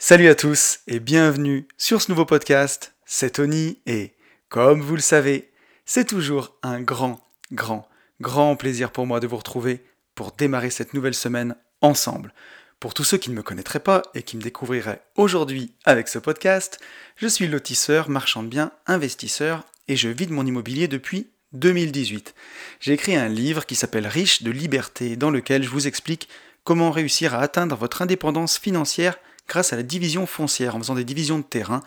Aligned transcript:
Salut 0.00 0.28
à 0.28 0.36
tous 0.36 0.78
et 0.86 1.00
bienvenue 1.00 1.66
sur 1.76 2.00
ce 2.00 2.12
nouveau 2.12 2.24
podcast. 2.24 2.94
C'est 3.04 3.30
Tony 3.32 3.80
et, 3.84 4.14
comme 4.48 4.80
vous 4.80 4.94
le 4.94 5.00
savez, 5.00 5.50
c'est 5.86 6.06
toujours 6.06 6.56
un 6.62 6.80
grand, 6.80 7.18
grand, 7.50 7.88
grand 8.20 8.54
plaisir 8.54 8.92
pour 8.92 9.06
moi 9.06 9.18
de 9.18 9.26
vous 9.26 9.36
retrouver 9.36 9.84
pour 10.14 10.30
démarrer 10.30 10.70
cette 10.70 10.94
nouvelle 10.94 11.16
semaine 11.16 11.56
ensemble. 11.80 12.32
Pour 12.78 12.94
tous 12.94 13.02
ceux 13.02 13.18
qui 13.18 13.30
ne 13.30 13.34
me 13.34 13.42
connaîtraient 13.42 13.80
pas 13.80 14.02
et 14.14 14.22
qui 14.22 14.36
me 14.36 14.42
découvriraient 14.42 15.02
aujourd'hui 15.16 15.74
avec 15.84 16.06
ce 16.06 16.20
podcast, 16.20 16.78
je 17.16 17.26
suis 17.26 17.48
lotisseur, 17.48 18.08
marchand 18.08 18.44
de 18.44 18.48
biens, 18.48 18.70
investisseur 18.86 19.64
et 19.88 19.96
je 19.96 20.08
vis 20.08 20.28
de 20.28 20.32
mon 20.32 20.46
immobilier 20.46 20.86
depuis 20.86 21.26
2018. 21.54 22.36
J'ai 22.78 22.92
écrit 22.92 23.16
un 23.16 23.28
livre 23.28 23.66
qui 23.66 23.74
s'appelle 23.74 24.06
Riche 24.06 24.44
de 24.44 24.52
liberté 24.52 25.16
dans 25.16 25.32
lequel 25.32 25.64
je 25.64 25.70
vous 25.70 25.88
explique 25.88 26.28
comment 26.62 26.92
réussir 26.92 27.34
à 27.34 27.40
atteindre 27.40 27.74
votre 27.74 28.00
indépendance 28.00 28.58
financière 28.58 29.18
grâce 29.48 29.72
à 29.72 29.76
la 29.76 29.82
division 29.82 30.26
foncière, 30.26 30.76
en 30.76 30.78
faisant 30.78 30.94
des 30.94 31.04
divisions 31.04 31.38
de 31.38 31.44
terrain. 31.44 31.82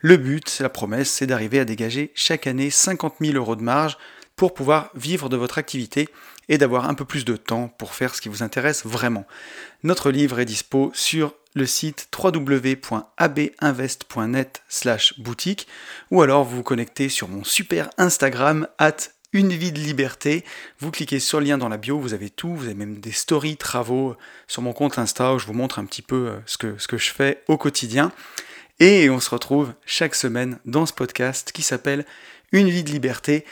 Le 0.00 0.16
but, 0.16 0.58
la 0.60 0.68
promesse, 0.68 1.10
c'est 1.10 1.26
d'arriver 1.26 1.60
à 1.60 1.64
dégager 1.64 2.10
chaque 2.14 2.46
année 2.46 2.70
50 2.70 3.14
000 3.20 3.36
euros 3.36 3.56
de 3.56 3.62
marge 3.62 3.96
pour 4.36 4.54
pouvoir 4.54 4.90
vivre 4.94 5.28
de 5.28 5.36
votre 5.36 5.58
activité 5.58 6.08
et 6.48 6.58
d'avoir 6.58 6.88
un 6.88 6.94
peu 6.94 7.04
plus 7.04 7.24
de 7.24 7.36
temps 7.36 7.68
pour 7.78 7.94
faire 7.94 8.14
ce 8.14 8.20
qui 8.20 8.28
vous 8.28 8.42
intéresse 8.42 8.84
vraiment. 8.84 9.26
Notre 9.82 10.10
livre 10.10 10.40
est 10.40 10.44
dispo 10.44 10.90
sur 10.94 11.34
le 11.54 11.66
site 11.66 12.08
www.abinvest.net 12.16 14.62
slash 14.68 15.20
boutique 15.20 15.66
ou 16.10 16.22
alors 16.22 16.44
vous 16.44 16.56
vous 16.56 16.62
connectez 16.62 17.08
sur 17.08 17.28
mon 17.28 17.44
super 17.44 17.88
Instagram 17.98 18.66
at 18.78 18.96
une 19.32 19.52
vie 19.52 19.72
de 19.72 19.78
liberté. 19.78 20.44
Vous 20.78 20.90
cliquez 20.90 21.20
sur 21.20 21.40
le 21.40 21.46
lien 21.46 21.58
dans 21.58 21.68
la 21.68 21.78
bio, 21.78 21.98
vous 21.98 22.14
avez 22.14 22.30
tout, 22.30 22.54
vous 22.54 22.64
avez 22.66 22.74
même 22.74 23.00
des 23.00 23.12
stories, 23.12 23.56
travaux 23.56 24.16
sur 24.46 24.62
mon 24.62 24.72
compte 24.72 24.98
Insta 24.98 25.34
où 25.34 25.38
je 25.38 25.46
vous 25.46 25.52
montre 25.52 25.78
un 25.78 25.84
petit 25.84 26.02
peu 26.02 26.28
euh, 26.28 26.36
ce 26.46 26.58
que, 26.58 26.76
ce 26.78 26.86
que 26.86 26.98
je 26.98 27.10
fais 27.10 27.42
au 27.48 27.56
quotidien. 27.56 28.12
Et 28.80 29.08
on 29.10 29.20
se 29.20 29.30
retrouve 29.30 29.72
chaque 29.86 30.14
semaine 30.14 30.58
dans 30.64 30.86
ce 30.86 30.92
podcast 30.92 31.52
qui 31.52 31.62
s'appelle 31.62 32.04
Une 32.52 32.68
vie 32.68 32.84
de 32.84 32.90
liberté 32.90 33.44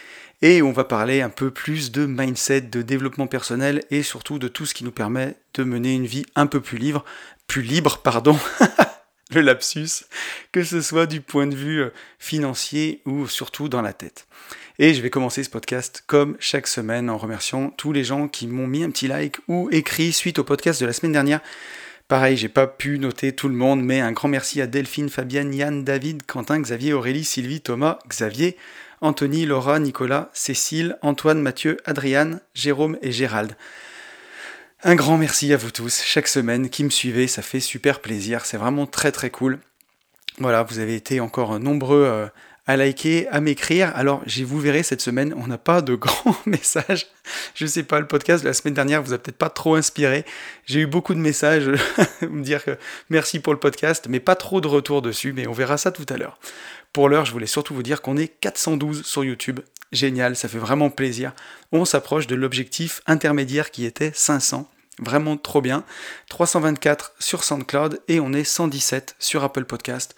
et 0.42 0.62
on 0.62 0.72
va 0.72 0.84
parler 0.84 1.20
un 1.20 1.28
peu 1.28 1.50
plus 1.50 1.92
de 1.92 2.06
mindset, 2.06 2.62
de 2.62 2.82
développement 2.82 3.26
personnel 3.26 3.84
et 3.90 4.02
surtout 4.02 4.38
de 4.38 4.48
tout 4.48 4.66
ce 4.66 4.74
qui 4.74 4.84
nous 4.84 4.90
permet 4.90 5.36
de 5.54 5.64
mener 5.64 5.94
une 5.94 6.06
vie 6.06 6.24
un 6.34 6.46
peu 6.46 6.60
plus 6.60 6.78
libre, 6.78 7.04
plus 7.46 7.62
libre, 7.62 7.98
pardon, 7.98 8.38
le 9.30 9.42
lapsus, 9.42 10.04
que 10.52 10.64
ce 10.64 10.80
soit 10.80 11.06
du 11.06 11.20
point 11.20 11.46
de 11.46 11.54
vue 11.54 11.82
euh, 11.82 11.90
financier 12.18 13.02
ou 13.04 13.26
surtout 13.26 13.68
dans 13.68 13.82
la 13.82 13.92
tête. 13.92 14.26
Et 14.82 14.94
je 14.94 15.02
vais 15.02 15.10
commencer 15.10 15.44
ce 15.44 15.50
podcast 15.50 16.02
comme 16.06 16.38
chaque 16.40 16.66
semaine 16.66 17.10
en 17.10 17.18
remerciant 17.18 17.68
tous 17.68 17.92
les 17.92 18.02
gens 18.02 18.28
qui 18.28 18.46
m'ont 18.46 18.66
mis 18.66 18.82
un 18.82 18.88
petit 18.88 19.08
like 19.08 19.36
ou 19.46 19.68
écrit 19.72 20.10
suite 20.10 20.38
au 20.38 20.44
podcast 20.44 20.80
de 20.80 20.86
la 20.86 20.94
semaine 20.94 21.12
dernière. 21.12 21.42
Pareil, 22.08 22.38
j'ai 22.38 22.48
pas 22.48 22.66
pu 22.66 22.98
noter 22.98 23.34
tout 23.34 23.48
le 23.48 23.54
monde, 23.54 23.84
mais 23.84 24.00
un 24.00 24.12
grand 24.12 24.28
merci 24.28 24.58
à 24.62 24.66
Delphine, 24.66 25.10
Fabienne, 25.10 25.52
Yann, 25.52 25.84
David, 25.84 26.22
Quentin, 26.24 26.58
Xavier, 26.58 26.94
Aurélie, 26.94 27.24
Sylvie, 27.24 27.60
Thomas, 27.60 27.98
Xavier, 28.08 28.56
Anthony, 29.02 29.44
Laura, 29.44 29.78
Nicolas, 29.80 30.30
Cécile, 30.32 30.96
Antoine, 31.02 31.42
Mathieu, 31.42 31.76
Adriane, 31.84 32.40
Jérôme 32.54 32.96
et 33.02 33.12
Gérald. 33.12 33.56
Un 34.82 34.94
grand 34.94 35.18
merci 35.18 35.52
à 35.52 35.58
vous 35.58 35.72
tous, 35.72 36.00
chaque 36.02 36.26
semaine 36.26 36.70
qui 36.70 36.84
me 36.84 36.90
suivez, 36.90 37.26
ça 37.26 37.42
fait 37.42 37.60
super 37.60 38.00
plaisir, 38.00 38.46
c'est 38.46 38.56
vraiment 38.56 38.86
très 38.86 39.12
très 39.12 39.28
cool. 39.28 39.58
Voilà, 40.38 40.62
vous 40.62 40.78
avez 40.78 40.94
été 40.94 41.20
encore 41.20 41.60
nombreux 41.60 42.02
euh, 42.02 42.26
à 42.66 42.76
liker, 42.76 43.28
à 43.28 43.40
m'écrire. 43.40 43.92
Alors, 43.96 44.22
vous 44.44 44.60
verrez, 44.60 44.82
cette 44.82 45.00
semaine, 45.00 45.34
on 45.36 45.46
n'a 45.46 45.58
pas 45.58 45.82
de 45.82 45.94
grands 45.96 46.36
messages. 46.46 47.06
Je 47.54 47.66
sais 47.66 47.82
pas, 47.82 48.00
le 48.00 48.06
podcast 48.06 48.42
de 48.42 48.48
la 48.48 48.54
semaine 48.54 48.74
dernière 48.74 49.02
vous 49.02 49.12
a 49.12 49.18
peut-être 49.18 49.38
pas 49.38 49.50
trop 49.50 49.74
inspiré. 49.74 50.24
J'ai 50.66 50.80
eu 50.80 50.86
beaucoup 50.86 51.14
de 51.14 51.20
messages, 51.20 51.70
me 52.22 52.42
dire 52.42 52.64
que 52.64 52.76
merci 53.08 53.40
pour 53.40 53.52
le 53.52 53.58
podcast, 53.58 54.06
mais 54.08 54.20
pas 54.20 54.36
trop 54.36 54.60
de 54.60 54.68
retours 54.68 55.02
dessus, 55.02 55.32
mais 55.32 55.46
on 55.46 55.52
verra 55.52 55.78
ça 55.78 55.90
tout 55.90 56.06
à 56.08 56.16
l'heure. 56.16 56.38
Pour 56.92 57.08
l'heure, 57.08 57.24
je 57.24 57.32
voulais 57.32 57.46
surtout 57.46 57.74
vous 57.74 57.82
dire 57.82 58.02
qu'on 58.02 58.16
est 58.16 58.28
412 58.28 59.04
sur 59.04 59.24
YouTube. 59.24 59.60
Génial, 59.92 60.36
ça 60.36 60.48
fait 60.48 60.58
vraiment 60.58 60.90
plaisir. 60.90 61.32
On 61.72 61.84
s'approche 61.84 62.26
de 62.26 62.34
l'objectif 62.34 63.00
intermédiaire 63.06 63.70
qui 63.70 63.84
était 63.84 64.12
500. 64.14 64.68
Vraiment 65.00 65.36
trop 65.36 65.60
bien. 65.60 65.84
324 66.28 67.14
sur 67.18 67.42
SoundCloud 67.42 68.00
et 68.08 68.20
on 68.20 68.32
est 68.32 68.44
117 68.44 69.16
sur 69.18 69.42
Apple 69.42 69.64
Podcast. 69.64 70.14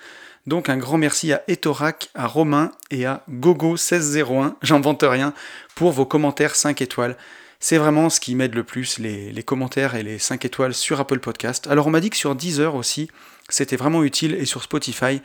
Donc 0.47 0.69
un 0.69 0.76
grand 0.76 0.98
merci 0.98 1.32
à 1.32 1.42
Etorac, 1.47 2.10
à 2.14 2.26
Romain 2.26 2.72
et 2.91 3.06
à 3.06 3.25
Gogo1601, 3.30 4.54
j'invente 4.62 5.04
rien, 5.06 5.34
pour 5.76 5.92
vos 5.92 6.04
commentaires 6.04 6.56
5 6.56 6.82
étoiles. 6.82 7.16
C'est 7.60 7.78
vraiment 7.78 8.10
ce 8.10 8.19
qui 8.19 8.34
m'aide 8.34 8.56
le 8.56 8.64
plus, 8.64 8.98
les, 8.98 9.42
commentaires 9.44 9.94
et 9.94 10.02
les 10.02 10.19
5 10.19 10.44
étoiles 10.44 10.75
sur 10.75 10.98
Apple 10.98 11.20
Podcast. 11.20 11.69
Alors 11.69 11.86
on 11.86 11.91
m'a 11.91 12.00
dit 12.00 12.10
que 12.10 12.16
sur 12.16 12.34
Deezer 12.34 12.75
aussi, 12.75 13.08
c'était 13.48 13.76
vraiment 13.76 14.02
utile 14.02 14.34
et 14.34 14.44
sur 14.44 14.64
Spotify. 14.64 15.22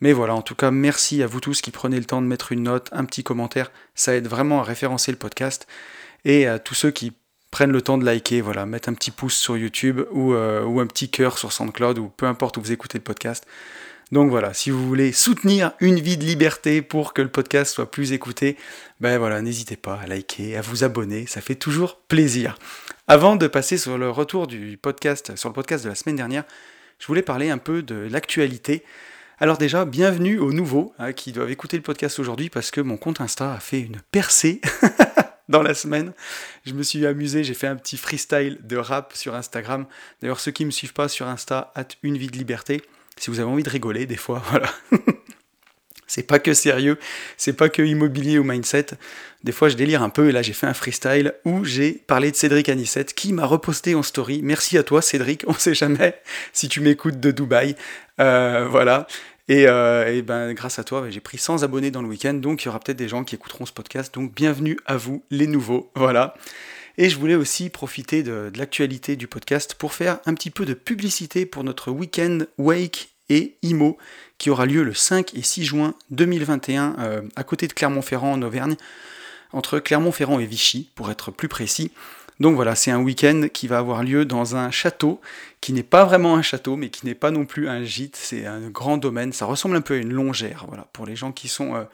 Mais 0.00 0.14
voilà, 0.14 0.34
en 0.34 0.40
tout 0.40 0.54
cas, 0.54 0.70
merci 0.70 1.22
à 1.22 1.26
vous 1.26 1.40
tous 1.40 1.60
qui 1.60 1.70
prenez 1.70 1.98
le 1.98 2.06
temps 2.06 2.22
de 2.22 2.26
mettre 2.26 2.52
une 2.52 2.62
note, 2.62 2.88
un 2.92 3.04
petit 3.04 3.22
commentaire. 3.22 3.70
Ça 3.94 4.14
aide 4.14 4.28
vraiment 4.28 4.60
à 4.60 4.64
référencer 4.64 5.12
le 5.12 5.18
podcast. 5.18 5.66
Et 6.24 6.46
à 6.46 6.58
tous 6.58 6.74
ceux 6.74 6.90
qui 6.90 7.12
prennent 7.50 7.70
le 7.70 7.82
temps 7.82 7.98
de 7.98 8.04
liker, 8.04 8.40
voilà, 8.40 8.64
mettre 8.64 8.88
un 8.88 8.94
petit 8.94 9.10
pouce 9.10 9.36
sur 9.36 9.58
YouTube 9.58 10.00
ou, 10.10 10.32
euh, 10.32 10.64
ou 10.64 10.80
un 10.80 10.86
petit 10.86 11.10
cœur 11.10 11.38
sur 11.38 11.52
SoundCloud 11.52 11.98
ou 11.98 12.08
peu 12.08 12.26
importe 12.26 12.56
où 12.56 12.62
vous 12.62 12.72
écoutez 12.72 12.96
le 12.96 13.04
podcast. 13.04 13.46
Donc 14.14 14.30
voilà, 14.30 14.54
si 14.54 14.70
vous 14.70 14.86
voulez 14.86 15.10
soutenir 15.10 15.72
une 15.80 15.98
vie 15.98 16.16
de 16.16 16.22
liberté 16.22 16.82
pour 16.82 17.14
que 17.14 17.20
le 17.20 17.28
podcast 17.28 17.74
soit 17.74 17.90
plus 17.90 18.12
écouté, 18.12 18.56
ben 19.00 19.18
voilà, 19.18 19.42
n'hésitez 19.42 19.74
pas 19.74 19.96
à 19.96 20.06
liker, 20.06 20.56
à 20.56 20.60
vous 20.60 20.84
abonner, 20.84 21.26
ça 21.26 21.40
fait 21.40 21.56
toujours 21.56 21.96
plaisir. 22.06 22.56
Avant 23.08 23.34
de 23.34 23.48
passer 23.48 23.76
sur 23.76 23.98
le 23.98 24.08
retour 24.08 24.46
du 24.46 24.78
podcast, 24.80 25.34
sur 25.34 25.48
le 25.48 25.52
podcast 25.52 25.82
de 25.82 25.88
la 25.88 25.96
semaine 25.96 26.14
dernière, 26.14 26.44
je 27.00 27.08
voulais 27.08 27.22
parler 27.22 27.50
un 27.50 27.58
peu 27.58 27.82
de 27.82 27.96
l'actualité. 28.08 28.84
Alors 29.40 29.58
déjà, 29.58 29.84
bienvenue 29.84 30.38
aux 30.38 30.52
nouveaux 30.52 30.94
hein, 31.00 31.12
qui 31.12 31.32
doivent 31.32 31.50
écouter 31.50 31.76
le 31.76 31.82
podcast 31.82 32.20
aujourd'hui 32.20 32.50
parce 32.50 32.70
que 32.70 32.80
mon 32.80 32.96
compte 32.96 33.20
Insta 33.20 33.54
a 33.54 33.58
fait 33.58 33.80
une 33.80 34.00
percée 34.12 34.60
dans 35.48 35.60
la 35.60 35.74
semaine. 35.74 36.12
Je 36.64 36.74
me 36.74 36.84
suis 36.84 37.04
amusé, 37.04 37.42
j'ai 37.42 37.54
fait 37.54 37.66
un 37.66 37.74
petit 37.74 37.96
freestyle 37.96 38.60
de 38.62 38.76
rap 38.76 39.12
sur 39.16 39.34
Instagram. 39.34 39.86
D'ailleurs, 40.22 40.38
ceux 40.38 40.52
qui 40.52 40.62
ne 40.62 40.66
me 40.66 40.70
suivent 40.70 40.92
pas 40.92 41.08
sur 41.08 41.26
Insta, 41.26 41.72
hâte 41.76 41.96
une 42.04 42.16
vie 42.16 42.28
de 42.28 42.36
liberté 42.36 42.80
si 43.16 43.30
vous 43.30 43.40
avez 43.40 43.48
envie 43.48 43.62
de 43.62 43.70
rigoler 43.70 44.06
des 44.06 44.16
fois, 44.16 44.42
voilà. 44.50 44.70
c'est 46.06 46.26
pas 46.26 46.38
que 46.38 46.54
sérieux, 46.54 46.98
c'est 47.36 47.54
pas 47.54 47.68
que 47.68 47.82
immobilier 47.82 48.38
ou 48.38 48.44
mindset. 48.44 48.86
Des 49.42 49.52
fois, 49.52 49.68
je 49.68 49.76
délire 49.76 50.02
un 50.02 50.08
peu 50.08 50.28
et 50.28 50.32
là, 50.32 50.42
j'ai 50.42 50.52
fait 50.52 50.66
un 50.66 50.74
freestyle 50.74 51.34
où 51.44 51.64
j'ai 51.64 51.92
parlé 51.92 52.30
de 52.30 52.36
Cédric 52.36 52.68
Anissette 52.68 53.14
qui 53.14 53.32
m'a 53.32 53.44
reposté 53.44 53.94
en 53.94 54.02
story. 54.02 54.40
Merci 54.42 54.78
à 54.78 54.82
toi, 54.82 55.02
Cédric. 55.02 55.44
On 55.46 55.54
sait 55.54 55.74
jamais 55.74 56.14
si 56.52 56.68
tu 56.68 56.80
m'écoutes 56.80 57.20
de 57.20 57.30
Dubaï. 57.30 57.76
Euh, 58.20 58.66
voilà. 58.70 59.06
Et, 59.48 59.66
euh, 59.68 60.10
et, 60.10 60.22
ben, 60.22 60.54
grâce 60.54 60.78
à 60.78 60.84
toi, 60.84 61.04
j'ai 61.10 61.20
pris 61.20 61.36
100 61.36 61.62
abonnés 61.62 61.90
dans 61.90 62.00
le 62.00 62.08
week-end, 62.08 62.32
donc 62.32 62.62
il 62.62 62.66
y 62.66 62.68
aura 62.68 62.80
peut-être 62.80 62.96
des 62.96 63.08
gens 63.08 63.24
qui 63.24 63.34
écouteront 63.34 63.66
ce 63.66 63.72
podcast. 63.72 64.14
Donc 64.14 64.34
bienvenue 64.34 64.78
à 64.86 64.96
vous, 64.96 65.22
les 65.30 65.46
nouveaux. 65.46 65.90
Voilà. 65.94 66.34
Et 66.96 67.10
je 67.10 67.18
voulais 67.18 67.34
aussi 67.34 67.70
profiter 67.70 68.22
de, 68.22 68.52
l'actualité 68.56 69.16
du 69.16 69.26
podcast 69.26 69.74
pour 69.74 69.92
faire 69.92 70.20
un 70.26 70.34
petit 70.34 70.50
peu 70.50 70.64
de 70.64 70.74
publicité 70.74 71.44
pour 71.44 71.64
notre 71.64 71.90
week-end 71.90 72.40
Wake 72.56 73.14
et 73.28 73.56
IMO 73.62 73.98
qui 74.38 74.50
aura 74.50 74.66
lieu 74.66 74.84
le 74.84 74.94
5 74.94 75.34
et 75.34 75.42
6 75.42 75.64
juin 75.64 75.94
2021 76.10 76.96
euh, 76.98 77.22
à 77.34 77.42
côté 77.42 77.66
de 77.66 77.72
Clermont-Ferrand 77.72 78.32
en 78.32 78.42
Auvergne, 78.42 78.76
entre 79.52 79.80
Clermont-Ferrand 79.80 80.38
et 80.38 80.46
Vichy 80.46 80.90
pour 80.94 81.10
être 81.10 81.32
plus 81.32 81.48
précis. 81.48 81.90
Donc 82.40 82.56
voilà, 82.56 82.74
c'est 82.74 82.90
un 82.90 83.00
week-end 83.00 83.46
qui 83.52 83.66
va 83.68 83.78
avoir 83.78 84.02
lieu 84.02 84.24
dans 84.24 84.56
un 84.56 84.70
château 84.70 85.20
qui 85.60 85.72
n'est 85.72 85.84
pas 85.84 86.04
vraiment 86.04 86.36
un 86.36 86.42
château, 86.42 86.76
mais 86.76 86.90
qui 86.90 87.06
n'est 87.06 87.14
pas 87.14 87.30
non 87.30 87.44
plus 87.44 87.68
un 87.68 87.84
gîte. 87.84 88.16
C'est 88.16 88.44
un 88.46 88.68
grand 88.68 88.98
domaine. 88.98 89.32
Ça 89.32 89.46
ressemble 89.46 89.76
un 89.76 89.80
peu 89.80 89.94
à 89.94 89.98
une 89.98 90.12
longère. 90.12 90.64
Voilà, 90.68 90.86
pour 90.92 91.06
les 91.06 91.14
gens 91.16 91.30
qui 91.30 91.48
sont 91.48 91.76
euh, 91.76 91.84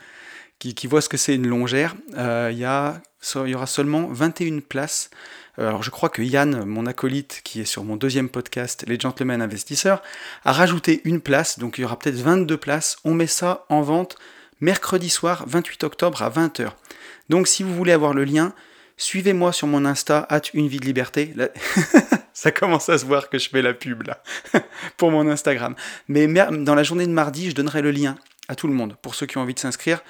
qui, 0.61 0.87
voient 0.87 1.01
ce 1.01 1.09
que 1.09 1.17
c'est 1.17 1.35
une 1.35 1.47
longère, 1.47 1.95
euh, 2.17 2.51
il 2.53 2.59
y, 2.59 3.51
y, 3.51 3.55
aura 3.55 3.67
seulement 3.67 4.09
21 4.09 4.61
places. 4.61 5.11
Euh, 5.59 5.69
alors 5.69 5.83
je 5.83 5.91
crois 5.91 6.11
que 6.11 6.21
Yann, 6.21 6.65
mon 6.65 6.85
acolyte, 6.87 7.41
qui 7.43 7.63
est 7.63 7.65
sur 7.65 7.83
mon 7.83 7.97
deuxième 7.97 8.29
podcast, 8.29 8.85
Les 8.87 9.01
Gentlemen 9.01 9.41
Investisseurs, 9.41 10.03
a 10.45 10.53
rajouté 10.53 11.01
une 11.05 11.21
place, 11.21 11.59
donc 11.59 11.79
il 11.79 11.83
y 11.83 11.85
aura 11.85 11.99
peut-être 11.99 12.17
22 12.17 12.57
places. 12.59 12.99
On 13.05 13.15
met 13.15 13.27
ça 13.27 13.65
en 13.71 13.81
vente 13.81 14.17
mercredi 14.61 15.09
soir, 15.09 15.45
28 15.47 15.85
octobre 15.85 16.23
à 16.23 16.29
20h. 16.29 16.69
Donc 17.31 17.49
si 17.49 17.63
vous 17.63 17.75
voulez 17.75 17.93
avoir 17.93 18.13
le 18.13 18.25
lien, 18.25 18.53
suivez-moi 18.99 19.53
sur 19.55 19.67
mon 19.67 19.87
Insta, 19.87 20.27
at 20.29 20.43
une 20.53 20.69
vie 20.69 20.79
de 20.79 20.85
liberté. 20.85 21.35
ça 22.35 22.51
commence 22.51 22.91
à 22.91 22.99
se 22.99 23.07
voir 23.07 23.31
que 23.31 23.39
je 23.39 23.49
fais 23.49 23.63
la 23.63 23.73
pub 23.73 24.03
là, 24.03 24.23
pour 24.99 25.11
mon 25.11 25.27
Instagram. 25.27 25.75
Mais 26.09 26.27
dans 26.27 26.75
la 26.75 26.83
journée 26.83 27.07
de 27.07 27.13
mardi, 27.13 27.49
je 27.49 27.55
donnerai 27.55 27.81
le 27.81 27.93
lien 27.93 28.17
à 28.49 28.57
tout 28.57 28.67
le 28.67 28.75
monde, 28.75 28.97
pour 29.01 29.15
ceux 29.15 29.25
qui 29.25 29.39
ont 29.39 29.43
envie 29.43 29.55
de 29.55 29.61
s'inscrire. 29.61 30.03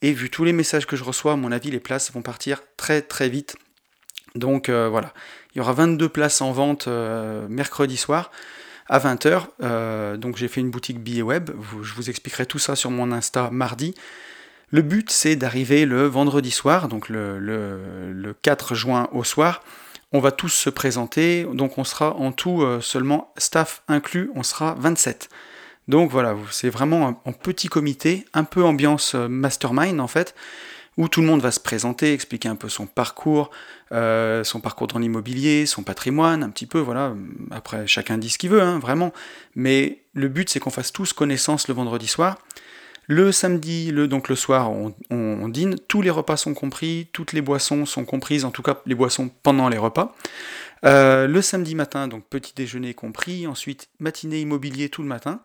Et 0.00 0.12
vu 0.12 0.30
tous 0.30 0.44
les 0.44 0.52
messages 0.52 0.86
que 0.86 0.96
je 0.96 1.04
reçois, 1.04 1.32
à 1.32 1.36
mon 1.36 1.50
avis, 1.50 1.70
les 1.70 1.80
places 1.80 2.12
vont 2.12 2.22
partir 2.22 2.62
très 2.76 3.02
très 3.02 3.28
vite. 3.28 3.56
Donc 4.34 4.68
euh, 4.68 4.88
voilà, 4.88 5.12
il 5.54 5.58
y 5.58 5.60
aura 5.60 5.72
22 5.72 6.08
places 6.08 6.40
en 6.40 6.52
vente 6.52 6.86
euh, 6.88 7.46
mercredi 7.48 7.96
soir 7.96 8.30
à 8.88 8.98
20h. 8.98 9.46
Euh, 9.62 10.16
donc 10.16 10.36
j'ai 10.36 10.48
fait 10.48 10.60
une 10.60 10.70
boutique 10.70 11.00
billet 11.00 11.22
web, 11.22 11.50
je 11.82 11.94
vous 11.94 12.08
expliquerai 12.10 12.46
tout 12.46 12.58
ça 12.58 12.76
sur 12.76 12.90
mon 12.90 13.12
Insta 13.12 13.50
mardi. 13.50 13.94
Le 14.70 14.82
but 14.82 15.10
c'est 15.10 15.34
d'arriver 15.34 15.86
le 15.86 16.06
vendredi 16.06 16.50
soir, 16.50 16.88
donc 16.88 17.08
le, 17.08 17.38
le, 17.38 18.34
4 18.42 18.74
juin 18.74 19.08
au 19.12 19.24
soir, 19.24 19.62
on 20.12 20.20
va 20.20 20.30
tous 20.30 20.50
se 20.50 20.70
présenter, 20.70 21.46
donc 21.54 21.78
on 21.78 21.84
sera 21.84 22.14
en 22.14 22.32
tout 22.32 22.62
seulement 22.82 23.32
staff 23.38 23.82
inclus, 23.88 24.30
on 24.34 24.42
sera 24.42 24.74
27. 24.78 25.30
Donc 25.88 26.10
voilà, 26.10 26.36
c'est 26.50 26.70
vraiment 26.70 27.08
un, 27.24 27.32
petit 27.32 27.68
comité, 27.68 28.26
un 28.34 28.44
peu 28.44 28.62
ambiance 28.62 29.14
mastermind 29.14 30.00
en 30.00 30.06
fait, 30.06 30.34
où 30.98 31.08
tout 31.08 31.20
le 31.20 31.26
monde 31.26 31.40
va 31.40 31.52
se 31.52 31.60
présenter, 31.60 32.12
expliquer 32.12 32.48
un 32.48 32.56
peu 32.56 32.68
son 32.68 32.86
parcours, 32.86 33.50
euh, 33.92 34.42
son 34.42 34.60
parcours 34.60 34.88
dans 34.88 34.98
l'immobilier, 34.98 35.64
son 35.64 35.84
patrimoine, 35.84 36.42
un 36.42 36.50
petit 36.50 36.66
peu, 36.66 36.80
voilà. 36.80 37.14
Après, 37.52 37.86
chacun 37.86 38.18
dit 38.18 38.28
ce 38.28 38.36
qu'il 38.36 38.50
veut, 38.50 38.60
hein, 38.60 38.80
vraiment. 38.80 39.12
Mais 39.54 40.00
le 40.12 40.28
but, 40.28 40.50
c'est 40.50 40.58
qu'on 40.58 40.70
fasse 40.70 40.92
tous 40.92 41.12
connaissance 41.12 41.68
le 41.68 41.74
vendredi 41.74 42.08
soir. 42.08 42.38
Le 43.06 43.30
samedi, 43.32 43.90
le, 43.92 44.08
donc 44.08 44.28
le 44.28 44.34
soir, 44.34 44.70
on, 44.70 45.48
dîne, 45.48 45.76
tous 45.88 46.02
les 46.02 46.10
repas 46.10 46.36
sont 46.36 46.52
compris, 46.52 47.08
toutes 47.12 47.32
les 47.32 47.40
boissons 47.40 47.86
sont 47.86 48.04
comprises, 48.04 48.44
en 48.44 48.50
tout 48.50 48.62
cas 48.62 48.82
les 48.84 48.94
boissons 48.94 49.30
pendant 49.42 49.70
les 49.70 49.78
repas. 49.78 50.14
Euh, 50.84 51.26
le 51.26 51.40
samedi 51.40 51.74
matin, 51.74 52.06
donc 52.06 52.24
petit 52.28 52.52
déjeuner 52.54 52.92
compris, 52.92 53.46
ensuite 53.46 53.88
matinée 53.98 54.40
immobilier 54.40 54.90
tout 54.90 55.00
le 55.00 55.08
matin. 55.08 55.40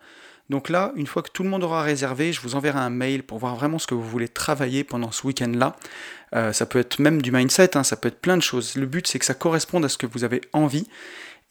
Donc 0.49 0.69
là, 0.69 0.91
une 0.95 1.07
fois 1.07 1.23
que 1.23 1.29
tout 1.31 1.43
le 1.43 1.49
monde 1.49 1.63
aura 1.63 1.83
réservé, 1.83 2.33
je 2.33 2.41
vous 2.41 2.55
enverrai 2.55 2.79
un 2.79 2.89
mail 2.89 3.23
pour 3.23 3.37
voir 3.37 3.55
vraiment 3.55 3.79
ce 3.79 3.87
que 3.87 3.93
vous 3.93 4.03
voulez 4.03 4.27
travailler 4.27 4.83
pendant 4.83 5.11
ce 5.11 5.25
week-end-là. 5.25 5.75
Euh, 6.35 6.51
ça 6.51 6.65
peut 6.65 6.79
être 6.79 6.99
même 6.99 7.21
du 7.21 7.31
mindset, 7.31 7.77
hein, 7.77 7.83
ça 7.83 7.95
peut 7.95 8.09
être 8.09 8.19
plein 8.19 8.35
de 8.35 8.41
choses. 8.41 8.75
Le 8.75 8.85
but, 8.85 9.07
c'est 9.07 9.19
que 9.19 9.25
ça 9.25 9.33
corresponde 9.33 9.85
à 9.85 9.89
ce 9.89 9.97
que 9.97 10.05
vous 10.05 10.23
avez 10.23 10.41
envie. 10.51 10.87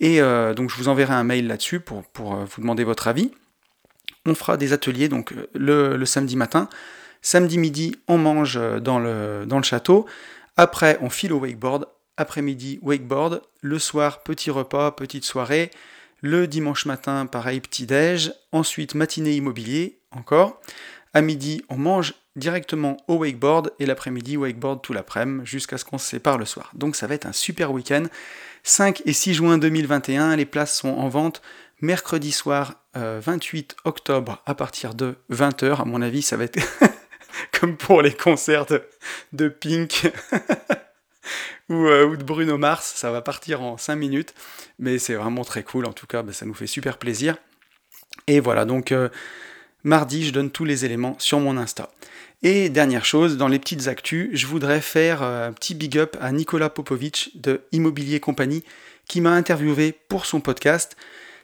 Et 0.00 0.20
euh, 0.20 0.52
donc, 0.52 0.70
je 0.70 0.76
vous 0.76 0.88
enverrai 0.88 1.14
un 1.14 1.24
mail 1.24 1.46
là-dessus 1.46 1.80
pour, 1.80 2.04
euh, 2.18 2.44
vous 2.44 2.60
demander 2.60 2.84
votre 2.84 3.08
avis. 3.08 3.30
On 4.26 4.34
fera 4.34 4.56
des 4.56 4.72
ateliers 4.72 5.08
donc 5.08 5.34
le, 5.54 6.04
samedi 6.04 6.36
matin. 6.36 6.68
Samedi 7.22 7.58
midi, 7.58 7.96
on 8.08 8.18
mange 8.18 8.60
dans 8.80 8.98
le, 8.98 9.44
dans 9.46 9.56
le 9.56 9.62
château. 9.64 10.06
Après, 10.56 10.98
on 11.00 11.10
file 11.10 11.32
au 11.32 11.38
wakeboard. 11.38 11.86
Après-midi, 12.16 12.78
wakeboard. 12.82 13.42
Le 13.62 13.78
soir, 13.78 14.22
petit 14.22 14.50
repas, 14.50 14.92
petite 14.92 15.24
soirée. 15.24 15.70
Le 16.24 16.46
dimanche 16.46 16.86
matin, 16.86 17.26
pareil, 17.26 17.60
petit-déj. 17.60 18.32
Ensuite, 18.52 18.94
matinée 18.94 19.32
immobilier, 19.32 19.98
encore. 20.12 20.60
À 21.14 21.20
midi, 21.20 21.64
on 21.68 21.76
mange 21.76 22.14
directement 22.36 22.96
au 23.08 23.16
wakeboard 23.16 23.72
et 23.80 23.86
l'après-midi, 23.86 24.36
wakeboard 24.36 24.82
tout 24.82 24.92
l'après-midi 24.92 25.44
jusqu'à 25.44 25.78
ce 25.78 25.84
qu'on 25.84 25.98
se 25.98 26.06
sépare 26.06 26.38
le 26.38 26.44
soir. 26.44 26.70
Donc 26.74 26.94
ça 26.94 27.08
va 27.08 27.14
être 27.16 27.26
un 27.26 27.32
super 27.32 27.72
week-end. 27.72 28.04
5 28.62 29.02
et 29.04 29.12
6 29.12 29.34
juin 29.34 29.58
2021, 29.58 30.36
les 30.36 30.46
places 30.46 30.76
sont 30.76 30.90
en 30.90 31.08
vente 31.08 31.42
mercredi 31.80 32.30
soir 32.30 32.74
28 32.94 33.74
euh, 33.74 33.88
octobre 33.88 34.40
à 34.46 34.54
partir 34.54 34.94
de 34.94 35.16
20h. 35.32 35.82
À 35.82 35.84
mon 35.84 36.00
avis, 36.00 36.22
ça 36.22 36.36
va 36.36 36.44
être 36.44 36.60
comme 37.60 37.76
pour 37.76 38.00
les 38.00 38.14
concerts 38.14 38.66
de 39.32 39.48
Pink. 39.48 40.12
Euh, 41.70 42.06
ou, 42.06 42.16
de 42.18 42.24
Bruno 42.24 42.58
Mars, 42.58 42.92
ça 42.96 43.10
va 43.10 43.22
partir 43.22 43.62
en 43.62 43.78
5 43.78 43.96
minutes, 43.96 44.34
mais 44.78 44.98
c'est 44.98 45.14
vraiment 45.14 45.42
très 45.42 45.62
cool, 45.62 45.86
en 45.86 45.92
tout 45.94 46.06
cas, 46.06 46.22
bah, 46.22 46.34
ça 46.34 46.44
nous 46.44 46.52
fait 46.52 46.66
super 46.66 46.98
plaisir. 46.98 47.36
Et 48.26 48.40
voilà, 48.40 48.66
donc 48.66 48.92
euh, 48.92 49.08
mardi, 49.82 50.26
je 50.26 50.32
donne 50.32 50.50
tous 50.50 50.66
les 50.66 50.84
éléments 50.84 51.16
sur 51.18 51.40
mon 51.40 51.56
Insta. 51.56 51.90
Et 52.42 52.68
dernière 52.68 53.04
chose, 53.04 53.36
dans 53.36 53.48
les 53.48 53.58
petites 53.58 53.86
actus, 53.86 54.28
je 54.32 54.46
voudrais 54.46 54.80
faire 54.80 55.22
euh, 55.22 55.48
un 55.48 55.52
petit 55.52 55.74
big 55.74 55.96
up 55.96 56.16
à 56.20 56.32
Nicolas 56.32 56.68
Popovic 56.68 57.30
de 57.40 57.62
Immobilier 57.72 58.20
Compagnie, 58.20 58.64
qui 59.06 59.20
m'a 59.20 59.32
interviewé 59.32 59.94
pour 60.08 60.26
son 60.26 60.40
podcast. 60.40 60.96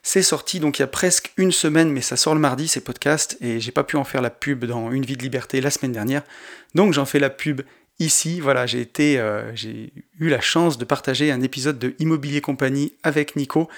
C'est 0.02 0.22
sorti 0.22 0.60
donc 0.60 0.78
il 0.78 0.82
y 0.82 0.84
a 0.84 0.88
presque 0.88 1.32
une 1.36 1.52
semaine, 1.52 1.90
mais 1.90 2.00
ça 2.00 2.16
sort 2.16 2.34
le 2.34 2.40
mardi 2.40 2.68
ces 2.68 2.80
podcasts, 2.80 3.36
et 3.40 3.60
j'ai 3.60 3.72
pas 3.72 3.84
pu 3.84 3.96
en 3.96 4.04
faire 4.04 4.22
la 4.22 4.30
pub 4.30 4.64
dans 4.64 4.90
Une 4.90 5.04
vie 5.04 5.16
de 5.16 5.22
liberté 5.22 5.60
la 5.60 5.70
semaine 5.70 5.92
dernière. 5.92 6.22
Donc 6.74 6.92
j'en 6.92 7.04
fais 7.04 7.18
la 7.18 7.30
pub 7.30 7.62
Ici, 8.00 8.38
voilà, 8.38 8.66
j'ai 8.66 8.80
été, 8.80 9.18
euh, 9.18 9.54
j'ai 9.56 9.92
eu 10.20 10.28
la 10.28 10.40
chance 10.40 10.78
de 10.78 10.84
partager 10.84 11.32
un 11.32 11.40
épisode 11.40 11.80
de 11.80 11.94
Immobilier 11.98 12.40
Compagnie 12.40 12.92
avec 13.02 13.34
Nico, 13.34 13.68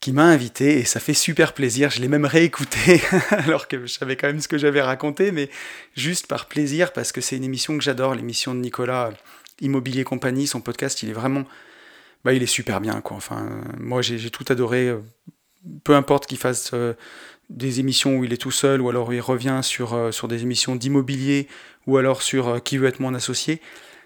qui 0.00 0.12
m'a 0.12 0.24
invité 0.24 0.78
et 0.78 0.84
ça 0.84 0.98
fait 0.98 1.12
super 1.12 1.52
plaisir. 1.52 1.90
Je 1.90 2.00
l'ai 2.00 2.08
même 2.08 2.24
réécouté 2.24 3.02
alors 3.30 3.68
que 3.68 3.82
je 3.82 3.92
savais 3.92 4.16
quand 4.16 4.28
même 4.28 4.40
ce 4.40 4.48
que 4.48 4.56
j'avais 4.56 4.80
raconté, 4.80 5.30
mais 5.30 5.50
juste 5.94 6.26
par 6.26 6.46
plaisir 6.46 6.92
parce 6.92 7.12
que 7.12 7.20
c'est 7.20 7.36
une 7.36 7.44
émission 7.44 7.76
que 7.76 7.84
j'adore, 7.84 8.14
l'émission 8.14 8.54
de 8.54 8.60
Nicolas 8.60 9.10
Immobilier 9.60 10.04
Compagnie. 10.04 10.46
Son 10.46 10.62
podcast, 10.62 11.02
il 11.02 11.10
est 11.10 11.14
vraiment, 11.14 11.44
bah, 12.24 12.32
il 12.32 12.42
est 12.42 12.46
super 12.46 12.80
bien 12.80 13.00
quoi. 13.02 13.18
Enfin, 13.18 13.60
moi 13.78 14.00
j'ai 14.00 14.30
tout 14.30 14.44
adoré. 14.48 14.88
Euh, 14.88 15.00
peu 15.84 15.94
importe 15.94 16.26
qu'il 16.26 16.38
fasse 16.38 16.70
euh, 16.72 16.94
des 17.50 17.80
émissions 17.80 18.16
où 18.16 18.24
il 18.24 18.32
est 18.32 18.38
tout 18.38 18.52
seul, 18.52 18.80
ou 18.80 18.88
alors 18.88 19.12
il 19.12 19.20
revient 19.20 19.60
sur, 19.62 20.14
sur 20.14 20.28
des 20.28 20.42
émissions 20.42 20.76
d'immobilier, 20.76 21.48
ou 21.88 21.96
alors 21.96 22.22
sur 22.22 22.48
euh, 22.48 22.58
Qui 22.60 22.76
veut 22.76 22.86
être 22.86 23.00
mon 23.00 23.14
associé. 23.14 23.60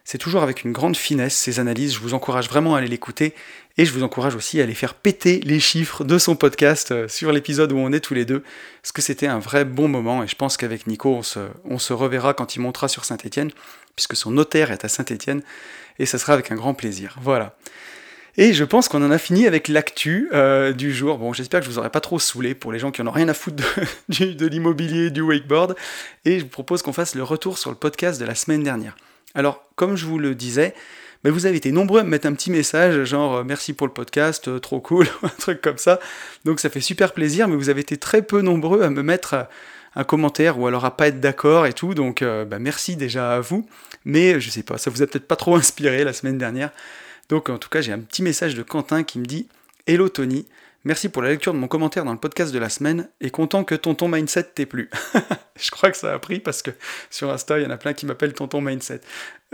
C'est 0.04 0.18
toujours 0.18 0.42
avec 0.42 0.64
une 0.64 0.72
grande 0.72 0.96
finesse 0.96 1.34
ces 1.34 1.60
analyses. 1.60 1.94
Je 1.94 2.00
vous 2.00 2.14
encourage 2.14 2.48
vraiment 2.48 2.74
à 2.74 2.78
aller 2.78 2.88
l'écouter 2.88 3.34
et 3.76 3.84
je 3.84 3.92
vous 3.92 4.02
encourage 4.02 4.34
aussi 4.34 4.60
à 4.60 4.64
aller 4.64 4.74
faire 4.74 4.94
péter 4.94 5.40
les 5.44 5.60
chiffres 5.60 6.04
de 6.04 6.18
son 6.18 6.34
podcast 6.34 6.92
euh, 6.92 7.08
sur 7.08 7.32
l'épisode 7.32 7.72
où 7.72 7.76
on 7.76 7.92
est 7.92 8.00
tous 8.00 8.14
les 8.14 8.24
deux. 8.24 8.42
Parce 8.80 8.92
que 8.92 9.02
c'était 9.02 9.26
un 9.26 9.38
vrai 9.38 9.64
bon 9.64 9.88
moment 9.88 10.22
et 10.22 10.26
je 10.26 10.36
pense 10.36 10.56
qu'avec 10.56 10.86
Nico, 10.86 11.14
on 11.14 11.22
se, 11.22 11.40
on 11.64 11.78
se 11.78 11.92
reverra 11.92 12.34
quand 12.34 12.56
il 12.56 12.60
montera 12.60 12.88
sur 12.88 13.04
Saint-Etienne, 13.04 13.50
puisque 13.96 14.16
son 14.16 14.30
notaire 14.30 14.70
est 14.70 14.84
à 14.84 14.88
Saint-Etienne 14.88 15.42
et 15.98 16.06
ça 16.06 16.18
sera 16.18 16.32
avec 16.32 16.50
un 16.50 16.54
grand 16.54 16.74
plaisir. 16.74 17.16
Voilà. 17.20 17.56
Et 18.38 18.54
je 18.54 18.64
pense 18.64 18.88
qu'on 18.88 19.02
en 19.04 19.10
a 19.10 19.18
fini 19.18 19.46
avec 19.46 19.68
l'actu 19.68 20.30
euh, 20.32 20.72
du 20.72 20.92
jour. 20.92 21.18
Bon, 21.18 21.34
j'espère 21.34 21.60
que 21.60 21.66
je 21.66 21.70
vous 21.70 21.78
aurai 21.78 21.90
pas 21.90 22.00
trop 22.00 22.18
saoulé 22.18 22.54
pour 22.54 22.72
les 22.72 22.78
gens 22.78 22.90
qui 22.90 23.02
en 23.02 23.06
ont 23.06 23.10
rien 23.10 23.28
à 23.28 23.34
foutre 23.34 23.56
de, 24.08 24.24
de 24.32 24.46
l'immobilier, 24.46 25.10
du 25.10 25.20
wakeboard. 25.20 25.76
Et 26.24 26.38
je 26.38 26.44
vous 26.44 26.50
propose 26.50 26.80
qu'on 26.80 26.94
fasse 26.94 27.14
le 27.14 27.22
retour 27.22 27.58
sur 27.58 27.68
le 27.68 27.76
podcast 27.76 28.18
de 28.18 28.24
la 28.24 28.34
semaine 28.34 28.62
dernière. 28.62 28.96
Alors, 29.34 29.62
comme 29.76 29.96
je 29.96 30.06
vous 30.06 30.18
le 30.18 30.34
disais, 30.34 30.74
ben, 31.24 31.30
vous 31.30 31.44
avez 31.44 31.58
été 31.58 31.72
nombreux 31.72 32.00
à 32.00 32.04
me 32.04 32.08
mettre 32.08 32.26
un 32.26 32.32
petit 32.32 32.50
message, 32.50 33.04
genre 33.04 33.36
euh, 33.36 33.44
merci 33.44 33.74
pour 33.74 33.86
le 33.86 33.92
podcast, 33.92 34.48
euh, 34.48 34.58
trop 34.58 34.80
cool, 34.80 35.06
un 35.22 35.28
truc 35.28 35.60
comme 35.60 35.78
ça. 35.78 36.00
Donc 36.46 36.58
ça 36.58 36.70
fait 36.70 36.80
super 36.80 37.12
plaisir, 37.12 37.48
mais 37.48 37.56
vous 37.56 37.68
avez 37.68 37.82
été 37.82 37.98
très 37.98 38.22
peu 38.22 38.40
nombreux 38.40 38.82
à 38.82 38.88
me 38.88 39.02
mettre 39.02 39.46
un 39.94 40.04
commentaire 40.04 40.58
ou 40.58 40.66
alors 40.66 40.86
à 40.86 40.96
pas 40.96 41.08
être 41.08 41.20
d'accord 41.20 41.66
et 41.66 41.74
tout. 41.74 41.92
Donc 41.92 42.22
ben, 42.22 42.58
merci 42.58 42.96
déjà 42.96 43.34
à 43.34 43.40
vous. 43.40 43.66
Mais 44.06 44.40
je 44.40 44.48
sais 44.48 44.62
pas, 44.62 44.78
ça 44.78 44.90
vous 44.90 45.02
a 45.02 45.06
peut-être 45.06 45.28
pas 45.28 45.36
trop 45.36 45.54
inspiré 45.56 46.02
la 46.02 46.14
semaine 46.14 46.38
dernière. 46.38 46.70
Donc 47.32 47.48
en 47.48 47.56
tout 47.56 47.70
cas, 47.70 47.80
j'ai 47.80 47.92
un 47.92 47.98
petit 47.98 48.22
message 48.22 48.54
de 48.54 48.62
Quentin 48.62 49.04
qui 49.04 49.18
me 49.18 49.24
dit 49.24 49.48
Hello 49.86 50.10
Tony, 50.10 50.44
merci 50.84 51.08
pour 51.08 51.22
la 51.22 51.30
lecture 51.30 51.54
de 51.54 51.58
mon 51.58 51.66
commentaire 51.66 52.04
dans 52.04 52.12
le 52.12 52.18
podcast 52.18 52.52
de 52.52 52.58
la 52.58 52.68
semaine 52.68 53.08
et 53.22 53.30
content 53.30 53.64
que 53.64 53.74
Tonton 53.74 54.06
Mindset 54.08 54.50
t'ait 54.54 54.66
plu. 54.66 54.90
je 55.56 55.70
crois 55.70 55.90
que 55.90 55.96
ça 55.96 56.12
a 56.12 56.18
pris 56.18 56.40
parce 56.40 56.60
que 56.60 56.72
sur 57.08 57.30
Insta, 57.30 57.58
il 57.58 57.62
y 57.62 57.66
en 57.66 57.70
a 57.70 57.78
plein 57.78 57.94
qui 57.94 58.04
m'appellent 58.04 58.34
Tonton 58.34 58.60
Mindset. 58.60 59.00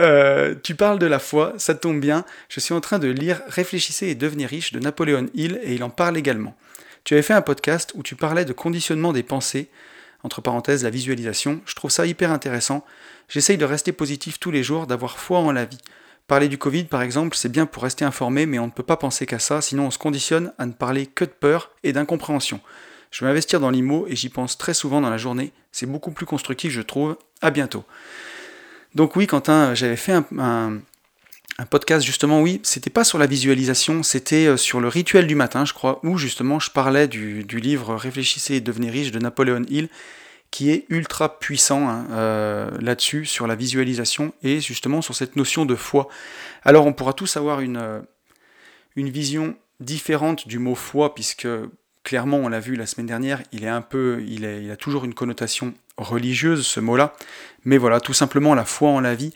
Euh, 0.00 0.56
tu 0.60 0.74
parles 0.74 0.98
de 0.98 1.06
la 1.06 1.20
foi, 1.20 1.54
ça 1.56 1.76
tombe 1.76 2.00
bien. 2.00 2.24
Je 2.48 2.58
suis 2.58 2.74
en 2.74 2.80
train 2.80 2.98
de 2.98 3.06
lire 3.06 3.42
Réfléchissez 3.46 4.08
et 4.08 4.16
devenez 4.16 4.46
riche 4.46 4.72
de 4.72 4.80
Napoléon 4.80 5.28
Hill 5.34 5.60
et 5.62 5.74
il 5.74 5.84
en 5.84 5.90
parle 5.90 6.16
également. 6.16 6.56
Tu 7.04 7.14
avais 7.14 7.22
fait 7.22 7.34
un 7.34 7.42
podcast 7.42 7.92
où 7.94 8.02
tu 8.02 8.16
parlais 8.16 8.44
de 8.44 8.52
conditionnement 8.52 9.12
des 9.12 9.22
pensées, 9.22 9.70
entre 10.24 10.40
parenthèses 10.40 10.82
la 10.82 10.90
visualisation. 10.90 11.60
Je 11.64 11.76
trouve 11.76 11.92
ça 11.92 12.06
hyper 12.06 12.32
intéressant. 12.32 12.84
J'essaye 13.28 13.56
de 13.56 13.64
rester 13.64 13.92
positif 13.92 14.40
tous 14.40 14.50
les 14.50 14.64
jours, 14.64 14.88
d'avoir 14.88 15.20
foi 15.20 15.38
en 15.38 15.52
la 15.52 15.64
vie. 15.64 15.78
Parler 16.28 16.48
du 16.48 16.58
Covid, 16.58 16.84
par 16.84 17.00
exemple, 17.00 17.34
c'est 17.34 17.50
bien 17.50 17.64
pour 17.64 17.82
rester 17.82 18.04
informé, 18.04 18.44
mais 18.44 18.58
on 18.58 18.66
ne 18.66 18.70
peut 18.70 18.82
pas 18.82 18.98
penser 18.98 19.24
qu'à 19.24 19.38
ça, 19.38 19.62
sinon 19.62 19.86
on 19.86 19.90
se 19.90 19.96
conditionne 19.96 20.52
à 20.58 20.66
ne 20.66 20.72
parler 20.72 21.06
que 21.06 21.24
de 21.24 21.30
peur 21.30 21.70
et 21.84 21.94
d'incompréhension. 21.94 22.60
Je 23.10 23.24
vais 23.24 23.30
investir 23.30 23.60
dans 23.60 23.70
l'IMO 23.70 24.06
et 24.08 24.14
j'y 24.14 24.28
pense 24.28 24.58
très 24.58 24.74
souvent 24.74 25.00
dans 25.00 25.08
la 25.08 25.16
journée. 25.16 25.52
C'est 25.72 25.86
beaucoup 25.86 26.10
plus 26.10 26.26
constructif, 26.26 26.70
je 26.70 26.82
trouve. 26.82 27.16
À 27.40 27.50
bientôt. 27.50 27.82
Donc 28.94 29.16
oui, 29.16 29.26
Quentin, 29.26 29.74
j'avais 29.74 29.96
fait 29.96 30.12
un, 30.12 30.80
podcast 31.70 32.04
justement, 32.04 32.42
oui, 32.42 32.60
c'était 32.62 32.90
pas 32.90 33.04
sur 33.04 33.16
la 33.16 33.26
visualisation, 33.26 34.02
c'était 34.02 34.48
euh, 34.48 34.56
sur 34.58 34.80
le 34.80 34.88
rituel 34.88 35.26
du 35.26 35.34
matin, 35.34 35.64
je 35.64 35.72
crois, 35.72 35.98
où 36.04 36.18
justement 36.18 36.60
je 36.60 36.70
parlais 36.70 37.08
du 37.08 37.42
livre 37.58 37.94
Réfléchissez 37.94 38.56
et 38.56 38.60
devenez 38.60 38.90
riche 38.90 39.12
de 39.12 39.18
Napoléon 39.18 39.64
Hill 39.70 39.88
qui 40.50 40.70
est 40.70 40.86
ultra 40.88 41.38
puissant 41.38 41.88
hein, 41.88 42.06
euh, 42.10 42.70
là-dessus, 42.80 43.26
sur 43.26 43.46
la 43.46 43.54
visualisation 43.54 44.32
et 44.42 44.60
justement 44.60 45.02
sur 45.02 45.14
cette 45.14 45.36
notion 45.36 45.66
de 45.66 45.74
foi. 45.74 46.08
Alors 46.64 46.86
on 46.86 46.92
pourra 46.92 47.12
tous 47.12 47.36
avoir 47.36 47.60
une, 47.60 47.76
euh, 47.76 48.00
une 48.96 49.10
vision 49.10 49.56
différente 49.80 50.48
du 50.48 50.58
mot 50.58 50.74
foi, 50.74 51.14
puisque 51.14 51.48
clairement, 52.02 52.38
on 52.38 52.48
l'a 52.48 52.60
vu 52.60 52.74
la 52.74 52.86
semaine 52.86 53.06
dernière, 53.06 53.42
il 53.52 53.64
est 53.64 53.68
un 53.68 53.82
peu, 53.82 54.24
il, 54.26 54.44
est, 54.44 54.64
il 54.64 54.70
a 54.70 54.76
toujours 54.76 55.04
une 55.04 55.14
connotation 55.14 55.74
religieuse, 55.98 56.66
ce 56.66 56.80
mot-là. 56.80 57.14
Mais 57.64 57.76
voilà, 57.76 58.00
tout 58.00 58.14
simplement 58.14 58.54
la 58.54 58.64
foi 58.64 58.88
en 58.88 59.00
la 59.00 59.14
vie. 59.14 59.34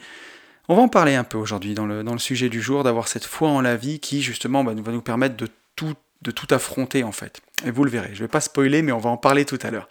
On 0.69 0.76
va 0.76 0.83
en 0.83 0.88
parler 0.88 1.14
un 1.14 1.25
peu 1.25 1.37
aujourd'hui 1.37 1.75
dans 1.75 1.87
le, 1.87 2.02
dans 2.02 2.12
le 2.12 2.19
sujet 2.19 2.49
du 2.49 2.62
jour, 2.62 2.83
d'avoir 2.83 3.09
cette 3.09 3.25
foi 3.25 3.50
en 3.50 3.61
la 3.61 3.76
vie 3.76 4.00
qui 4.00 4.23
justement 4.23 4.64
bah, 4.64 4.73
va 4.75 4.92
nous 4.92 5.02
permettre 5.02 5.37
de 5.37 5.49
tout, 5.76 5.95
de 6.23 6.31
tout 6.31 6.47
affronter 6.50 7.04
en 7.04 7.12
fait. 7.12 7.42
Et 7.66 7.71
vous 7.71 7.85
le 7.85 7.90
verrez, 7.90 8.11
je 8.14 8.23
ne 8.23 8.26
vais 8.26 8.28
pas 8.28 8.40
spoiler, 8.40 8.81
mais 8.81 8.92
on 8.92 8.99
va 8.99 9.11
en 9.11 9.16
parler 9.16 9.45
tout 9.45 9.59
à 9.62 9.71
l'heure. 9.71 9.88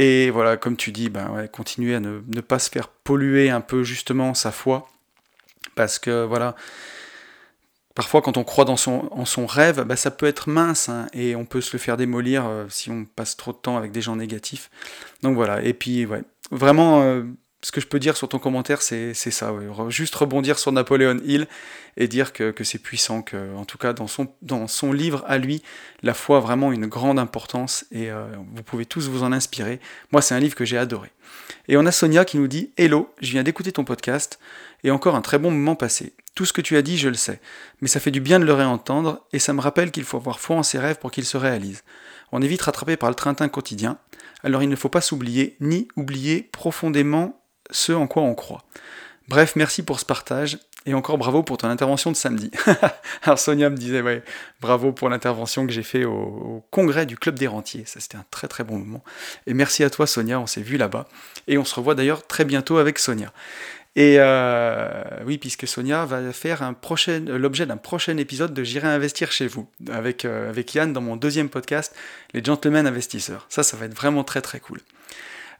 Et 0.00 0.30
voilà, 0.30 0.56
comme 0.56 0.76
tu 0.76 0.92
dis, 0.92 1.10
ben 1.10 1.48
continuer 1.48 1.96
à 1.96 2.00
ne, 2.00 2.40
pas 2.40 2.60
se 2.60 2.70
faire 2.70 2.86
polluer 2.86 3.50
un 3.50 3.60
peu 3.60 3.82
justement 3.82 4.32
sa 4.32 4.52
foi. 4.52 4.88
Parce 5.74 5.98
que 5.98 6.24
voilà, 6.24 6.54
parfois 7.96 8.22
quand 8.22 8.36
on 8.36 8.44
croit 8.44 8.70
en 8.70 8.76
son 8.76 9.46
rêve, 9.46 9.82
ben, 9.82 9.96
ça 9.96 10.12
peut 10.12 10.26
être 10.26 10.48
mince 10.48 10.88
hein, 10.88 11.08
et 11.12 11.34
on 11.34 11.44
peut 11.44 11.60
se 11.60 11.72
le 11.72 11.80
faire 11.80 11.96
démolir 11.96 12.46
euh, 12.46 12.66
si 12.68 12.92
on 12.92 13.06
passe 13.06 13.36
trop 13.36 13.50
de 13.52 13.56
temps 13.56 13.76
avec 13.76 13.90
des 13.90 14.00
gens 14.00 14.14
négatifs. 14.14 14.70
Donc 15.22 15.34
voilà, 15.34 15.62
et 15.64 15.74
puis 15.74 16.06
ouais, 16.06 16.22
vraiment, 16.52 17.02
euh, 17.02 17.24
ce 17.60 17.72
que 17.72 17.80
je 17.80 17.88
peux 17.88 17.98
dire 17.98 18.16
sur 18.16 18.28
ton 18.28 18.38
commentaire, 18.38 18.82
c'est 18.82 19.14
ça. 19.14 19.52
Juste 19.88 20.14
rebondir 20.14 20.58
sur 20.58 20.70
Napoléon 20.70 21.18
Hill 21.24 21.48
et 21.96 22.06
dire 22.06 22.32
que, 22.32 22.54
c'est 22.62 22.78
puissant, 22.78 23.20
que, 23.22 23.54
en 23.56 23.64
tout 23.64 23.78
cas, 23.78 23.92
dans 23.92 24.06
son, 24.06 24.28
dans 24.42 24.68
son 24.68 24.92
livre 24.92 25.24
à 25.26 25.38
lui, 25.38 25.62
la 26.02 26.14
foi 26.14 26.36
a 26.36 26.40
vraiment 26.40 26.70
une 26.70 26.86
grande 26.86 27.18
importance 27.18 27.84
et 27.90 28.10
euh, 28.10 28.26
vous 28.54 28.62
pouvez 28.62 28.86
tous 28.86 29.08
vous 29.08 29.24
en 29.24 29.32
inspirer. 29.32 29.80
Moi, 30.12 30.22
c'est 30.22 30.36
un 30.36 30.40
livre 30.40 30.54
que 30.54 30.64
j'ai 30.64 30.78
adoré. 30.78 31.10
Et 31.66 31.76
on 31.76 31.84
a 31.84 31.90
Sonia 31.92 32.24
qui 32.24 32.38
nous 32.38 32.46
dit 32.46 32.70
Hello, 32.76 33.12
je 33.20 33.32
viens 33.32 33.42
d'écouter 33.42 33.72
ton 33.72 33.84
podcast 33.84 34.38
et 34.84 34.92
encore 34.92 35.16
un 35.16 35.20
très 35.20 35.38
bon 35.38 35.50
moment 35.50 35.74
passé. 35.74 36.14
Tout 36.36 36.44
ce 36.44 36.52
que 36.52 36.60
tu 36.60 36.76
as 36.76 36.82
dit, 36.82 36.96
je 36.96 37.08
le 37.08 37.14
sais, 37.14 37.40
mais 37.80 37.88
ça 37.88 37.98
fait 37.98 38.12
du 38.12 38.20
bien 38.20 38.38
de 38.38 38.44
le 38.44 38.52
réentendre 38.52 39.26
et 39.32 39.40
ça 39.40 39.52
me 39.52 39.60
rappelle 39.60 39.90
qu'il 39.90 40.04
faut 40.04 40.18
avoir 40.18 40.38
foi 40.38 40.54
en 40.54 40.62
ses 40.62 40.78
rêves 40.78 40.98
pour 41.00 41.10
qu'ils 41.10 41.24
se 41.24 41.36
réalisent. 41.36 41.82
On 42.30 42.40
est 42.40 42.46
vite 42.46 42.62
rattrapé 42.62 42.96
par 42.96 43.08
le 43.08 43.16
train-train 43.16 43.48
quotidien, 43.48 43.98
alors 44.44 44.62
il 44.62 44.68
ne 44.68 44.76
faut 44.76 44.88
pas 44.88 45.00
s'oublier 45.00 45.56
ni 45.60 45.88
oublier 45.96 46.48
profondément 46.52 47.42
ce 47.70 47.92
en 47.92 48.06
quoi 48.06 48.22
on 48.22 48.34
croit. 48.34 48.64
Bref, 49.28 49.56
merci 49.56 49.82
pour 49.82 50.00
ce 50.00 50.06
partage 50.06 50.58
et 50.86 50.94
encore 50.94 51.18
bravo 51.18 51.42
pour 51.42 51.58
ton 51.58 51.68
intervention 51.68 52.10
de 52.10 52.16
samedi. 52.16 52.50
Alors 53.22 53.38
Sonia 53.38 53.68
me 53.68 53.76
disait, 53.76 54.00
ouais, 54.00 54.22
bravo 54.62 54.90
pour 54.90 55.10
l'intervention 55.10 55.66
que 55.66 55.72
j'ai 55.72 55.82
fait 55.82 56.04
au, 56.04 56.64
congrès 56.70 57.04
du 57.04 57.18
Club 57.18 57.38
des 57.38 57.46
Rentiers. 57.46 57.84
Ça, 57.84 58.00
c'était 58.00 58.16
un 58.16 58.24
très 58.30 58.48
très 58.48 58.64
bon 58.64 58.78
moment. 58.78 59.04
Et 59.46 59.52
merci 59.52 59.84
à 59.84 59.90
toi, 59.90 60.06
Sonia. 60.06 60.40
On 60.40 60.46
s'est 60.46 60.62
vu 60.62 60.78
là-bas. 60.78 61.06
Et 61.46 61.58
on 61.58 61.64
se 61.64 61.74
revoit 61.74 61.94
d'ailleurs 61.94 62.26
très 62.26 62.46
bientôt 62.46 62.78
avec 62.78 62.98
Sonia. 62.98 63.32
Et 63.96 64.16
euh, 64.18 65.02
oui, 65.26 65.36
puisque 65.36 65.66
Sonia 65.66 66.06
va 66.06 66.32
faire 66.32 66.72
prochain, 66.80 67.20
l'objet 67.26 67.66
d'un 67.66 67.76
prochain 67.76 68.16
épisode 68.16 68.54
de 68.54 68.62
J'irai 68.62 68.88
investir 68.88 69.32
chez 69.32 69.46
vous, 69.46 69.68
avec, 69.90 70.24
euh, 70.24 70.48
avec 70.48 70.74
Yann 70.74 70.92
dans 70.92 71.00
mon 71.00 71.16
deuxième 71.16 71.48
podcast, 71.48 71.94
Les 72.32 72.42
Gentlemen 72.42 72.86
Investisseurs. 72.86 73.44
Ça, 73.48 73.62
ça 73.62 73.76
va 73.76 73.86
être 73.86 73.94
vraiment 73.94 74.24
très 74.24 74.40
très 74.40 74.60
cool. 74.60 74.80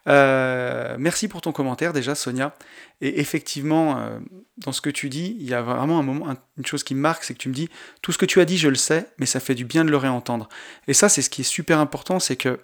Euh, 0.09 0.95
merci 0.97 1.27
pour 1.27 1.41
ton 1.41 1.51
commentaire 1.51 1.93
déjà, 1.93 2.15
Sonia. 2.15 2.55
Et 3.01 3.19
effectivement, 3.19 3.99
euh, 3.99 4.19
dans 4.57 4.71
ce 4.71 4.81
que 4.81 4.89
tu 4.89 5.09
dis, 5.09 5.37
il 5.39 5.47
y 5.47 5.53
a 5.53 5.61
vraiment 5.61 5.99
un 5.99 6.03
moment, 6.03 6.35
une 6.57 6.65
chose 6.65 6.83
qui 6.83 6.95
me 6.95 6.99
marque, 6.99 7.23
c'est 7.23 7.33
que 7.33 7.39
tu 7.39 7.49
me 7.49 7.53
dis 7.53 7.69
tout 8.01 8.11
ce 8.11 8.17
que 8.17 8.25
tu 8.25 8.41
as 8.41 8.45
dit, 8.45 8.57
je 8.57 8.69
le 8.69 8.75
sais, 8.75 9.07
mais 9.17 9.25
ça 9.25 9.39
fait 9.39 9.55
du 9.55 9.65
bien 9.65 9.85
de 9.85 9.91
le 9.91 9.97
réentendre. 9.97 10.49
Et 10.87 10.93
ça, 10.93 11.09
c'est 11.09 11.21
ce 11.21 11.29
qui 11.29 11.41
est 11.41 11.45
super 11.45 11.79
important, 11.79 12.19
c'est 12.19 12.35
que 12.35 12.59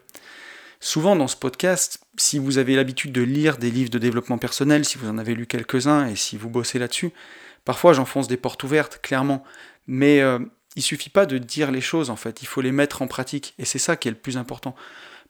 souvent 0.79 1.15
dans 1.15 1.27
ce 1.27 1.35
podcast, 1.35 1.99
si 2.17 2.39
vous 2.39 2.57
avez 2.57 2.75
l'habitude 2.75 3.11
de 3.11 3.21
lire 3.21 3.57
des 3.57 3.71
livres 3.71 3.89
de 3.89 3.99
développement 3.99 4.37
personnel, 4.37 4.83
si 4.85 4.97
vous 4.97 5.09
en 5.09 5.17
avez 5.17 5.35
lu 5.35 5.45
quelques-uns 5.45 6.07
et 6.07 6.15
si 6.15 6.37
vous 6.37 6.49
bossez 6.49 6.79
là-dessus, 6.79 7.11
parfois 7.63 7.93
j'enfonce 7.93 8.27
des 8.27 8.37
portes 8.37 8.63
ouvertes, 8.63 8.99
clairement. 9.01 9.43
Mais 9.87 10.21
euh, 10.21 10.39
il 10.75 10.81
suffit 10.81 11.09
pas 11.09 11.25
de 11.25 11.37
dire 11.37 11.71
les 11.71 11.81
choses 11.81 12.09
en 12.09 12.15
fait, 12.15 12.41
il 12.41 12.47
faut 12.47 12.61
les 12.61 12.71
mettre 12.71 13.01
en 13.01 13.07
pratique. 13.07 13.53
Et 13.59 13.65
c'est 13.65 13.79
ça 13.79 13.95
qui 13.95 14.07
est 14.07 14.11
le 14.11 14.17
plus 14.17 14.37
important. 14.37 14.75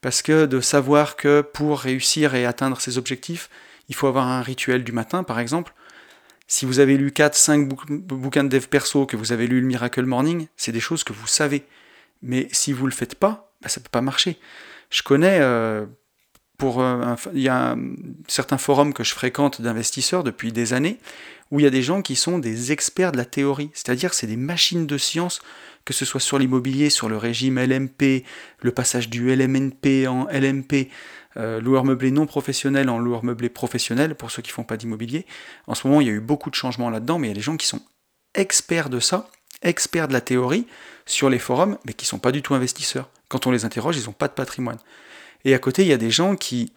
Parce 0.05 0.21
que 0.21 0.45
de 0.45 0.62
savoir 0.62 1.15
que 1.15 1.41
pour 1.41 1.79
réussir 1.79 2.35
et 2.35 2.45
atteindre 2.45 2.79
ses 2.79 3.00
objectifs, 3.00 3.50
il 3.89 3.95
faut 3.95 4.05
avoir 4.05 4.27
un 4.27 4.43
rituel 4.43 4.83
du 4.83 4.91
matin, 4.91 5.24
par 5.24 5.39
exemple. 5.39 5.74
Si 6.45 6.67
vous 6.67 6.77
avez 6.77 6.95
lu 6.95 7.09
4-5 7.09 7.67
bouquins 7.89 8.43
de 8.43 8.50
dev 8.50 8.67
perso, 8.67 9.07
que 9.07 9.17
vous 9.17 9.31
avez 9.31 9.47
lu 9.47 9.62
le 9.62 9.65
Miracle 9.65 10.05
Morning, 10.05 10.45
c'est 10.57 10.71
des 10.71 10.79
choses 10.79 11.03
que 11.03 11.12
vous 11.12 11.25
savez. 11.25 11.65
Mais 12.21 12.47
si 12.51 12.71
vous 12.71 12.85
ne 12.85 12.91
le 12.91 12.95
faites 12.95 13.15
pas, 13.15 13.51
bah, 13.63 13.67
ça 13.67 13.79
ne 13.79 13.83
peut 13.85 13.89
pas 13.89 14.01
marcher. 14.01 14.38
Je 14.91 15.01
connais, 15.01 15.39
euh, 15.41 15.88
pour 16.57 16.81
euh, 16.81 17.15
il 17.33 17.41
y 17.41 17.50
a 17.50 17.75
certains 18.27 18.57
forums 18.57 18.93
que 18.93 19.03
je 19.03 19.13
fréquente 19.13 19.62
d'investisseurs 19.62 20.24
depuis 20.24 20.51
des 20.51 20.74
années, 20.74 21.00
où 21.51 21.59
il 21.59 21.63
y 21.63 21.67
a 21.67 21.71
des 21.71 21.83
gens 21.83 22.01
qui 22.01 22.15
sont 22.15 22.39
des 22.39 22.71
experts 22.71 23.12
de 23.12 23.17
la 23.17 23.25
théorie, 23.25 23.69
c'est-à-dire 23.74 24.13
c'est 24.13 24.27
des 24.27 24.38
machines 24.38 24.88
de 24.88 24.97
science 24.97 25.41
que 25.85 25.93
ce 25.93 26.03
soit 26.03 26.19
sur 26.19 26.39
l'immobilier, 26.39 26.89
sur 26.89 27.07
le 27.07 27.17
régime 27.17 27.59
LMP, 27.59 28.25
le 28.62 28.71
passage 28.71 29.07
du 29.07 29.33
LMNP 29.33 30.07
en 30.07 30.27
LMP, 30.31 30.89
euh, 31.38 31.62
loueur 31.62 31.85
meublé 31.85 32.09
non 32.09 32.25
professionnel 32.25 32.89
en 32.89 32.97
loueur 32.97 33.24
meublé 33.24 33.50
professionnel, 33.50 34.15
pour 34.15 34.31
ceux 34.31 34.41
qui 34.41 34.51
font 34.51 34.63
pas 34.63 34.77
d'immobilier. 34.77 35.25
En 35.67 35.75
ce 35.75 35.88
moment, 35.88 36.01
il 36.01 36.07
y 36.07 36.09
a 36.09 36.13
eu 36.13 36.19
beaucoup 36.19 36.50
de 36.50 36.55
changements 36.55 36.89
là-dedans, 36.89 37.19
mais 37.19 37.27
il 37.27 37.31
y 37.31 37.33
a 37.33 37.35
des 37.35 37.41
gens 37.41 37.55
qui 37.55 37.67
sont 37.67 37.81
experts 38.33 38.89
de 38.89 39.00
ça, 39.00 39.29
experts 39.62 40.07
de 40.07 40.13
la 40.13 40.21
théorie, 40.21 40.65
sur 41.05 41.29
les 41.29 41.39
forums, 41.39 41.77
mais 41.85 41.93
qui 41.93 42.05
sont 42.05 42.19
pas 42.19 42.31
du 42.31 42.41
tout 42.41 42.55
investisseurs. 42.55 43.09
Quand 43.29 43.45
on 43.45 43.51
les 43.51 43.63
interroge, 43.63 43.97
ils 43.97 44.05
n'ont 44.05 44.12
pas 44.12 44.27
de 44.27 44.33
patrimoine. 44.33 44.79
Et 45.46 45.54
à 45.54 45.60
côté, 45.60 45.84
il 45.84 45.88
y 45.88 45.94
a 45.94 45.98
des 45.98 46.12
gens 46.12 46.36
qui 46.36 46.74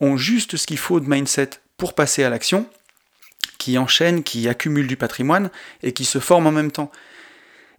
ont 0.00 0.16
juste 0.16 0.56
ce 0.56 0.66
qu'il 0.66 0.78
faut 0.78 0.98
de 0.98 1.08
mindset 1.08 1.50
pour 1.76 1.94
passer 1.94 2.24
à 2.24 2.30
l'action, 2.30 2.66
qui 3.58 3.78
enchaînent, 3.78 4.22
qui 4.22 4.48
accumulent 4.48 4.86
du 4.86 4.96
patrimoine 4.96 5.50
et 5.82 5.92
qui 5.92 6.04
se 6.04 6.18
forment 6.18 6.48
en 6.48 6.52
même 6.52 6.72
temps. 6.72 6.90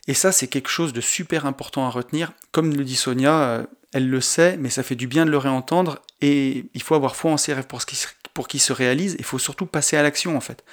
Et 0.08 0.14
ça, 0.14 0.32
c'est 0.32 0.48
quelque 0.48 0.70
chose 0.70 0.94
de 0.94 1.02
super 1.02 1.46
important 1.46 1.86
à 1.86 1.90
retenir. 1.90 2.32
Comme 2.52 2.74
le 2.74 2.84
dit 2.84 2.96
Sonia, 2.96 3.42
euh, 3.42 3.66
elle 3.94 4.10
le 4.10 4.22
sait, 4.22 4.58
mais 4.58 4.70
ça 4.70 4.84
fait 4.84 4.96
du 4.96 5.08
bien 5.08 5.26
de 5.26 5.32
le 5.32 5.38
réentendre. 5.38 6.02
Et 6.22 6.66
il 6.74 6.82
faut 6.82 6.96
avoir 6.96 7.16
foi 7.16 7.32
en 7.32 7.38
ses 7.38 7.54
rêves 7.54 7.68
pour 7.68 8.48
qu'ils 8.48 8.62
se 8.62 8.74
réalisent. 8.74 9.16
Il 9.20 9.26
faut 9.26 9.40
surtout 9.40 9.66
passer 9.66 9.98
à 9.98 10.04
l'action, 10.04 10.36
en 10.38 10.42
fait. 10.42 10.64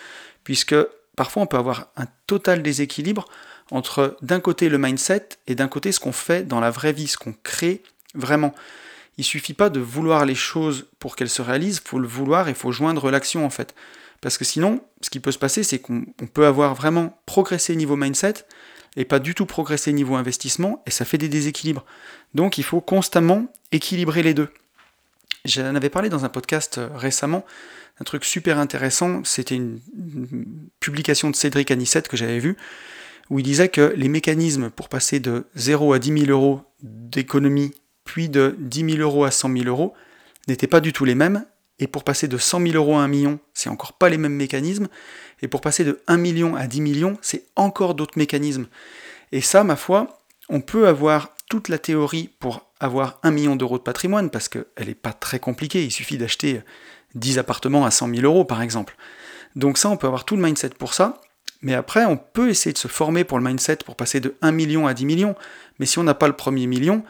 Puisque 0.44 0.76
parfois, 1.16 1.42
on 1.42 1.46
peut 1.46 1.56
avoir 1.56 1.88
un 1.96 2.06
total 2.26 2.62
déséquilibre 2.62 3.26
entre 3.70 4.16
d'un 4.22 4.40
côté 4.40 4.68
le 4.68 4.78
mindset 4.78 5.28
et 5.46 5.54
d'un 5.54 5.68
côté 5.68 5.92
ce 5.92 6.00
qu'on 6.00 6.12
fait 6.12 6.46
dans 6.46 6.60
la 6.60 6.70
vraie 6.70 6.92
vie, 6.92 7.08
ce 7.08 7.16
qu'on 7.16 7.34
crée 7.42 7.82
vraiment. 8.14 8.54
Il 9.18 9.24
suffit 9.24 9.54
pas 9.54 9.70
de 9.70 9.80
vouloir 9.80 10.26
les 10.26 10.34
choses 10.34 10.88
pour 10.98 11.16
qu'elles 11.16 11.30
se 11.30 11.42
réalisent, 11.42 11.80
il 11.84 11.88
faut 11.88 11.98
le 11.98 12.08
vouloir 12.08 12.48
et 12.48 12.52
il 12.52 12.56
faut 12.56 12.72
joindre 12.72 13.10
l'action 13.10 13.46
en 13.46 13.50
fait. 13.50 13.74
Parce 14.20 14.38
que 14.38 14.44
sinon, 14.44 14.82
ce 15.00 15.10
qui 15.10 15.20
peut 15.20 15.32
se 15.32 15.38
passer, 15.38 15.62
c'est 15.62 15.78
qu'on 15.78 16.04
peut 16.32 16.46
avoir 16.46 16.74
vraiment 16.74 17.18
progressé 17.26 17.76
niveau 17.76 17.96
mindset, 17.96 18.46
et 18.96 19.04
pas 19.04 19.18
du 19.18 19.34
tout 19.34 19.46
progresser 19.46 19.92
niveau 19.92 20.16
investissement, 20.16 20.82
et 20.86 20.90
ça 20.90 21.04
fait 21.04 21.18
des 21.18 21.28
déséquilibres. 21.28 21.84
Donc 22.34 22.58
il 22.58 22.64
faut 22.64 22.80
constamment 22.80 23.46
équilibrer 23.72 24.22
les 24.22 24.34
deux. 24.34 24.48
J'en 25.44 25.74
avais 25.74 25.90
parlé 25.90 26.08
dans 26.08 26.24
un 26.24 26.28
podcast 26.28 26.78
euh, 26.78 26.88
récemment, 26.94 27.44
un 28.00 28.04
truc 28.04 28.24
super 28.24 28.58
intéressant, 28.58 29.22
c'était 29.24 29.54
une, 29.54 29.80
publication 30.80 31.30
de 31.30 31.36
Cédric 31.36 31.70
Anissette 31.70 32.08
que 32.08 32.16
j'avais 32.16 32.38
vu, 32.38 32.56
où 33.30 33.38
il 33.38 33.42
disait 33.42 33.68
que 33.68 33.92
les 33.96 34.08
mécanismes 34.08 34.70
pour 34.70 34.88
passer 34.88 35.20
de 35.20 35.46
0 35.54 35.92
à 35.92 35.98
10 35.98 36.26
000 36.26 36.30
euros 36.30 36.62
d'économie, 36.82 37.72
de 38.28 38.56
10 38.58 38.96
000 38.96 38.98
euros 38.98 39.24
à 39.24 39.30
100 39.30 39.52
000 39.52 39.64
euros, 39.66 39.94
n'étaient 40.48 40.66
pas 40.66 40.80
du 40.80 40.92
tout 40.92 41.04
les 41.04 41.14
mêmes, 41.14 41.44
et 41.78 41.86
pour 41.86 42.04
passer 42.04 42.26
de 42.28 42.38
100 42.38 42.60
000 42.60 42.74
euros 42.74 42.96
à 42.96 43.02
1 43.02 43.08
million, 43.08 43.38
c'est 43.52 43.68
encore 43.68 43.92
pas 43.92 44.08
les 44.08 44.16
mêmes 44.16 44.34
mécanismes. 44.34 44.88
Et 45.42 45.48
pour 45.48 45.60
passer 45.60 45.84
de 45.84 46.00
1 46.06 46.16
million 46.16 46.56
à 46.56 46.66
10 46.66 46.80
millions, 46.80 47.18
c'est 47.20 47.44
encore 47.54 47.94
d'autres 47.94 48.18
mécanismes. 48.18 48.66
Et 49.32 49.42
ça, 49.42 49.62
ma 49.62 49.76
foi, 49.76 50.18
on 50.48 50.60
peut 50.60 50.88
avoir 50.88 51.34
toute 51.50 51.68
la 51.68 51.78
théorie 51.78 52.30
pour 52.40 52.72
avoir 52.80 53.18
1 53.22 53.30
million 53.30 53.56
d'euros 53.56 53.78
de 53.78 53.82
patrimoine, 53.82 54.30
parce 54.30 54.48
qu'elle 54.48 54.64
n'est 54.86 54.94
pas 54.94 55.12
très 55.12 55.38
compliquée. 55.38 55.84
Il 55.84 55.90
suffit 55.90 56.16
d'acheter 56.16 56.62
10 57.14 57.38
appartements 57.38 57.84
à 57.84 57.90
100 57.90 58.08
000 58.08 58.22
euros, 58.22 58.46
par 58.46 58.62
exemple. 58.62 58.96
Donc 59.54 59.76
ça, 59.76 59.90
on 59.90 59.98
peut 59.98 60.06
avoir 60.06 60.24
tout 60.24 60.36
le 60.36 60.42
mindset 60.42 60.70
pour 60.70 60.94
ça. 60.94 61.20
Mais 61.60 61.74
après, 61.74 62.04
on 62.06 62.16
peut 62.16 62.48
essayer 62.48 62.72
de 62.72 62.78
se 62.78 62.88
former 62.88 63.24
pour 63.24 63.38
le 63.38 63.44
mindset 63.44 63.76
pour 63.84 63.96
passer 63.96 64.20
de 64.20 64.34
1 64.40 64.52
million 64.52 64.86
à 64.86 64.94
10 64.94 65.04
millions. 65.04 65.34
Mais 65.78 65.86
si 65.86 65.98
on 65.98 66.04
n'a 66.04 66.14
pas 66.14 66.28
le 66.28 66.36
premier 66.36 66.66
million, 66.66 67.02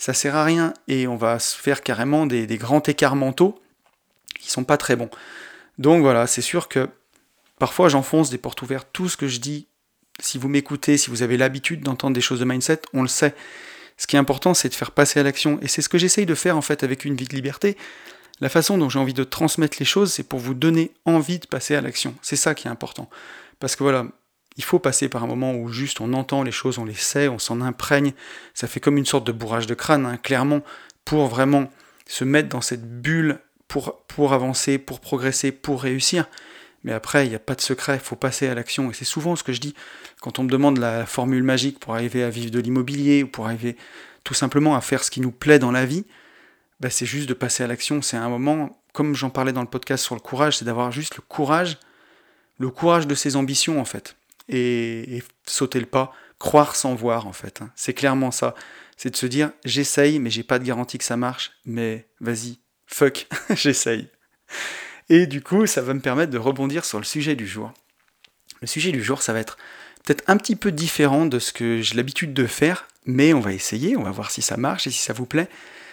ça 0.00 0.14
sert 0.14 0.34
à 0.34 0.44
rien. 0.44 0.72
Et 0.88 1.06
on 1.06 1.16
va 1.16 1.38
se 1.38 1.56
faire 1.56 1.82
carrément 1.82 2.26
des, 2.26 2.46
grands 2.56 2.82
écarts 2.82 3.16
mentaux 3.16 3.60
qui 4.40 4.50
sont 4.50 4.64
pas 4.64 4.78
très 4.78 4.96
bons. 4.96 5.10
Donc 5.78 6.00
voilà, 6.00 6.26
c'est 6.26 6.42
sûr 6.42 6.68
que 6.68 6.88
parfois 7.58 7.90
j'enfonce 7.90 8.30
des 8.30 8.38
portes 8.38 8.62
ouvertes. 8.62 8.88
Tout 8.92 9.10
ce 9.10 9.18
que 9.18 9.28
je 9.28 9.38
dis, 9.38 9.66
si 10.18 10.38
vous 10.38 10.48
m'écoutez, 10.48 10.96
si 10.96 11.10
vous 11.10 11.22
avez 11.22 11.36
l'habitude 11.36 11.82
d'entendre 11.82 12.14
des 12.14 12.22
choses 12.22 12.40
de 12.40 12.46
mindset, 12.46 12.80
on 12.94 13.02
le 13.02 13.08
sait. 13.08 13.34
Ce 13.98 14.06
qui 14.06 14.16
est 14.16 14.18
important, 14.18 14.54
c'est 14.54 14.70
de 14.70 14.74
faire 14.74 14.92
passer 14.92 15.20
à 15.20 15.22
l'action. 15.22 15.58
Et 15.60 15.68
c'est 15.68 15.82
ce 15.82 15.90
que 15.90 15.98
j'essaye 15.98 16.24
de 16.24 16.34
faire 16.34 16.56
en 16.56 16.62
fait 16.62 16.82
avec 16.82 17.04
une 17.04 17.14
vie 17.14 17.26
de 17.26 17.34
liberté. 17.34 17.76
La 18.40 18.48
façon 18.48 18.78
dont 18.78 18.88
j'ai 18.88 18.98
envie 18.98 19.12
de 19.12 19.24
transmettre 19.24 19.76
les 19.78 19.84
choses, 19.84 20.14
c'est 20.14 20.22
pour 20.22 20.38
vous 20.38 20.54
donner 20.54 20.92
envie 21.04 21.38
de 21.38 21.46
passer 21.46 21.74
à 21.74 21.82
l'action. 21.82 22.14
C'est 22.22 22.36
ça 22.36 22.54
qui 22.54 22.68
est 22.68 22.70
important. 22.70 23.10
Parce 23.58 23.76
que 23.76 23.82
voilà, 23.82 24.06
il 24.56 24.64
faut 24.64 24.78
passer 24.78 25.08
par 25.08 25.24
un 25.24 25.26
moment 25.26 25.54
où 25.54 25.68
juste 25.68 26.00
on 26.00 26.12
entend 26.12 26.42
les 26.42 26.52
choses, 26.52 26.78
on 26.78 26.84
les 26.84 26.94
sait, 26.94 27.28
on 27.28 27.38
s'en 27.38 27.60
imprègne. 27.60 28.12
Ça 28.54 28.66
fait 28.66 28.80
comme 28.80 28.98
une 28.98 29.06
sorte 29.06 29.26
de 29.26 29.32
bourrage 29.32 29.66
de 29.66 29.74
crâne, 29.74 30.06
hein, 30.06 30.16
clairement, 30.16 30.62
pour 31.04 31.26
vraiment 31.28 31.70
se 32.06 32.24
mettre 32.24 32.48
dans 32.48 32.60
cette 32.60 33.00
bulle 33.00 33.40
pour, 33.68 34.32
avancer, 34.32 34.78
pour 34.78 35.00
progresser, 35.00 35.52
pour 35.52 35.82
réussir. 35.82 36.28
Mais 36.82 36.92
après, 36.92 37.26
il 37.26 37.30
n'y 37.30 37.36
a 37.36 37.40
pas 37.40 37.54
de 37.54 37.60
secret, 37.60 37.96
il 37.96 38.00
faut 38.00 38.16
passer 38.16 38.48
à 38.48 38.54
l'action. 38.54 38.90
Et 38.90 38.94
c'est 38.94 39.04
souvent 39.04 39.36
ce 39.36 39.44
que 39.44 39.52
je 39.52 39.60
dis 39.60 39.74
quand 40.20 40.38
on 40.38 40.42
me 40.42 40.50
demande 40.50 40.78
la 40.78 41.06
formule 41.06 41.42
magique 41.42 41.78
pour 41.78 41.94
arriver 41.94 42.24
à 42.24 42.30
vivre 42.30 42.50
de 42.50 42.58
l'immobilier 42.58 43.22
ou 43.22 43.28
pour 43.28 43.46
arriver 43.46 43.76
tout 44.24 44.34
simplement 44.34 44.74
à 44.74 44.80
faire 44.80 45.04
ce 45.04 45.10
qui 45.10 45.20
nous 45.20 45.30
plaît 45.30 45.58
dans 45.58 45.70
la 45.70 45.86
vie. 45.86 46.04
Bah, 46.80 46.90
c'est 46.90 47.06
juste 47.06 47.28
de 47.28 47.34
passer 47.34 47.62
à 47.62 47.66
l'action. 47.66 48.02
C'est 48.02 48.16
un 48.16 48.28
moment, 48.28 48.80
comme 48.92 49.14
j'en 49.14 49.30
parlais 49.30 49.52
dans 49.52 49.60
le 49.60 49.68
podcast 49.68 50.02
sur 50.02 50.14
le 50.14 50.20
courage, 50.20 50.58
c'est 50.58 50.64
d'avoir 50.64 50.90
juste 50.90 51.16
le 51.16 51.22
courage, 51.22 51.78
le 52.58 52.70
courage 52.70 53.06
de 53.06 53.14
ses 53.14 53.36
ambitions 53.36 53.80
en 53.80 53.84
fait. 53.84 54.16
Et, 54.50 55.22
sauter 55.46 55.80
le 55.80 55.86
pas, 55.86 56.12
croire 56.38 56.76
sans 56.76 56.94
voir 56.94 57.26
en 57.26 57.32
fait. 57.32 57.62
Hein. 57.62 57.70
C'est 57.76 57.94
clairement 57.94 58.30
ça. 58.30 58.54
C'est 58.96 59.10
de 59.10 59.16
se 59.16 59.26
dire 59.26 59.52
j'essaye, 59.64 60.18
mais 60.18 60.30
j'ai 60.30 60.42
pas 60.42 60.58
de 60.58 60.64
garantie 60.64 60.98
que 60.98 61.04
ça 61.04 61.16
marche, 61.16 61.52
mais 61.64 62.08
vas-y, 62.20 62.58
fuck, 62.86 63.26
j'essaye. 63.50 64.08
Et 65.08 65.26
du 65.26 65.42
coup, 65.42 65.66
ça 65.66 65.82
va 65.82 65.94
me 65.94 66.00
permettre 66.00 66.30
de 66.30 66.38
rebondir 66.38 66.84
sur 66.84 66.98
le 66.98 67.04
sujet 67.04 67.34
du 67.34 67.46
jour. 67.46 67.72
Le 68.60 68.66
sujet 68.66 68.92
du 68.92 69.02
jour, 69.02 69.22
ça 69.22 69.32
va 69.32 69.40
être 69.40 69.56
peut-être 70.04 70.24
un 70.26 70.36
petit 70.36 70.56
peu 70.56 70.72
différent 70.72 71.26
de 71.26 71.38
ce 71.38 71.52
que 71.52 71.80
j'ai 71.80 71.94
l'habitude 71.94 72.34
de 72.34 72.46
faire, 72.46 72.86
mais 73.06 73.32
on 73.32 73.40
va 73.40 73.52
essayer, 73.52 73.96
on 73.96 74.02
va 74.02 74.10
voir 74.10 74.30
si 74.30 74.42
ça 74.42 74.56
marche 74.56 74.86
et 74.86 74.90
si 74.90 75.02
ça 75.02 75.12
vous 75.12 75.26
plaît. 75.26 75.48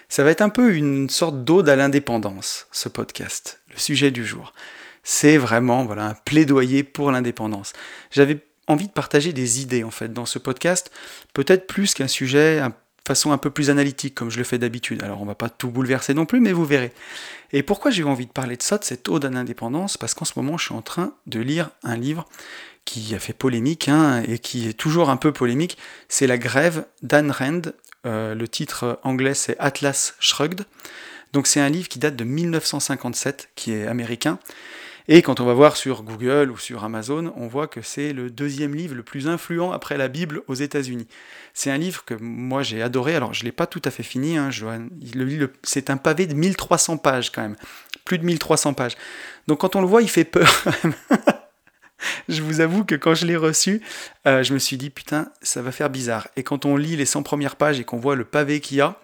Ça 0.10 0.24
va 0.24 0.32
être 0.32 0.42
un 0.42 0.50
peu 0.50 0.76
une 0.76 1.10
sorte 1.10 1.44
d'ode 1.44 1.68
à 1.68 1.76
l'indépendance, 1.76 2.68
ce 2.72 2.90
podcast, 2.90 3.62
le 3.70 3.78
sujet 3.78 4.12
du 4.12 4.26
jour. 4.26 4.54
C'est 5.04 5.38
vraiment 5.38 5.86
voilà, 5.86 6.08
un 6.08 6.14
plaidoyer 6.14 6.84
pour 6.84 7.12
l'indépendance. 7.12 7.74
J'avais 8.12 8.36
envie 8.68 8.88
de 8.88 8.92
partager 8.92 9.34
des 9.34 9.62
idées 9.62 9.84
en 9.84 9.92
fait 9.92 10.14
dans 10.14 10.26
ce 10.26 10.40
podcast, 10.40 10.92
peut-être 11.34 11.68
plus 11.68 11.94
qu'un 11.94 12.08
sujet 12.08 12.60
de 12.62 12.72
façon 13.08 13.32
un 13.32 13.38
peu 13.38 13.50
plus 13.50 13.70
analytique 13.70 14.16
comme 14.16 14.30
je 14.30 14.38
le 14.38 14.44
fais 14.44 14.58
d'habitude. 14.58 15.04
Alors 15.04 15.22
on 15.22 15.26
va 15.26 15.36
pas 15.36 15.50
tout 15.50 15.70
bouleverser 15.70 16.14
non 16.14 16.26
plus, 16.26 16.42
mais 16.42 16.52
vous 16.52 16.66
verrez. 16.66 16.92
Et 17.54 17.64
pourquoi 17.64 17.92
j'ai 17.92 18.02
eu 18.02 18.06
envie 18.06 18.26
de 18.26 18.32
parler 18.32 18.58
de 18.58 18.64
ça, 18.64 18.78
de 18.78 18.84
cette 18.84 19.08
ode 19.08 19.26
à 19.26 19.30
l'indépendance? 19.30 19.98
Parce 19.98 20.14
qu'en 20.14 20.26
ce 20.26 20.34
moment 20.36 20.58
je 20.58 20.66
suis 20.66 20.76
en 20.76 20.82
train 20.82 21.14
de 21.26 21.40
lire 21.40 21.70
un 21.84 21.96
livre 21.96 22.28
qui 22.84 23.16
a 23.16 23.20
fait 23.20 23.34
polémique 23.34 23.90
hein, 23.90 24.24
et 24.28 24.40
qui 24.40 24.68
est 24.68 24.74
toujours 24.74 25.10
un 25.10 25.18
peu 25.18 25.32
polémique. 25.32 25.78
C'est 26.10 26.28
La 26.28 26.38
grève 26.38 26.86
d'Anne 27.02 27.32
Rand. 27.32 27.62
Euh, 28.06 28.36
le 28.36 28.48
titre 28.48 29.00
anglais 29.04 29.34
c'est 29.34 29.58
Atlas 29.60 30.16
Shrugged. 30.20 30.66
Donc 31.34 31.48
c'est 31.48 31.60
un 31.60 31.70
livre 31.70 31.88
qui 31.88 32.00
date 32.00 32.16
de 32.16 32.24
1957, 32.24 33.50
qui 33.56 33.74
est 33.74 33.88
américain, 33.88 34.40
et 35.08 35.22
quand 35.22 35.40
on 35.40 35.46
va 35.46 35.54
voir 35.54 35.78
sur 35.78 36.04
Google 36.04 36.52
ou 36.52 36.58
sur 36.58 36.84
Amazon, 36.84 37.34
on 37.38 37.48
voit 37.48 37.68
que 37.68 37.82
c'est 37.82 38.12
le 38.12 38.30
deuxième 38.30 38.76
livre 38.76 38.96
le 38.96 39.04
plus 39.04 39.28
influent 39.28 39.72
après 39.72 39.98
la 39.98 40.10
Bible 40.10 40.42
aux 40.48 40.54
États-Unis. 40.54 41.08
C'est 41.54 41.72
un 41.72 41.78
livre 41.78 42.04
que 42.06 42.14
moi 42.14 42.62
j'ai 42.62 42.82
adoré, 42.82 43.16
alors 43.16 43.34
je 43.34 43.42
ne 43.42 43.46
l'ai 43.46 43.52
pas 43.52 43.68
tout 43.68 43.82
à 43.86 43.92
fait 43.92 44.04
fini, 44.04 44.38
hein, 44.38 44.50
c'est 45.64 45.90
un 45.90 45.98
pavé 45.98 46.28
de 46.28 46.34
1300 46.34 46.98
pages 46.98 47.32
quand 47.32 47.42
même, 47.42 47.56
plus 48.04 48.18
de 48.18 48.26
1300 48.26 48.74
pages. 48.74 48.98
Donc 49.48 49.62
quand 49.62 49.76
on 49.76 49.82
le 49.82 49.88
voit, 49.88 50.02
il 50.02 50.10
fait 50.10 50.26
peur 50.26 50.64
je 52.30 52.42
vous 52.42 52.62
avoue 52.62 52.84
que 52.84 52.96
quand 52.96 53.16
je 53.16 53.26
l'ai 53.26 53.36
reçu, 53.36 53.82
euh, 54.28 54.44
je 54.44 54.54
me 54.54 54.60
suis 54.60 54.78
dit 54.78 54.90
putain, 54.90 55.32
ça 55.42 55.62
va 55.62 55.72
faire 55.72 55.90
bizarre. 55.90 56.28
Et 56.36 56.44
quand 56.44 56.66
on 56.66 56.76
lit 56.76 56.96
les 56.96 57.06
100 57.06 57.24
premières 57.24 57.56
pages 57.56 57.80
et 57.80 57.84
qu'on 57.84 57.98
voit 57.98 58.16
le 58.16 58.26
pavé 58.26 58.60
qu'il 58.60 58.78
y 58.78 58.82
a, 58.82 59.00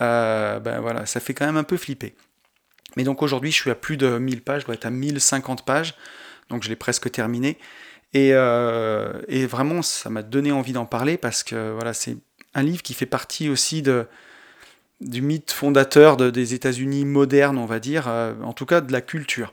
euh, 0.00 0.60
ben 0.60 0.80
voilà, 0.80 1.06
ça 1.06 1.20
fait 1.20 1.34
quand 1.34 1.46
même 1.46 1.56
un 1.56 1.64
peu 1.64 1.76
flipper. 1.76 2.14
Mais 2.96 3.04
donc 3.04 3.22
aujourd'hui, 3.22 3.50
je 3.50 3.56
suis 3.56 3.70
à 3.70 3.74
plus 3.74 3.96
de 3.96 4.18
1000 4.18 4.42
pages, 4.42 4.62
je 4.62 4.66
dois 4.66 4.74
être 4.74 4.86
à 4.86 4.90
1050 4.90 5.64
pages, 5.64 5.94
donc 6.48 6.62
je 6.62 6.68
l'ai 6.68 6.76
presque 6.76 7.10
terminé. 7.10 7.58
Euh, 8.16 9.20
et, 9.28 9.46
vraiment, 9.46 9.82
ça 9.82 10.10
m'a 10.10 10.22
donné 10.22 10.52
envie 10.52 10.72
d'en 10.72 10.86
parler 10.86 11.16
parce 11.16 11.42
que 11.42 11.72
voilà, 11.72 11.94
c'est 11.94 12.16
un 12.54 12.62
livre 12.62 12.82
qui 12.82 12.94
fait 12.94 13.06
partie 13.06 13.48
aussi 13.48 13.82
du 15.00 15.22
mythe 15.22 15.52
fondateur 15.52 16.16
des 16.16 16.54
États-Unis 16.54 17.04
modernes, 17.04 17.58
on 17.58 17.66
va 17.66 17.78
dire, 17.78 18.08
euh, 18.08 18.34
en 18.42 18.52
tout 18.52 18.66
cas 18.66 18.80
de 18.80 18.92
la 18.92 19.00
culture. 19.00 19.52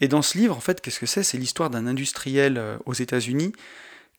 Et 0.00 0.08
dans 0.08 0.22
ce 0.22 0.38
livre, 0.38 0.56
en 0.56 0.60
fait, 0.60 0.80
qu'est-ce 0.80 1.00
que 1.00 1.06
c'est? 1.06 1.22
C'est 1.22 1.38
l'histoire 1.38 1.70
d'un 1.70 1.86
industriel 1.86 2.58
euh, 2.58 2.76
aux 2.86 2.94
États-Unis 2.94 3.52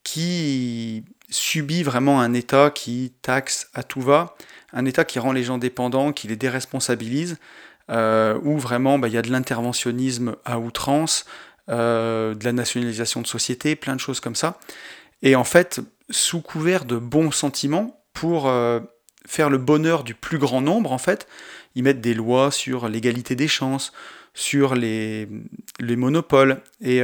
qui 0.04 1.04
subit 1.30 1.84
vraiment 1.84 2.22
un 2.22 2.34
État 2.34 2.72
qui 2.72 3.14
taxe 3.22 3.70
à 3.74 3.84
tout 3.84 4.02
va, 4.02 4.36
un 4.74 4.86
État 4.86 5.06
qui 5.06 5.20
rend 5.20 5.32
les 5.32 5.44
gens 5.44 5.58
dépendants, 5.58 6.14
qui 6.14 6.28
les 6.28 6.36
déresponsabilise, 6.36 7.38
euh, 7.90 8.38
où 8.44 8.58
vraiment 8.58 9.00
bah, 9.00 9.08
il 9.08 9.14
y 9.14 9.18
a 9.18 9.22
de 9.22 9.32
l'interventionnisme 9.32 10.36
à 10.46 10.60
outrance, 10.60 11.26
euh, 11.70 12.36
de 12.36 12.44
la 12.46 12.52
nationalisation 12.52 13.22
de 13.22 13.28
sociétés, 13.28 13.76
plein 13.76 13.96
de 13.96 14.00
choses 14.00 14.20
comme 14.20 14.36
ça. 14.36 14.60
Et 15.22 15.36
en 15.36 15.44
fait, 15.44 15.82
sous 16.10 16.42
couvert 16.42 16.86
de 16.86 16.98
bons 16.98 17.32
sentiments, 17.32 18.02
pour 18.14 18.48
euh, 18.48 18.80
faire 19.26 19.50
le 19.50 19.58
bonheur 19.58 20.04
du 20.04 20.14
plus 20.14 20.40
grand 20.40 20.62
nombre, 20.62 20.92
en 20.92 20.98
fait, 20.98 21.28
ils 21.76 21.84
mettent 21.84 22.02
des 22.02 22.14
lois 22.14 22.52
sur 22.52 22.90
l'égalité 22.90 23.36
des 23.36 23.48
chances, 23.48 23.94
sur 24.34 24.76
les, 24.76 25.28
les 25.80 25.96
monopoles. 25.96 26.62
Et 26.82 27.02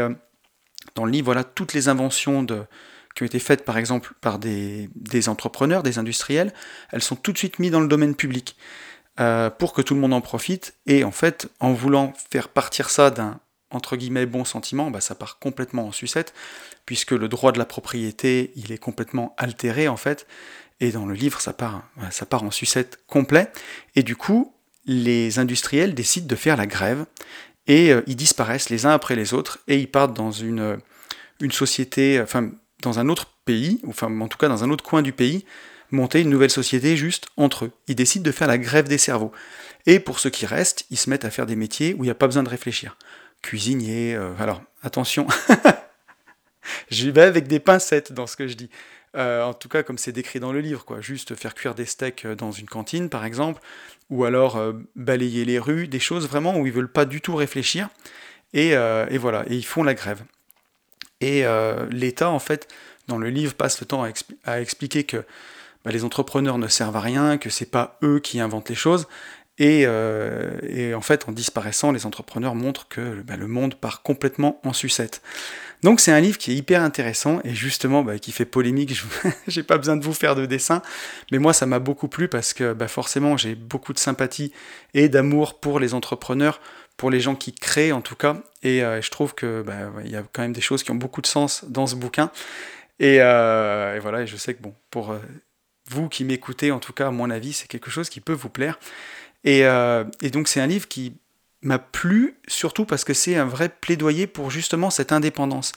dans 0.95 1.05
le 1.05 1.11
livre, 1.11 1.25
voilà 1.25 1.43
toutes 1.43 1.73
les 1.73 1.87
inventions 1.87 2.45
qui 3.15 3.23
ont 3.23 3.25
été 3.25 3.39
faites 3.39 3.63
par 3.63 3.77
exemple 3.77 4.13
par 4.21 4.37
des, 4.37 4.89
entrepreneurs, 5.27 5.83
des 5.83 5.97
industriels, 5.97 6.53
elles 6.91 7.01
sont 7.01 7.15
tout 7.15 7.31
de 7.31 7.37
suite 7.37 7.59
mises 7.59 7.71
dans 7.71 7.79
le 7.79 7.87
domaine 7.87 8.13
public. 8.13 8.55
Euh, 9.21 9.49
pour 9.49 9.71
que 9.71 9.81
tout 9.81 9.95
le 9.95 10.01
monde 10.01 10.13
en 10.13 10.19
profite. 10.19 10.73
Et 10.87 11.05
en 11.05 11.11
fait, 11.11 11.47
en 11.61 11.71
voulant 11.71 12.11
faire 12.31 12.49
partir 12.49 12.89
ça 12.89 13.11
d'un 13.11 13.39
entre 13.71 13.95
guillemets 13.95 14.25
bon 14.25 14.43
sentiment, 14.43 14.91
bah, 14.91 14.99
ça 14.99 15.15
part 15.15 15.39
complètement 15.39 15.87
en 15.87 15.93
sucette, 15.93 16.33
puisque 16.85 17.11
le 17.11 17.29
droit 17.29 17.53
de 17.53 17.57
la 17.57 17.65
propriété, 17.65 18.51
il 18.57 18.73
est 18.73 18.77
complètement 18.77 19.33
altéré 19.37 19.87
en 19.87 19.95
fait. 19.95 20.27
Et 20.81 20.91
dans 20.91 21.05
le 21.05 21.13
livre, 21.13 21.39
ça 21.39 21.53
part, 21.53 21.83
ça 22.11 22.25
part 22.25 22.43
en 22.43 22.51
sucette 22.51 22.99
complet. 23.07 23.49
Et 23.95 24.03
du 24.03 24.17
coup, 24.17 24.53
les 24.85 25.39
industriels 25.39 25.95
décident 25.95 26.27
de 26.27 26.35
faire 26.35 26.57
la 26.57 26.67
grève 26.67 27.05
et 27.67 27.93
euh, 27.93 28.01
ils 28.07 28.17
disparaissent 28.17 28.69
les 28.69 28.85
uns 28.85 28.91
après 28.91 29.15
les 29.15 29.33
autres 29.33 29.59
et 29.69 29.79
ils 29.79 29.89
partent 29.89 30.13
dans 30.13 30.31
une, 30.31 30.77
une 31.39 31.51
société, 31.53 32.19
enfin 32.21 32.51
dans 32.81 32.99
un 32.99 33.07
autre 33.07 33.31
pays, 33.45 33.79
enfin 33.87 34.19
en 34.19 34.27
tout 34.27 34.37
cas 34.37 34.49
dans 34.49 34.65
un 34.65 34.69
autre 34.69 34.83
coin 34.83 35.01
du 35.01 35.13
pays, 35.13 35.45
monter 35.91 36.21
une 36.21 36.29
nouvelle 36.29 36.49
société 36.49 36.97
juste 36.97 37.27
entre 37.37 37.65
eux. 37.65 37.71
Ils 37.87 37.95
décident 37.95 38.23
de 38.23 38.31
faire 38.31 38.47
la 38.47 38.57
grève 38.57 38.87
des 38.87 38.97
cerveaux. 38.97 39.31
Et 39.85 39.99
pour 39.99 40.19
ceux 40.19 40.29
qui 40.29 40.45
restent, 40.45 40.85
ils 40.89 40.97
se 40.97 41.09
mettent 41.09 41.25
à 41.25 41.29
faire 41.29 41.45
des 41.45 41.55
métiers 41.55 41.93
où 41.93 42.03
il 42.03 42.07
n'y 42.07 42.11
a 42.11 42.15
pas 42.15 42.27
besoin 42.27 42.43
de 42.43 42.49
réfléchir. 42.49 42.97
Cuisinier, 43.41 44.15
euh, 44.15 44.33
alors 44.39 44.63
attention, 44.81 45.27
j'y 46.89 47.11
vais 47.11 47.21
avec 47.21 47.47
des 47.47 47.59
pincettes 47.59 48.11
dans 48.11 48.25
ce 48.25 48.35
que 48.35 48.47
je 48.47 48.55
dis. 48.55 48.69
Euh, 49.15 49.43
en 49.43 49.53
tout 49.53 49.69
cas, 49.69 49.83
comme 49.83 49.97
c'est 49.97 50.11
décrit 50.11 50.39
dans 50.39 50.51
le 50.51 50.59
livre, 50.59 50.83
quoi. 50.83 50.99
Juste 50.99 51.35
faire 51.35 51.53
cuire 51.53 51.75
des 51.75 51.85
steaks 51.85 52.25
euh, 52.25 52.35
dans 52.35 52.51
une 52.51 52.65
cantine, 52.65 53.09
par 53.09 53.23
exemple, 53.23 53.61
ou 54.09 54.25
alors 54.25 54.59
balayer 54.95 55.45
les 55.45 55.57
rues, 55.57 55.87
des 55.87 55.99
choses 55.99 56.27
vraiment 56.27 56.57
où 56.57 56.67
ils 56.67 56.73
veulent 56.73 56.91
pas 56.91 57.05
du 57.05 57.21
tout 57.21 57.35
réfléchir. 57.35 57.89
Et, 58.53 58.69
et 58.69 59.17
voilà, 59.17 59.43
et 59.47 59.55
ils 59.55 59.65
font 59.65 59.81
la 59.81 59.95
grève. 59.95 60.21
Et 61.21 61.43
l'État, 61.89 62.29
en 62.29 62.37
fait, 62.37 62.71
dans 63.07 63.17
le 63.17 63.31
livre, 63.31 63.55
passe 63.55 63.81
le 63.81 63.87
temps 63.87 64.05
à 64.43 64.61
expliquer 64.61 65.05
que 65.05 65.25
bah, 65.85 65.91
les 65.91 66.03
entrepreneurs 66.03 66.57
ne 66.57 66.67
servent 66.67 66.97
à 66.97 67.01
rien, 67.01 67.37
que 67.37 67.49
c'est 67.49 67.69
pas 67.69 67.97
eux 68.03 68.19
qui 68.19 68.39
inventent 68.39 68.69
les 68.69 68.75
choses. 68.75 69.07
Et, 69.57 69.83
euh, 69.85 70.93
en 70.95 71.01
fait, 71.01 71.29
en 71.29 71.31
disparaissant, 71.31 71.91
les 71.91 72.05
entrepreneurs 72.05 72.55
montrent 72.55 72.87
que 72.89 73.21
bah, 73.21 73.37
le 73.37 73.47
monde 73.47 73.75
part 73.75 74.01
complètement 74.01 74.59
en 74.65 74.73
sucette. 74.73 75.21
Donc 75.81 75.99
c'est 75.99 76.11
un 76.11 76.19
livre 76.19 76.37
qui 76.37 76.51
est 76.51 76.55
hyper 76.55 76.81
intéressant 76.81 77.39
et 77.43 77.53
justement 77.53 78.03
bah, 78.03 78.17
qui 78.17 78.31
fait 78.31 78.45
polémique. 78.45 78.99
j'ai 79.47 79.63
pas 79.63 79.77
besoin 79.77 79.95
de 79.95 80.03
vous 80.03 80.13
faire 80.13 80.35
de 80.35 80.45
dessin, 80.45 80.81
mais 81.31 81.37
moi 81.37 81.53
ça 81.53 81.65
m'a 81.65 81.79
beaucoup 81.79 82.07
plu 82.07 82.27
parce 82.27 82.53
que 82.53 82.75
forcément 82.87 83.37
j'ai 83.37 83.55
beaucoup 83.55 83.93
de 83.93 83.99
sympathie 83.99 84.51
et 84.93 85.09
d'amour 85.09 85.59
pour 85.59 85.79
les 85.79 85.93
entrepreneurs, 85.93 86.59
pour 86.97 87.11
les 87.11 87.19
gens 87.19 87.35
qui 87.35 87.53
créent 87.53 87.91
en 87.91 88.01
tout 88.01 88.15
cas. 88.15 88.37
Et 88.63 88.83
euh, 88.83 89.01
je 89.01 89.11
trouve 89.11 89.35
que 89.35 89.63
il 90.03 90.11
y 90.11 90.15
a 90.15 90.23
quand 90.33 90.41
même 90.41 90.53
des 90.53 90.61
choses 90.61 90.81
qui 90.81 90.91
ont 90.91 90.95
beaucoup 90.95 91.21
de 91.21 91.27
sens 91.27 91.63
dans 91.67 91.87
ce 91.87 91.95
bouquin. 91.95 92.31
Et, 92.99 93.17
euh, 93.19 93.95
et 93.95 93.99
voilà, 93.99 94.21
et 94.21 94.27
je 94.27 94.37
sais 94.37 94.53
que 94.53 94.63
bon, 94.63 94.73
pour 94.89 95.15
vous 95.89 96.09
qui 96.09 96.23
m'écoutez, 96.23 96.71
en 96.71 96.79
tout 96.79 96.93
cas, 96.93 97.07
à 97.07 97.11
mon 97.11 97.29
avis, 97.29 97.53
c'est 97.53 97.67
quelque 97.67 97.91
chose 97.91 98.09
qui 98.09 98.21
peut 98.21 98.33
vous 98.33 98.49
plaire. 98.49 98.79
Et, 99.43 99.65
euh, 99.65 100.03
donc, 100.31 100.47
c'est 100.47 100.61
un 100.61 100.67
livre 100.67 100.87
qui 100.87 101.17
m'a 101.61 101.79
plu, 101.79 102.37
surtout 102.47 102.85
parce 102.85 103.03
que 103.03 103.13
c'est 103.13 103.35
un 103.35 103.45
vrai 103.45 103.69
plaidoyer 103.69 104.27
pour 104.27 104.49
justement 104.49 104.89
cette 104.89 105.11
indépendance. 105.11 105.71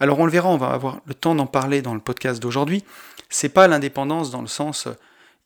Alors, 0.00 0.18
on 0.18 0.26
le 0.26 0.32
verra, 0.32 0.48
on 0.48 0.56
va 0.56 0.70
avoir 0.70 1.00
le 1.06 1.14
temps 1.14 1.34
d'en 1.34 1.46
parler 1.46 1.82
dans 1.82 1.94
le 1.94 2.00
podcast 2.00 2.42
d'aujourd'hui. 2.42 2.84
C'est 3.28 3.48
pas 3.48 3.68
l'indépendance 3.68 4.30
dans 4.30 4.42
le 4.42 4.48
sens 4.48 4.86
euh, 4.86 4.92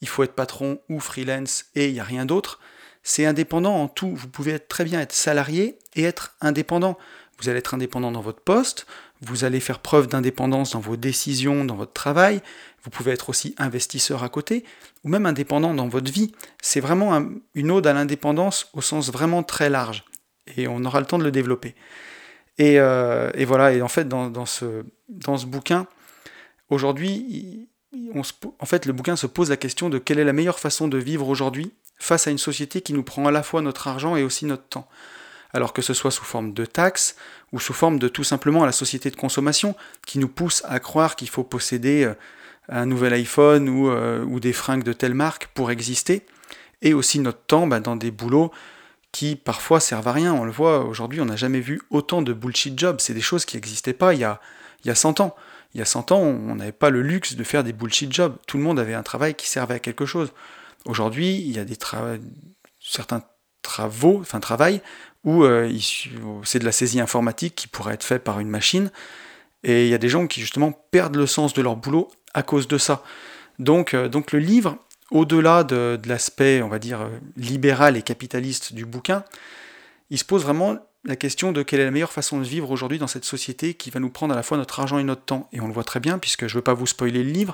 il 0.01 0.09
faut 0.09 0.23
être 0.23 0.35
patron 0.35 0.81
ou 0.89 1.01
freelance 1.01 1.67
et 1.75 1.89
il 1.89 1.95
n'y 1.95 2.01
a 2.01 2.05
rien 2.05 2.25
d'autre. 2.25 2.61
C'est 3.03 3.27
indépendant 3.27 3.75
en 3.75 3.89
tout. 3.89 4.15
Vous 4.15 4.29
pouvez 4.29 4.59
très 4.59 4.85
bien 4.85 5.01
être 5.01 5.13
salarié 5.13 5.79
et 5.95 6.05
être 6.05 6.37
indépendant. 6.41 6.99
Vous 7.39 7.49
allez 7.49 7.59
être 7.59 7.75
indépendant 7.75 8.13
dans 8.13 8.21
votre 8.21 8.41
poste, 8.41 8.87
vous 9.21 9.45
allez 9.45 9.61
faire 9.61 9.81
preuve 9.81 10.07
d'indépendance 10.07 10.73
dans 10.73 10.81
vos 10.81 10.97
décisions, 10.97 11.65
dans 11.65 11.75
votre 11.75 11.93
travail, 11.93 12.41
vous 12.85 12.91
pouvez 12.91 13.13
être 13.13 13.29
aussi 13.29 13.55
investisseur 13.59 14.23
à 14.23 14.29
côté, 14.29 14.65
ou 15.05 15.09
même 15.09 15.27
indépendant 15.27 15.75
dans 15.75 15.89
votre 15.89 16.13
vie. 16.13 16.33
C'est 16.63 16.81
vraiment 16.81 17.21
une 17.55 17.71
ode 17.71 17.87
à 17.87 17.93
l'indépendance 17.93 18.71
au 18.75 18.81
sens 18.81 19.11
vraiment 19.11 19.43
très 19.43 19.71
large, 19.71 20.05
et 20.57 20.69
on 20.69 20.85
aura 20.85 21.01
le 21.01 21.07
temps 21.07 21.19
de 21.19 21.25
le 21.25 21.31
développer. 21.31 21.75
Et, 22.59 22.81
euh, 22.81 23.31
voilà, 23.47 23.73
et 23.73 23.83
en 23.83 23.89
fait, 23.89 24.09
dans, 24.09 24.47
ce, 24.47 24.85
dans 25.09 25.37
ce 25.37 25.47
bouquin, 25.47 25.87
aujourd'hui, 26.71 27.69
en 28.15 28.67
fait, 28.67 28.87
le 28.87 28.93
bouquin 28.93 29.17
se 29.17 29.27
pose 29.27 29.51
la 29.51 29.57
question 29.57 29.89
de 29.89 29.99
quelle 29.99 30.19
est 30.19 30.25
la 30.25 30.33
meilleure 30.33 30.59
façon 30.59 30.89
de 30.89 30.99
vivre 30.99 31.29
aujourd'hui 31.29 31.73
face 31.99 32.27
à 32.27 32.31
une 32.31 32.39
société 32.39 32.81
qui 32.81 32.93
nous 32.93 33.03
prend 33.03 33.27
à 33.27 33.33
la 33.33 33.43
fois 33.43 33.63
notre 33.63 33.89
argent 33.89 34.17
et 34.17 34.23
aussi 34.23 34.45
notre 34.45 34.69
temps 34.69 34.89
alors 35.53 35.73
que 35.73 35.83
ce 35.83 35.95
soit 35.95 36.11
sous 36.11 36.25
forme 36.25 36.53
de 36.53 36.65
taxes 36.65 37.17
ou 37.53 37.61
sous 37.61 37.73
forme 37.73 37.99
de 37.99 38.09
tout 38.09 38.25
simplement 38.25 38.65
la 38.65 38.73
société 38.73 39.11
de 39.11 39.17
consommation 39.17 39.75
qui 40.07 40.19
nous 40.19 40.29
pousse 40.29 40.63
à 40.67 40.81
croire 40.81 41.17
qu'il 41.17 41.29
faut 41.29 41.45
posséder 41.45 42.05
euh, 42.05 42.15
un 42.69 42.87
nouvel 42.87 43.15
iPhone 43.15 43.69
euh, 43.69 44.25
ou, 44.25 44.41
des 44.41 44.53
fringues 44.53 44.85
de 44.85 44.93
telle 44.93 45.15
marque 45.15 45.47
pour 45.49 45.71
exister, 45.71 46.27
et 46.83 46.95
aussi 46.95 47.19
notre 47.19 47.41
temps 47.41 47.67
bah, 47.67 47.81
dans 47.81 47.97
des 47.97 48.11
boulots 48.11 48.53
qui 49.11 49.37
parfois 49.37 49.81
servent 49.81 50.09
à 50.09 50.13
rien. 50.13 50.35
On 50.35 50.45
le 50.45 50.53
voit 50.53 50.85
aujourd'hui, 50.85 51.21
on 51.21 51.27
n'a 51.27 51.37
jamais 51.37 51.61
vu 51.61 51.81
autant 51.91 52.23
de 52.23 52.33
bullshit 52.33 52.79
jobs. 52.79 53.01
C'est 53.01 53.15
des 53.15 53.23
choses 53.23 53.47
qui 53.47 53.57
n'existaient 53.57 53.95
pas 53.95 54.13
il 54.13 54.21
y, 54.21 54.25
a, 54.25 54.41
il 54.85 54.89
y 54.89 54.91
a 54.91 54.95
100 54.95 55.21
ans. 55.21 55.35
Il 55.75 55.79
y 55.79 55.83
a 55.83 55.87
100 55.87 56.13
ans, 56.13 56.21
on 56.21 56.55
n'avait 56.57 56.73
pas 56.73 56.91
le 56.91 57.03
luxe 57.03 57.35
de 57.35 57.45
faire 57.45 57.65
des 57.65 57.73
bullshit 57.73 58.13
jobs. 58.13 58.37
Tout 58.47 58.59
le 58.59 58.63
monde 58.63 58.79
avait 58.79 58.95
un 58.95 59.03
travail 59.03 59.35
qui 59.35 59.49
servait 59.49 59.75
à 59.75 59.79
quelque 59.79 60.07
chose. 60.07 60.33
Aujourd'hui, 60.85 61.37
il 61.37 61.57
y 61.57 61.59
a 61.59 61.65
des 61.65 61.77
certains 62.81 63.23
travaux, 63.63 64.19
enfin 64.21 64.41
travail, 64.41 64.81
où 65.29 65.45
euh, 65.45 65.71
c'est 66.43 66.59
de 66.59 66.65
la 66.65 66.73
saisie 66.73 67.01
informatique 67.01 67.55
qui 67.55 67.69
pourrait 67.69 67.93
être 67.93 68.03
faite 68.03 68.25
par 68.25 68.41
une 68.41 68.49
machine. 68.49 68.91
Et 69.63 69.85
il 69.85 69.91
y 69.91 69.95
a 69.95 69.99
des 69.99 70.09
gens 70.09 70.27
qui 70.27 70.41
justement 70.41 70.73
perdent 70.91 71.17
le 71.17 71.27
sens 71.27 71.53
de 71.53 71.61
leur 71.61 71.77
boulot 71.77 72.09
à 72.33 72.43
cause 72.43 72.67
de 72.67 72.79
ça. 72.79 73.05
Donc, 73.59 73.93
euh, 73.93 74.09
donc 74.09 74.33
le 74.33 74.39
livre, 74.39 74.79
au-delà 75.11 75.65
de, 75.65 76.01
l'aspect, 76.07 76.63
on 76.63 76.69
va 76.69 76.79
dire, 76.79 77.03
euh, 77.03 77.09
libéral 77.37 77.99
et 77.99 78.03
capitaliste 78.03 78.73
du 78.73 78.87
bouquin, 78.87 79.23
il 80.09 80.17
se 80.17 80.25
pose 80.25 80.45
vraiment 80.45 80.79
la 81.05 81.17
question 81.17 81.53
de 81.53 81.63
quelle 81.63 81.81
est 81.81 81.85
la 81.85 81.91
meilleure 81.91 82.13
façon 82.13 82.39
de 82.39 82.45
vivre 82.45 82.71
aujourd'hui 82.71 82.99
dans 82.99 83.07
cette 83.07 83.27
société 83.27 83.75
qui 83.75 83.91
va 83.91 84.01
nous 84.01 84.11
prendre 84.11 84.33
à 84.33 84.37
la 84.37 84.43
fois 84.43 84.57
notre 84.57 84.81
argent 84.81 84.99
et 84.99 85.05
notre 85.05 85.27
temps. 85.27 85.51
Et 85.53 85.61
on 85.61 85.67
le 85.67 85.75
voit 85.75 85.85
très 85.85 86.01
bien, 86.01 86.19
puisque 86.19 86.47
je 86.47 86.55
ne 86.55 86.59
veux 86.61 86.65
pas 86.65 86.75
vous 86.75 86.87
spoiler 86.87 87.23
le 87.23 87.31
livre, 87.31 87.53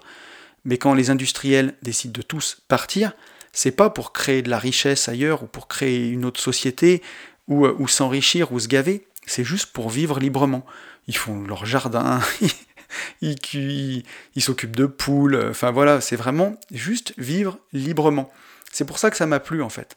mais 0.65 0.79
quand 0.79 0.95
les 0.95 1.11
industriels 1.11 1.75
décident 1.83 2.13
de 2.13 2.23
tous 2.23 2.63
partir, 2.69 3.15
c'est 3.53 3.73
pas 3.73 3.91
pour 3.91 4.13
créer 4.13 4.43
de 4.43 4.51
la 4.51 4.59
richesse 4.59 5.09
ailleurs 5.09 5.43
ou 5.43 5.47
pour 5.47 5.67
créer 5.67 6.09
une 6.09 6.25
autre 6.25 6.41
société 6.41 7.03
ou, 7.49 7.67
euh, 7.67 7.75
ou 7.79 7.89
s'enrichir 7.89 8.53
ou 8.53 8.61
se 8.61 8.69
gaver, 8.69 9.07
c'est 9.27 9.45
juste 9.45 9.73
pour 9.73 9.91
vivre 9.91 10.19
librement. 10.19 10.65
Ils 11.07 11.17
font 11.17 11.43
leur 11.43 11.67
jardin, 11.67 12.21
ils, 13.23 14.05
s'occupent 14.39 14.77
de 14.77 14.87
poules, 14.87 15.49
enfin 15.51 15.71
voilà, 15.71 16.01
c'est 16.01 16.17
vraiment 16.17 16.57
juste 16.71 17.15
vivre 17.19 17.59
librement. 17.73 18.33
C'est 18.73 18.85
pour 18.85 18.99
ça 18.99 19.11
que 19.11 19.17
ça 19.17 19.27
m'a 19.27 19.41
plu 19.41 19.63
en 19.63 19.69
fait. 19.69 19.97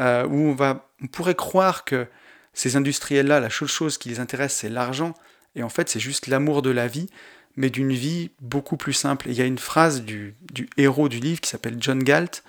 Euh, 0.00 0.26
où 0.26 0.36
on, 0.36 0.54
va, 0.54 0.88
on 1.02 1.06
pourrait 1.06 1.34
croire 1.34 1.84
que 1.84 2.06
ces 2.54 2.76
industriels-là, 2.76 3.40
la 3.40 3.50
seule 3.50 3.68
chose 3.68 3.98
qui 3.98 4.08
les 4.08 4.20
intéresse, 4.20 4.54
c'est 4.54 4.68
l'argent, 4.68 5.14
et 5.54 5.62
en 5.62 5.68
fait 5.68 5.88
c'est 5.88 6.00
juste 6.00 6.26
l'amour 6.26 6.62
de 6.62 6.70
la 6.70 6.86
vie, 6.86 7.08
mais 7.56 7.70
d'une 7.70 7.92
vie 7.92 8.30
beaucoup 8.40 8.76
plus 8.76 8.94
simple. 8.94 9.28
il 9.28 9.34
y 9.34 9.42
a 9.42 9.44
une 9.44 9.58
phrase 9.58 10.02
du, 10.02 10.34
héros 10.76 11.08
du 11.08 11.20
livre 11.20 11.40
qui 11.40 11.50
s'appelle 11.50 11.76
John 11.78 12.02
Galt, 12.02 12.42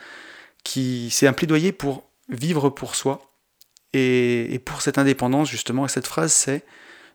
qui 0.63 1.09
c'est 1.11 1.27
un 1.27 1.33
plaidoyer 1.33 1.71
pour 1.71 2.07
vivre 2.29 2.69
pour 2.69 2.95
soi, 2.95 3.32
et, 3.93 4.59
pour 4.65 4.81
cette 4.81 4.97
indépendance 4.97 5.49
justement, 5.49 5.85
et 5.85 5.89
cette 5.89 6.07
phrase 6.07 6.33
c'est 6.33 6.63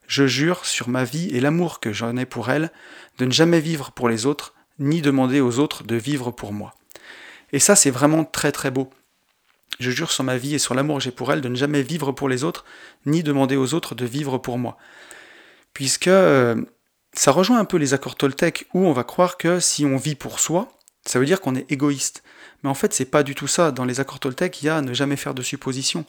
je 0.06 0.26
jure 0.26 0.64
sur 0.64 0.88
ma 0.88 1.04
vie 1.04 1.28
et 1.34 1.40
l'amour 1.40 1.80
que 1.80 1.92
j'en 1.92 2.16
ai 2.16 2.24
pour 2.24 2.50
elle 2.50 2.70
de 3.18 3.26
ne 3.26 3.30
jamais 3.30 3.60
vivre 3.60 3.92
pour 3.92 4.08
les 4.08 4.24
autres, 4.24 4.54
ni 4.78 5.02
demander 5.02 5.40
aux 5.40 5.58
autres 5.58 5.84
de 5.84 5.96
vivre 5.96 6.30
pour 6.30 6.52
moi. 6.52 6.74
Et 7.52 7.58
ça, 7.58 7.76
c'est 7.76 7.90
vraiment 7.90 8.24
très 8.24 8.52
très 8.52 8.70
beau. 8.70 8.90
Je 9.80 9.90
jure 9.90 10.10
sur 10.10 10.24
ma 10.24 10.36
vie 10.36 10.54
et 10.54 10.58
sur 10.58 10.74
l'amour 10.74 10.98
que 10.98 11.04
j'ai 11.04 11.10
pour 11.10 11.32
elle 11.32 11.40
de 11.40 11.48
ne 11.48 11.54
jamais 11.54 11.82
vivre 11.82 12.12
pour 12.12 12.28
les 12.28 12.42
autres, 12.42 12.64
ni 13.06 13.22
demander 13.22 13.56
aux 13.56 13.74
autres 13.74 13.94
de 13.94 14.04
vivre 14.04 14.38
pour 14.38 14.58
moi. 14.58 14.76
Puisque 15.72 16.08
euh, 16.08 16.56
ça 17.12 17.30
rejoint 17.30 17.58
un 17.58 17.64
peu 17.64 17.76
les 17.76 17.94
accords 17.94 18.16
Toltec 18.16 18.66
où 18.74 18.86
on 18.86 18.92
va 18.92 19.04
croire 19.04 19.36
que 19.36 19.60
si 19.60 19.84
on 19.84 19.96
vit 19.96 20.14
pour 20.14 20.40
soi, 20.40 20.68
ça 21.04 21.18
veut 21.18 21.26
dire 21.26 21.40
qu'on 21.40 21.54
est 21.54 21.70
égoïste. 21.70 22.22
Mais 22.62 22.70
en 22.70 22.74
fait, 22.74 22.92
c'est 22.92 23.04
pas 23.04 23.22
du 23.22 23.34
tout 23.34 23.46
ça. 23.46 23.70
Dans 23.70 23.84
les 23.84 24.00
accords 24.00 24.20
Toltec, 24.20 24.62
il 24.62 24.66
y 24.66 24.68
a 24.68 24.80
ne 24.80 24.92
jamais 24.92 25.16
faire 25.16 25.34
de 25.34 25.42
suppositions. 25.42 26.04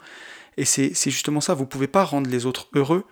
Et 0.58 0.66
c'est 0.66 0.94
justement 0.94 1.42
ça. 1.42 1.54
Vous 1.54 1.66
pouvez 1.66 1.88
pas 1.88 2.04
rendre 2.04 2.30
les 2.30 2.46
autres 2.46 2.68
heureux 2.74 3.06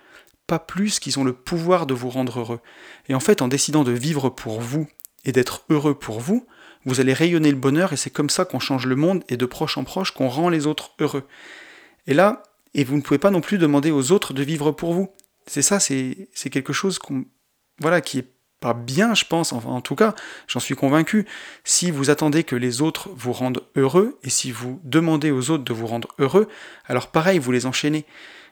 pas 0.48 0.60
plus 0.60 1.00
qu'ils 1.00 1.20
ont 1.20 1.26
le 1.26 1.34
pouvoir 1.34 1.86
de 1.86 1.94
vous 1.94 2.10
rendre 2.10 2.40
heureux. 2.40 2.62
Et 3.10 3.14
en 3.14 3.20
fait, 3.20 3.42
en 3.42 3.50
décidant 3.50 3.84
de 3.84 3.92
vivre 3.92 4.30
pour 4.30 4.62
vous 4.62 4.88
et 5.26 5.34
d'être 5.34 5.66
heureux 5.70 5.94
pour 5.94 6.22
vous, 6.22 6.48
vous 6.86 7.02
allez 7.02 7.14
rayonner 7.14 7.52
le 7.52 7.58
bonheur 7.58 7.92
et 7.92 7.98
c'est 7.98 8.10
comme 8.10 8.30
ça 8.30 8.46
qu'on 8.46 8.60
change 8.60 8.86
le 8.86 8.96
monde 8.96 9.24
et 9.28 9.36
de 9.36 9.46
proche 9.46 9.78
en 9.78 9.84
proche 9.84 10.12
qu'on 10.12 10.30
rend 10.30 10.48
les 10.48 10.66
autres 10.66 10.94
heureux. 11.00 11.28
Et 12.08 12.14
là, 12.14 12.44
et 12.74 12.86
vous 12.86 12.96
ne 12.96 13.02
pouvez 13.02 13.18
pas 13.18 13.30
non 13.30 13.42
plus 13.42 13.58
demander 13.58 13.92
aux 13.92 14.14
autres 14.14 14.34
de 14.34 14.42
vivre 14.42 14.72
pour 14.72 14.94
vous. 14.94 15.10
C'est 15.48 15.62
ça, 15.62 15.80
c'est 15.82 16.30
quelque 16.50 16.74
chose 16.74 16.98
qui 17.00 18.18
est 18.18 18.32
pas 18.60 18.74
bien, 18.74 19.14
je 19.14 19.26
pense, 19.26 19.54
en 19.54 19.82
tout 19.82 19.96
cas, 19.96 20.16
j'en 20.48 20.60
suis 20.60 20.76
convaincu. 20.76 21.28
Si 21.64 21.92
vous 21.92 22.10
attendez 22.10 22.44
que 22.44 22.56
les 22.56 22.82
autres 22.82 23.10
vous 23.16 23.32
rendent 23.32 23.64
heureux, 23.76 24.18
et 24.24 24.30
si 24.30 24.52
vous 24.52 24.80
demandez 24.84 25.30
aux 25.32 25.52
autres 25.52 25.64
de 25.64 25.74
vous 25.74 25.88
rendre 25.88 26.10
heureux, 26.18 26.48
alors 26.86 27.08
pareil, 27.12 27.38
vous 27.38 27.52
les 27.52 27.66
enchaînez. 27.66 28.06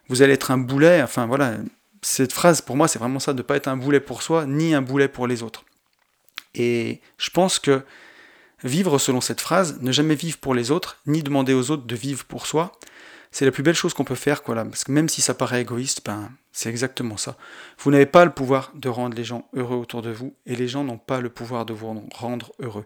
Vous 0.08 0.22
allez 0.22 0.34
être 0.34 0.52
un 0.52 0.60
boulet, 0.60 1.02
enfin 1.02 1.26
voilà, 1.26 1.56
cette 2.04 2.34
phrase, 2.34 2.62
pour 2.62 2.76
moi, 2.76 2.88
c'est 2.88 3.00
vraiment 3.00 3.20
ça, 3.20 3.34
de 3.34 3.39
ne 3.39 3.44
pas 3.44 3.56
être 3.56 3.68
un 3.68 3.78
boulet 3.78 4.00
pour 4.00 4.22
soi, 4.22 4.46
ni 4.46 4.76
un 4.76 4.84
boulet 4.84 5.08
pour 5.08 5.26
les 5.26 5.41
autres. 5.41 5.63
Et 6.54 7.02
je 7.18 7.32
pense 7.32 7.58
que 7.58 7.84
vivre 8.63 9.00
selon 9.00 9.22
cette 9.22 9.41
phrase, 9.41 9.80
ne 9.82 9.91
jamais 9.91 10.15
vivre 10.15 10.38
pour 10.38 10.54
les 10.54 10.70
autres, 10.70 10.98
ni 11.08 11.24
demander 11.24 11.54
aux 11.54 11.72
autres 11.72 11.88
de 11.88 11.96
vivre 11.96 12.26
pour 12.26 12.46
soi, 12.46 12.74
c'est 13.32 13.46
la 13.46 13.52
plus 13.52 13.63
belle 13.63 13.76
chose 13.76 13.94
qu'on 13.94 14.04
peut 14.04 14.15
faire, 14.15 14.44
quoi. 14.44 14.56
Parce 14.56 14.84
que 14.84 14.91
même 14.91 15.10
si 15.10 15.22
ça 15.22 15.34
paraît 15.34 15.62
égoïste, 15.62 16.02
ben, 16.06 16.30
c'est 16.56 16.70
exactement 16.70 17.18
ça. 17.18 17.36
Vous 17.80 17.91
n'avez 17.91 18.06
pas 18.06 18.24
le 18.24 18.32
pouvoir 18.32 18.72
de 18.76 18.88
rendre 18.88 19.13
les 19.13 19.26
gens 19.26 19.46
heureux 19.54 19.76
autour 19.76 20.02
de 20.02 20.10
vous, 20.10 20.34
et 20.46 20.56
les 20.56 20.70
gens 20.70 20.86
n'ont 20.86 20.98
pas 20.98 21.20
le 21.20 21.30
pouvoir 21.30 21.65
de 21.65 21.74
vous 21.74 22.08
rendre 22.13 22.54
heureux. 22.60 22.86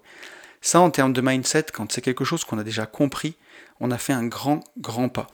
Ça, 0.59 0.79
en 0.79 0.89
termes 0.89 1.13
de 1.13 1.21
mindset, 1.21 1.67
quand 1.71 1.91
c'est 1.91 2.01
quelque 2.01 2.25
chose 2.25 2.43
qu'on 2.43 2.57
a 2.57 2.63
déjà 2.63 2.87
compris, 2.87 3.35
on 3.79 3.91
a 3.91 3.99
fait 3.99 4.11
un 4.11 4.25
grand, 4.25 4.61
grand 4.79 5.07
pas. 5.07 5.27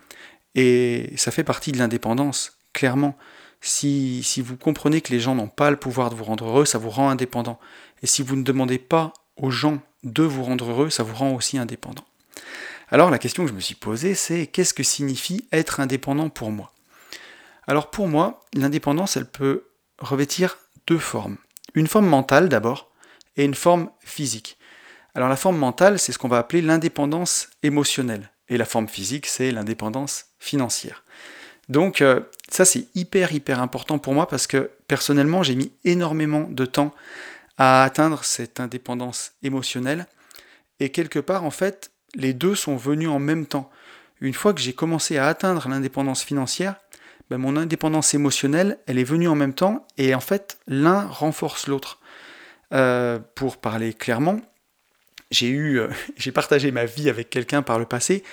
Et 0.53 1.13
ça 1.15 1.31
fait 1.31 1.45
partie 1.45 1.71
de 1.71 1.77
l'indépendance, 1.77 2.57
clairement. 2.73 3.17
Si, 3.61 4.21
vous 4.41 4.57
comprenez 4.57 4.99
que 4.99 5.13
les 5.13 5.21
gens 5.21 5.33
n'ont 5.33 5.47
pas 5.47 5.71
le 5.71 5.77
pouvoir 5.77 6.09
de 6.09 6.15
vous 6.15 6.25
rendre 6.25 6.45
heureux, 6.45 6.65
ça 6.65 6.77
vous 6.77 6.89
rend 6.89 7.09
indépendant. 7.09 7.57
Et 8.03 8.05
si 8.05 8.21
vous 8.21 8.35
ne 8.35 8.43
demandez 8.43 8.79
pas 8.79 9.13
aux 9.37 9.49
gens 9.49 9.79
de 10.03 10.23
vous 10.23 10.43
rendre 10.43 10.69
heureux, 10.69 10.89
ça 10.89 11.03
vous 11.03 11.15
rend 11.15 11.33
aussi 11.33 11.57
indépendant. 11.57 12.03
Alors 12.89 13.09
la 13.11 13.17
question 13.17 13.43
que 13.43 13.49
je 13.49 13.55
me 13.55 13.61
suis 13.61 13.75
posée, 13.75 14.13
c'est 14.13 14.45
qu'est-ce 14.45 14.73
que 14.73 14.83
signifie 14.83 15.47
être 15.53 15.79
indépendant 15.79 16.27
pour 16.27 16.51
moi? 16.51 16.74
Alors 17.67 17.89
pour 17.89 18.07
moi, 18.07 18.43
l'indépendance, 18.53 19.17
elle 19.17 19.25
peut 19.25 19.69
revêtir 19.99 20.57
deux 20.87 20.99
formes. 20.99 21.37
Une 21.73 21.87
forme 21.87 22.07
mentale 22.07 22.49
d'abord, 22.49 22.91
et 23.37 23.43
une 23.43 23.55
forme 23.55 23.89
physique. 23.99 24.57
Alors 25.13 25.29
la 25.29 25.35
forme 25.35 25.57
mentale, 25.57 25.99
c'est 25.99 26.11
ce 26.11 26.17
qu'on 26.17 26.27
va 26.27 26.37
appeler 26.37 26.61
l'indépendance 26.61 27.49
émotionnelle, 27.63 28.31
et 28.49 28.57
la 28.57 28.65
forme 28.65 28.87
physique, 28.87 29.25
c'est 29.25 29.51
l'indépendance 29.51 30.25
financière. 30.39 31.03
Donc 31.69 32.01
euh, 32.01 32.21
ça 32.49 32.63
c'est 32.65 32.87
hyper 32.93 33.31
hyper 33.31 33.59
important 33.59 33.97
pour 33.97 34.13
moi 34.13 34.27
parce 34.27 34.45
que 34.45 34.69
personnellement 34.87 35.41
j'ai 35.41 35.55
mis 35.55 35.71
énormément 35.83 36.47
de 36.47 36.65
temps 36.65 36.93
à 37.57 37.83
atteindre 37.83 38.23
cette 38.23 38.59
indépendance 38.59 39.31
émotionnelle 39.41 40.05
et 40.79 40.91
quelque 40.91 41.17
part 41.17 41.43
en 41.43 41.49
fait 41.49 41.91
les 42.13 42.33
deux 42.33 42.53
sont 42.53 42.75
venus 42.75 43.09
en 43.09 43.19
même 43.19 43.47
temps. 43.47 43.71
Une 44.21 44.33
fois 44.33 44.53
que 44.53 44.61
j'ai 44.61 44.73
commencé 44.73 45.17
à 45.17 45.27
atteindre 45.27 45.67
l'indépendance 45.67 46.23
financière, 46.23 46.75
ben, 47.29 47.37
mon 47.37 47.57
indépendance 47.57 48.13
émotionnelle 48.13 48.77
elle 48.85 48.99
est 48.99 49.03
venue 49.03 49.27
en 49.27 49.35
même 49.35 49.53
temps 49.53 49.87
et 49.97 50.13
en 50.13 50.19
fait 50.19 50.57
l'un 50.67 51.05
renforce 51.07 51.67
l'autre. 51.67 51.99
Euh, 52.73 53.19
pour 53.35 53.57
parler 53.57 53.93
clairement, 53.93 54.41
j'ai 55.31 55.47
eu, 55.47 55.79
euh, 55.79 55.87
partagé 56.33 56.71
ma 56.71 56.85
vie 56.85 57.09
avec 57.09 57.29
quelqu'un 57.29 57.61
par 57.61 57.79
le 57.79 57.85
passé 57.85 58.23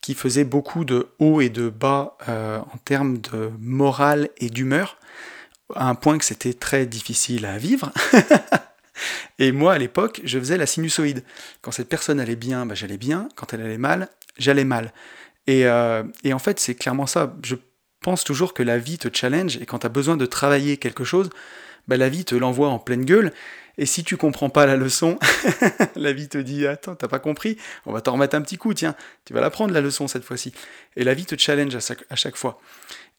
qui 0.00 0.14
faisait 0.14 0.44
beaucoup 0.44 0.84
de 0.84 1.08
hauts 1.18 1.40
et 1.40 1.48
de 1.48 1.68
bas 1.68 2.16
euh, 2.28 2.58
en 2.58 2.78
termes 2.84 3.18
de 3.18 3.50
morale 3.58 4.30
et 4.38 4.48
d'humeur, 4.48 4.96
à 5.74 5.88
un 5.88 5.94
point 5.94 6.18
que 6.18 6.24
c'était 6.24 6.54
très 6.54 6.86
difficile 6.86 7.44
à 7.46 7.58
vivre. 7.58 7.92
et 9.38 9.52
moi, 9.52 9.74
à 9.74 9.78
l'époque, 9.78 10.20
je 10.24 10.38
faisais 10.38 10.56
la 10.56 10.66
sinusoïde. 10.66 11.22
Quand 11.60 11.70
cette 11.70 11.88
personne 11.88 12.20
allait 12.20 12.36
bien, 12.36 12.64
bah, 12.64 12.74
j'allais 12.74 12.96
bien. 12.96 13.28
Quand 13.34 13.52
elle 13.52 13.60
allait 13.60 13.76
mal, 13.76 14.08
j'allais 14.38 14.64
mal. 14.64 14.92
Et, 15.46 15.62
et 16.22 16.32
en 16.32 16.38
fait, 16.38 16.60
c'est 16.60 16.76
clairement 16.76 17.06
ça. 17.06 17.34
Je 17.44 17.56
pense 18.00 18.24
toujours 18.24 18.54
que 18.54 18.62
la 18.62 18.78
vie 18.78 18.98
te 18.98 19.08
challenge 19.12 19.56
et 19.58 19.66
quand 19.66 19.80
tu 19.80 19.86
as 19.86 19.90
besoin 19.90 20.16
de 20.16 20.26
travailler 20.26 20.76
quelque 20.76 21.04
chose, 21.04 21.30
bah, 21.88 21.96
la 21.96 22.08
vie 22.08 22.24
te 22.24 22.34
l'envoie 22.34 22.68
en 22.68 22.78
pleine 22.78 23.04
gueule. 23.04 23.32
Et 23.78 23.86
si 23.86 24.04
tu 24.04 24.16
comprends 24.16 24.50
pas 24.50 24.66
la 24.66 24.76
leçon, 24.76 25.18
la 25.96 26.12
vie 26.12 26.28
te 26.28 26.38
dit 26.38 26.66
Attends, 26.66 26.94
t'as 26.94 27.08
pas 27.08 27.18
compris 27.18 27.56
On 27.86 27.92
va 27.92 28.00
t'en 28.00 28.12
remettre 28.12 28.36
un 28.36 28.42
petit 28.42 28.58
coup, 28.58 28.74
tiens, 28.74 28.94
tu 29.24 29.32
vas 29.32 29.40
l'apprendre 29.40 29.72
la 29.72 29.80
leçon 29.80 30.08
cette 30.08 30.24
fois-ci. 30.24 30.52
Et 30.96 31.04
la 31.04 31.14
vie 31.14 31.24
te 31.24 31.36
challenge 31.38 31.74
à 31.76 32.16
chaque, 32.16 32.36
fois. 32.36 32.60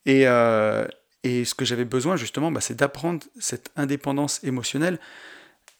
Et, 0.05 0.27
euh, 0.27 0.85
et, 1.23 1.45
ce 1.45 1.55
que 1.55 1.65
j'avais 1.65 1.85
besoin 1.85 2.15
justement, 2.15 2.51
bah, 2.51 2.61
c'est 2.61 2.75
d'apprendre 2.75 3.23
cette 3.39 3.71
indépendance 3.75 4.43
émotionnelle. 4.43 4.99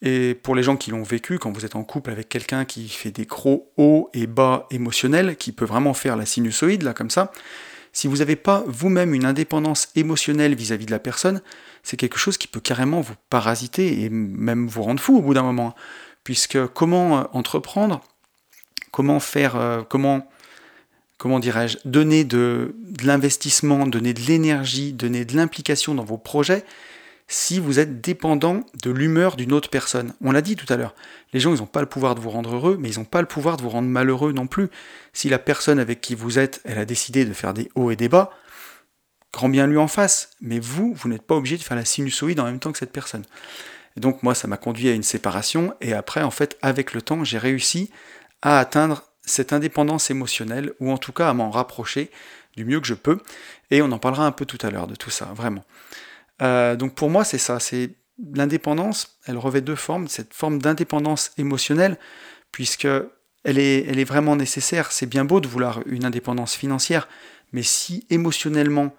Et 0.04 0.34
pour 0.34 0.56
les 0.56 0.64
gens 0.64 0.76
qui 0.76 0.90
l'ont 0.90 1.04
vécu, 1.04 1.38
quand 1.38 1.52
vous 1.52 1.64
êtes 1.64 1.76
en 1.76 1.84
couple 1.84 2.10
avec 2.10 2.28
quelqu'un 2.28 2.64
qui 2.64 2.88
fait 2.88 3.12
des 3.12 3.24
gros 3.24 3.72
hauts 3.76 4.10
et 4.14 4.26
bas 4.26 4.66
émotionnels, 4.72 5.36
qui 5.36 5.52
peut 5.52 5.64
vraiment 5.64 5.94
faire 5.94 6.16
la 6.16 6.26
sinusoïde, 6.26 6.82
là, 6.82 6.92
comme 6.92 7.10
ça, 7.10 7.30
si 7.92 8.08
vous 8.08 8.18
n'avez 8.18 8.36
pas 8.36 8.64
vous-même 8.66 9.14
une 9.14 9.24
indépendance 9.24 9.88
émotionnelle 9.96 10.54
vis-à-vis 10.54 10.86
de 10.86 10.90
la 10.90 10.98
personne, 10.98 11.42
c'est 11.82 11.96
quelque 11.96 12.18
chose 12.18 12.38
qui 12.38 12.48
peut 12.48 12.60
carrément 12.60 13.00
vous 13.00 13.14
parasiter 13.28 14.02
et 14.02 14.08
même 14.10 14.66
vous 14.66 14.82
rendre 14.82 15.00
fou 15.00 15.18
au 15.18 15.22
bout 15.22 15.34
d'un 15.34 15.42
moment. 15.42 15.74
Puisque 16.24 16.66
comment 16.68 17.18
euh, 17.18 17.24
entreprendre, 17.32 18.00
comment 18.92 19.20
faire, 19.20 19.56
euh, 19.56 19.82
comment, 19.86 20.28
comment 21.18 21.38
dirais-je, 21.38 21.78
donner 21.84 22.24
de, 22.24 22.74
de 22.78 23.06
l'investissement, 23.06 23.86
donner 23.86 24.14
de 24.14 24.20
l'énergie, 24.20 24.92
donner 24.92 25.24
de 25.24 25.36
l'implication 25.36 25.94
dans 25.94 26.04
vos 26.04 26.18
projets, 26.18 26.64
si 27.32 27.58
vous 27.58 27.78
êtes 27.78 28.02
dépendant 28.02 28.60
de 28.82 28.90
l'humeur 28.90 29.36
d'une 29.36 29.54
autre 29.54 29.70
personne. 29.70 30.12
On 30.22 30.32
l'a 30.32 30.42
dit 30.42 30.54
tout 30.54 30.70
à 30.70 30.76
l'heure, 30.76 30.94
les 31.32 31.40
gens, 31.40 31.54
ils 31.54 31.60
n'ont 31.60 31.66
pas 31.66 31.80
le 31.80 31.86
pouvoir 31.86 32.14
de 32.14 32.20
vous 32.20 32.28
rendre 32.28 32.54
heureux, 32.54 32.76
mais 32.78 32.90
ils 32.90 32.98
n'ont 32.98 33.06
pas 33.06 33.22
le 33.22 33.26
pouvoir 33.26 33.56
de 33.56 33.62
vous 33.62 33.70
rendre 33.70 33.88
malheureux 33.88 34.32
non 34.32 34.46
plus. 34.46 34.68
Si 35.14 35.30
la 35.30 35.38
personne 35.38 35.78
avec 35.78 36.02
qui 36.02 36.14
vous 36.14 36.38
êtes, 36.38 36.60
elle 36.64 36.76
a 36.76 36.84
décidé 36.84 37.24
de 37.24 37.32
faire 37.32 37.54
des 37.54 37.70
hauts 37.74 37.90
et 37.90 37.96
des 37.96 38.10
bas, 38.10 38.30
grand 39.32 39.48
bien 39.48 39.66
lui 39.66 39.78
en 39.78 39.88
face. 39.88 40.32
Mais 40.42 40.58
vous, 40.58 40.92
vous 40.92 41.08
n'êtes 41.08 41.22
pas 41.22 41.34
obligé 41.34 41.56
de 41.56 41.62
faire 41.62 41.76
la 41.76 41.86
sinusoïde 41.86 42.38
en 42.38 42.44
même 42.44 42.58
temps 42.58 42.70
que 42.70 42.78
cette 42.78 42.92
personne. 42.92 43.24
Donc 43.96 44.22
moi, 44.22 44.34
ça 44.34 44.46
m'a 44.46 44.58
conduit 44.58 44.90
à 44.90 44.92
une 44.92 45.02
séparation, 45.02 45.74
et 45.80 45.94
après, 45.94 46.22
en 46.22 46.30
fait, 46.30 46.58
avec 46.60 46.92
le 46.92 47.00
temps, 47.00 47.24
j'ai 47.24 47.38
réussi 47.38 47.90
à 48.42 48.58
atteindre 48.58 49.04
cette 49.24 49.54
indépendance 49.54 50.10
émotionnelle, 50.10 50.74
ou 50.80 50.92
en 50.92 50.98
tout 50.98 51.12
cas 51.12 51.30
à 51.30 51.32
m'en 51.32 51.50
rapprocher 51.50 52.10
du 52.58 52.66
mieux 52.66 52.80
que 52.80 52.86
je 52.86 52.94
peux, 52.94 53.18
et 53.70 53.80
on 53.80 53.90
en 53.90 53.98
parlera 53.98 54.26
un 54.26 54.32
peu 54.32 54.44
tout 54.44 54.58
à 54.60 54.70
l'heure 54.70 54.86
de 54.86 54.96
tout 54.96 55.10
ça, 55.10 55.30
vraiment. 55.34 55.64
Euh, 56.40 56.76
donc 56.76 56.94
pour 56.94 57.10
moi, 57.10 57.24
c'est 57.24 57.38
ça, 57.38 57.60
c'est 57.60 57.90
l'indépendance, 58.34 59.18
elle 59.26 59.36
revêt 59.36 59.60
deux 59.60 59.76
formes, 59.76 60.08
cette 60.08 60.34
forme 60.34 60.60
d'indépendance 60.60 61.32
émotionnelle, 61.38 61.98
puisque 62.52 62.86
elle 63.44 63.58
est, 63.58 63.86
elle 63.88 63.98
est 63.98 64.04
vraiment 64.04 64.36
nécessaire. 64.36 64.92
C'est 64.92 65.06
bien 65.06 65.24
beau 65.24 65.40
de 65.40 65.48
vouloir 65.48 65.80
une 65.86 66.04
indépendance 66.04 66.54
financière, 66.54 67.08
mais 67.52 67.62
si 67.62 68.06
émotionnellement 68.10 68.94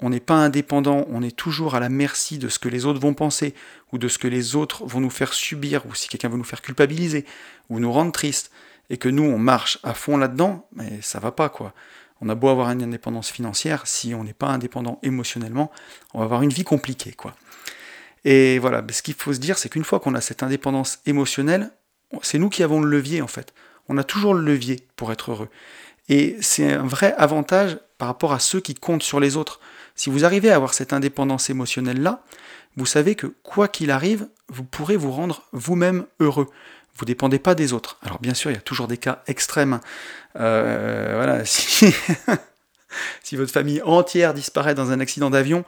on 0.00 0.10
n'est 0.10 0.20
pas 0.20 0.34
indépendant, 0.34 1.06
on 1.08 1.22
est 1.22 1.34
toujours 1.34 1.74
à 1.74 1.80
la 1.80 1.88
merci 1.88 2.38
de 2.38 2.48
ce 2.48 2.58
que 2.58 2.68
les 2.68 2.84
autres 2.84 3.00
vont 3.00 3.14
penser, 3.14 3.54
ou 3.92 3.98
de 3.98 4.08
ce 4.08 4.18
que 4.18 4.28
les 4.28 4.54
autres 4.54 4.84
vont 4.84 5.00
nous 5.00 5.10
faire 5.10 5.32
subir, 5.32 5.86
ou 5.86 5.94
si 5.94 6.08
quelqu'un 6.08 6.28
veut 6.28 6.36
nous 6.36 6.44
faire 6.44 6.60
culpabiliser, 6.60 7.24
ou 7.70 7.80
nous 7.80 7.90
rendre 7.90 8.12
triste, 8.12 8.50
et 8.90 8.98
que 8.98 9.08
nous 9.08 9.22
on 9.22 9.38
marche 9.38 9.78
à 9.82 9.94
fond 9.94 10.18
là-dedans, 10.18 10.68
mais 10.74 11.00
ça 11.00 11.18
va 11.18 11.32
pas 11.32 11.48
quoi. 11.48 11.72
On 12.20 12.28
a 12.28 12.34
beau 12.34 12.48
avoir 12.48 12.70
une 12.70 12.82
indépendance 12.82 13.30
financière, 13.30 13.86
si 13.86 14.14
on 14.14 14.24
n'est 14.24 14.32
pas 14.32 14.48
indépendant 14.48 14.98
émotionnellement, 15.02 15.70
on 16.14 16.20
va 16.20 16.24
avoir 16.24 16.42
une 16.42 16.50
vie 16.50 16.64
compliquée 16.64 17.12
quoi. 17.12 17.34
Et 18.24 18.58
voilà, 18.58 18.82
ce 18.90 19.02
qu'il 19.02 19.14
faut 19.14 19.32
se 19.32 19.38
dire, 19.38 19.56
c'est 19.56 19.68
qu'une 19.68 19.84
fois 19.84 20.00
qu'on 20.00 20.14
a 20.14 20.20
cette 20.20 20.42
indépendance 20.42 20.98
émotionnelle, 21.06 21.70
c'est 22.22 22.38
nous 22.38 22.48
qui 22.48 22.62
avons 22.62 22.80
le 22.80 22.88
levier 22.88 23.22
en 23.22 23.28
fait. 23.28 23.54
On 23.88 23.98
a 23.98 24.04
toujours 24.04 24.34
le 24.34 24.42
levier 24.42 24.86
pour 24.96 25.12
être 25.12 25.30
heureux. 25.30 25.48
Et 26.08 26.36
c'est 26.40 26.72
un 26.72 26.86
vrai 26.86 27.14
avantage 27.18 27.78
par 27.98 28.08
rapport 28.08 28.32
à 28.32 28.38
ceux 28.38 28.60
qui 28.60 28.74
comptent 28.74 29.02
sur 29.02 29.20
les 29.20 29.36
autres. 29.36 29.60
Si 29.94 30.10
vous 30.10 30.24
arrivez 30.24 30.50
à 30.50 30.56
avoir 30.56 30.74
cette 30.74 30.92
indépendance 30.92 31.50
émotionnelle-là, 31.50 32.22
vous 32.76 32.86
savez 32.86 33.14
que 33.14 33.28
quoi 33.42 33.68
qu'il 33.68 33.90
arrive, 33.90 34.28
vous 34.48 34.64
pourrez 34.64 34.96
vous 34.96 35.10
rendre 35.10 35.44
vous-même 35.52 36.06
heureux. 36.20 36.48
Vous 36.96 37.04
ne 37.04 37.08
dépendez 37.08 37.38
pas 37.38 37.54
des 37.54 37.72
autres. 37.72 37.98
Alors 38.02 38.20
bien 38.20 38.34
sûr, 38.34 38.50
il 38.50 38.54
y 38.54 38.58
a 38.58 38.62
toujours 38.62 38.88
des 38.88 38.96
cas 38.96 39.22
extrêmes. 39.26 39.80
Euh, 40.36 41.12
voilà, 41.14 41.44
si, 41.44 41.94
si, 43.22 43.36
votre 43.36 43.52
famille 43.52 43.82
entière 43.82 44.32
disparaît 44.34 44.74
dans 44.74 44.90
un 44.90 45.00
accident 45.00 45.30
d'avion, 45.30 45.64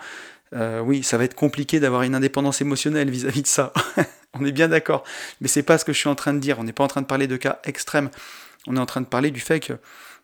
euh, 0.54 0.80
oui, 0.80 1.02
ça 1.02 1.18
va 1.18 1.24
être 1.24 1.34
compliqué 1.34 1.80
d'avoir 1.80 2.02
une 2.02 2.14
indépendance 2.14 2.60
émotionnelle 2.60 3.10
vis-à-vis 3.10 3.42
de 3.42 3.46
ça. 3.46 3.72
on 4.32 4.44
est 4.44 4.52
bien 4.52 4.68
d'accord. 4.68 5.04
Mais 5.40 5.48
c'est 5.48 5.62
pas 5.62 5.76
ce 5.76 5.84
que 5.84 5.92
je 5.92 5.98
suis 5.98 6.08
en 6.08 6.14
train 6.14 6.32
de 6.32 6.38
dire. 6.38 6.58
On 6.58 6.64
n'est 6.64 6.72
pas 6.72 6.84
en 6.84 6.88
train 6.88 7.02
de 7.02 7.06
parler 7.06 7.26
de 7.26 7.36
cas 7.36 7.60
extrêmes. 7.64 8.10
On 8.66 8.76
est 8.76 8.80
en 8.80 8.86
train 8.86 9.02
de 9.02 9.06
parler 9.06 9.30
du 9.30 9.40
fait 9.40 9.60
que, 9.60 9.74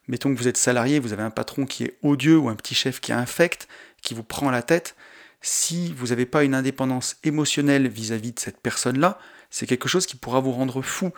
mettons 0.09 0.33
que 0.33 0.39
vous 0.39 0.49
êtes 0.49 0.57
salarié, 0.57 0.99
vous 0.99 1.13
avez 1.13 1.23
un 1.23 1.31
patron 1.31 1.67
qui 1.67 1.85
est 1.85 1.99
odieux 2.03 2.39
ou 2.39 2.49
un 2.49 2.57
petit 2.57 2.75
chef 2.75 3.01
qui 3.01 3.13
est 3.13 3.15
infect, 3.15 3.69
qui 4.03 4.15
vous 4.15 4.25
prend 4.25 4.51
la 4.51 4.63
tête. 4.63 4.97
Si 5.43 5.93
vous 5.93 6.07
n'avez 6.07 6.25
pas 6.25 6.45
une 6.45 6.55
indépendance 6.55 7.17
émotionnelle 7.25 7.89
vis-à-vis 7.89 8.33
de 8.33 8.41
cette 8.41 8.61
personne-là, 8.61 9.19
c'est 9.55 9.69
quelque 9.69 9.89
chose 9.89 10.07
qui 10.07 10.17
pourra 10.17 10.41
vous 10.41 10.51
rendre 10.51 10.83
fou. 10.83 11.13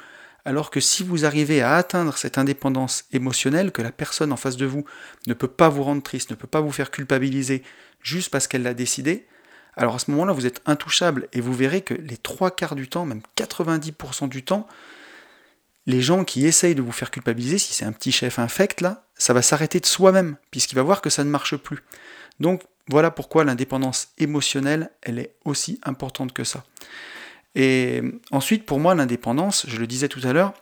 Alors 0.44 0.70
que 0.70 0.78
si 0.78 1.02
vous 1.02 1.24
arrivez 1.24 1.62
à 1.62 1.76
atteindre 1.76 2.18
cette 2.18 2.36
indépendance 2.36 3.06
émotionnelle, 3.10 3.72
que 3.72 3.80
la 3.80 3.90
personne 3.90 4.30
en 4.30 4.36
face 4.36 4.58
de 4.58 4.66
vous 4.66 4.84
ne 5.26 5.32
peut 5.32 5.48
pas 5.48 5.70
vous 5.70 5.82
rendre 5.82 6.02
triste, 6.02 6.28
ne 6.28 6.36
peut 6.36 6.46
pas 6.46 6.60
vous 6.60 6.70
faire 6.70 6.90
culpabiliser 6.90 7.62
juste 8.02 8.28
parce 8.28 8.46
qu'elle 8.46 8.62
l'a 8.62 8.74
décidé, 8.74 9.26
alors 9.74 9.94
à 9.94 9.98
ce 9.98 10.10
moment-là, 10.10 10.34
vous 10.34 10.44
êtes 10.44 10.60
intouchable 10.66 11.28
et 11.32 11.40
vous 11.40 11.54
verrez 11.54 11.80
que 11.80 11.94
les 11.94 12.18
trois 12.18 12.50
quarts 12.50 12.74
du 12.74 12.88
temps, 12.88 13.06
même 13.06 13.22
90% 13.38 14.28
du 14.28 14.44
temps, 14.44 14.66
les 15.86 16.02
gens 16.02 16.22
qui 16.22 16.44
essayent 16.44 16.74
de 16.74 16.82
vous 16.82 16.92
faire 16.92 17.10
culpabiliser, 17.10 17.56
si 17.56 17.72
c'est 17.72 17.86
un 17.86 17.92
petit 17.92 18.12
chef 18.12 18.38
infect 18.38 18.82
là, 18.82 19.06
ça 19.14 19.32
va 19.32 19.40
s'arrêter 19.40 19.80
de 19.80 19.86
soi-même, 19.86 20.36
puisqu'il 20.50 20.76
va 20.76 20.82
voir 20.82 21.00
que 21.00 21.08
ça 21.08 21.24
ne 21.24 21.30
marche 21.30 21.56
plus. 21.56 21.82
Donc 22.38 22.64
voilà 22.86 23.10
pourquoi 23.10 23.44
l'indépendance 23.44 24.08
émotionnelle, 24.18 24.90
elle 25.00 25.18
est 25.20 25.36
aussi 25.46 25.80
importante 25.84 26.34
que 26.34 26.44
ça. 26.44 26.64
Et 27.56 28.02
ensuite, 28.30 28.66
pour 28.66 28.78
moi, 28.78 28.94
l'indépendance, 28.94 29.64
je 29.66 29.78
le 29.78 29.86
disais 29.86 30.08
tout 30.08 30.20
à 30.24 30.34
l'heure, 30.34 30.52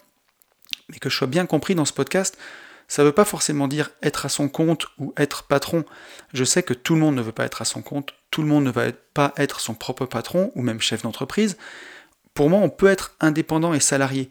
mais 0.89 0.99
que 0.99 1.11
je 1.11 1.17
sois 1.17 1.27
bien 1.27 1.45
compris 1.45 1.75
dans 1.75 1.85
ce 1.85 1.93
podcast, 1.93 2.39
ça 2.87 3.03
ne 3.03 3.09
veut 3.09 3.13
pas 3.13 3.25
forcément 3.25 3.67
dire 3.67 3.91
être 4.01 4.27
à 4.27 4.29
son 4.29 4.49
compte 4.49 4.87
ou 4.99 5.13
être 5.17 5.43
patron. 5.43 5.85
Je 6.33 6.45
sais 6.45 6.63
que 6.63 6.73
tout 6.73 6.95
le 6.95 7.01
monde 7.01 7.17
ne 7.17 7.23
veut 7.23 7.33
pas 7.33 7.45
être 7.45 7.63
à 7.63 7.65
son 7.65 7.83
compte, 7.83 8.15
tout 8.31 8.43
le 8.43 8.49
monde 8.49 8.65
ne 8.65 8.71
va 8.71 8.85
pas 9.13 9.33
être 9.37 9.59
son 9.59 9.75
propre 9.75 10.07
patron 10.07 10.53
ou 10.55 10.63
même 10.63 10.81
chef 10.81 11.03
d'entreprise. 11.03 11.57
Pour 12.33 12.49
moi, 12.49 12.61
on 12.61 12.71
peut 12.71 12.89
être 12.89 13.17
indépendant 13.21 13.75
et 13.75 13.81
salarié. 13.81 14.31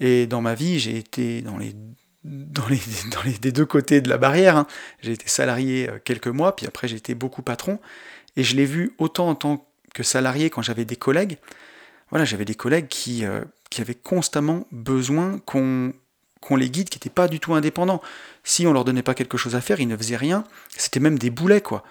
Et 0.00 0.26
dans 0.26 0.40
ma 0.40 0.54
vie, 0.54 0.80
j'ai 0.80 0.96
été 0.96 1.42
dans 1.42 1.58
les, 1.58 1.76
dans 2.24 2.66
les, 2.66 2.80
dans 3.12 3.22
les 3.22 3.38
des 3.38 3.52
deux 3.52 3.66
côtés 3.66 4.00
de 4.00 4.08
la 4.08 4.18
barrière. 4.18 4.56
Hein. 4.56 4.66
J'ai 5.00 5.12
été 5.12 5.28
salarié 5.28 5.88
euh, 5.88 5.98
quelques 6.02 6.26
mois, 6.26 6.56
puis 6.56 6.66
après 6.66 6.88
j'ai 6.88 6.96
été 6.96 7.14
beaucoup 7.14 7.42
patron. 7.42 7.78
Et 8.36 8.42
je 8.42 8.56
l'ai 8.56 8.64
vu 8.64 8.94
autant 8.98 9.28
en 9.28 9.36
tant 9.36 9.64
que 9.94 10.02
salarié 10.02 10.50
quand 10.50 10.62
j'avais 10.62 10.84
des 10.84 10.96
collègues. 10.96 11.38
J'avais 12.12 12.44
des 12.44 12.54
collègues 12.54 12.88
qui, 12.88 13.24
euh, 13.24 13.42
qui 13.70 13.80
avaient 13.80 13.94
constamment 13.94 14.66
besoin 14.72 15.38
qu'on 15.46 15.92
qu'on 16.40 16.56
les 16.56 16.70
guide, 16.70 16.88
qui 16.88 16.96
n'étaient 16.96 17.10
pas 17.10 17.28
du 17.28 17.38
tout 17.38 17.54
indépendants. 17.54 18.00
Si 18.44 18.66
on 18.66 18.72
leur 18.72 18.84
donnait 18.84 19.02
pas 19.02 19.12
quelque 19.12 19.36
chose 19.36 19.54
à 19.54 19.60
faire, 19.60 19.78
ils 19.78 19.86
ne 19.86 19.96
faisaient 19.96 20.16
rien. 20.16 20.44
C'était 20.74 20.98
même 20.98 21.18
des 21.18 21.28
boulets, 21.28 21.60
quoi. 21.60 21.84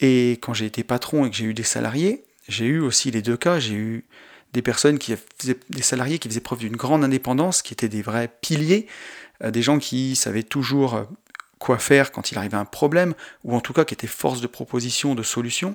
Et 0.00 0.32
quand 0.42 0.52
j'ai 0.52 0.66
été 0.66 0.84
patron 0.84 1.24
et 1.24 1.30
que 1.30 1.36
j'ai 1.36 1.46
eu 1.46 1.54
des 1.54 1.62
salariés, 1.62 2.24
j'ai 2.46 2.66
eu 2.66 2.78
aussi 2.80 3.10
les 3.10 3.22
deux 3.22 3.38
cas. 3.38 3.58
J'ai 3.58 3.74
eu 3.74 4.04
des 4.52 4.62
personnes 4.62 4.98
qui 4.98 5.14
faisaient, 5.38 5.58
des 5.70 5.82
salariés 5.82 6.18
qui 6.18 6.28
faisaient 6.28 6.40
preuve 6.40 6.58
d'une 6.58 6.76
grande 6.76 7.04
indépendance, 7.04 7.62
qui 7.62 7.72
étaient 7.72 7.88
des 7.88 8.02
vrais 8.02 8.30
piliers, 8.40 8.86
euh, 9.42 9.50
des 9.50 9.62
gens 9.62 9.78
qui 9.78 10.14
savaient 10.14 10.42
toujours 10.42 10.94
euh, 10.94 11.04
quoi 11.58 11.78
faire 11.78 12.12
quand 12.12 12.30
il 12.30 12.38
arrivait 12.38 12.56
un 12.56 12.64
problème, 12.64 13.14
ou 13.44 13.56
en 13.56 13.60
tout 13.60 13.72
cas 13.72 13.84
qui 13.84 13.94
étaient 13.94 14.06
force 14.06 14.40
de 14.40 14.46
proposition, 14.46 15.14
de 15.14 15.22
solution, 15.22 15.74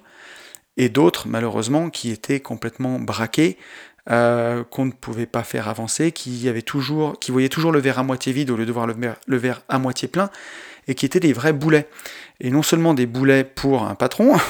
et 0.77 0.89
d'autres, 0.89 1.27
malheureusement, 1.27 1.89
qui 1.89 2.11
étaient 2.11 2.39
complètement 2.39 2.99
braqués, 2.99 3.57
euh, 4.09 4.63
qu'on 4.63 4.85
ne 4.85 4.91
pouvait 4.91 5.25
pas 5.25 5.43
faire 5.43 5.67
avancer, 5.67 6.11
qui, 6.11 6.47
avait 6.49 6.61
toujours, 6.61 7.19
qui 7.19 7.31
voyaient 7.31 7.49
toujours 7.49 7.71
le 7.71 7.79
verre 7.79 7.99
à 7.99 8.03
moitié 8.03 8.33
vide 8.33 8.49
au 8.49 8.55
lieu 8.55 8.65
de 8.65 8.71
voir 8.71 8.87
le 8.87 9.37
verre, 9.37 9.61
à 9.69 9.79
moitié 9.79 10.07
plein, 10.07 10.29
et 10.87 10.95
qui 10.95 11.05
étaient 11.05 11.19
des 11.19 11.33
vrais 11.33 11.53
boulets. 11.53 11.87
Et 12.39 12.49
non 12.49 12.63
seulement 12.63 12.93
des 12.93 13.05
boulets 13.05 13.43
pour 13.43 13.83
un 13.83 13.95
patron, 13.95 14.37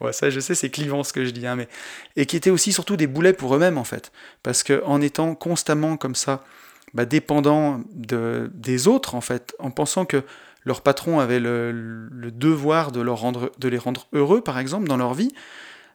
Ouais, 0.00 0.12
ça, 0.12 0.30
je 0.30 0.40
sais, 0.40 0.54
c'est 0.54 0.70
clivant 0.70 1.04
ce 1.04 1.12
que 1.12 1.24
je 1.24 1.30
dis, 1.30 1.46
hein, 1.46 1.56
mais 1.56 1.68
et 2.16 2.26
qui 2.26 2.36
étaient 2.36 2.50
aussi 2.50 2.72
surtout 2.72 2.96
des 2.96 3.06
boulets 3.06 3.32
pour 3.32 3.54
eux-mêmes 3.54 3.78
en 3.78 3.84
fait, 3.84 4.12
parce 4.42 4.62
que 4.62 4.82
en 4.84 5.00
étant 5.00 5.34
constamment 5.34 5.96
comme 5.96 6.14
ça, 6.14 6.44
bah, 6.94 7.04
dépendants 7.04 7.82
de, 7.92 8.50
des 8.54 8.88
autres 8.88 9.14
en 9.14 9.20
fait, 9.20 9.54
en 9.58 9.70
pensant 9.70 10.04
que 10.04 10.22
leur 10.66 10.82
patron 10.82 11.20
avait 11.20 11.40
le, 11.40 12.08
devoir 12.32 12.92
de, 12.92 13.00
les 13.00 13.78
rendre 13.78 14.06
heureux, 14.12 14.40
par 14.42 14.58
exemple, 14.58 14.88
dans 14.88 14.96
leur 14.96 15.14
vie, 15.14 15.32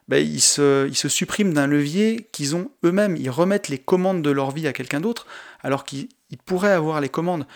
bah, 0.08 0.18
ils, 0.18 0.40
se, 0.40 0.88
ils 0.88 0.96
se 0.96 1.08
suppriment 1.08 1.52
d'un 1.52 1.66
levier 1.66 2.28
qu'ils 2.32 2.56
ont 2.56 2.70
eux-mêmes. 2.82 3.16
Ils 3.16 3.30
remettent 3.30 3.68
les 3.68 3.78
commandes 3.78 4.22
de 4.22 4.30
leur 4.30 4.50
vie 4.50 4.66
à 4.66 4.72
quelqu'un 4.72 5.00
d'autre, 5.00 5.26
alors 5.62 5.84
qu'ils 5.84 6.08
pourraient 6.46 6.72
avoir 6.72 7.02
les 7.02 7.10
commandes. 7.10 7.46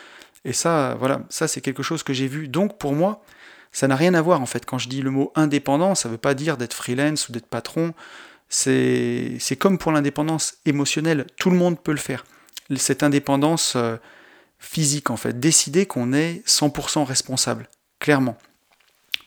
Et 0.45 0.53
ça, 0.53 0.95
voilà, 1.01 1.23
ça 1.31 1.49
c'est 1.49 1.63
quelque 1.63 1.83
chose 1.83 2.03
que 2.03 2.13
j'ai 2.13 2.29
vu. 2.29 2.49
Donc 2.49 2.79
pour 2.79 2.93
moi, 2.93 3.25
ça 3.73 3.89
n'a 3.89 3.97
rien 3.97 4.15
à 4.15 4.23
voir 4.23 4.43
en 4.43 4.47
fait. 4.47 4.65
Quand 4.67 4.79
je 4.79 4.89
dis 4.89 5.01
le 5.01 5.11
mot 5.11 5.33
indépendant, 5.35 5.95
ça 5.95 6.09
ne 6.09 6.13
veut 6.13 6.19
pas 6.19 6.35
dire 6.35 6.57
d'être 6.59 6.75
freelance 6.75 7.29
ou 7.29 7.33
d'être 7.33 7.47
patron. 7.47 7.95
C'est 8.49 9.57
comme 9.59 9.79
pour 9.79 9.91
l'indépendance 9.91 10.59
émotionnelle, 10.67 11.27
tout 11.39 11.51
le 11.51 11.57
monde 11.57 11.81
peut 11.81 11.93
le 11.93 11.99
faire. 11.99 12.25
Cette 12.77 13.03
indépendance 13.03 13.75
euh, 13.75 13.97
physique 14.59 15.11
en 15.11 15.17
fait, 15.17 15.39
décider 15.39 15.87
qu'on 15.87 16.13
est 16.13 16.47
100% 16.47 17.05
responsable, 17.05 17.69
clairement. 17.99 18.37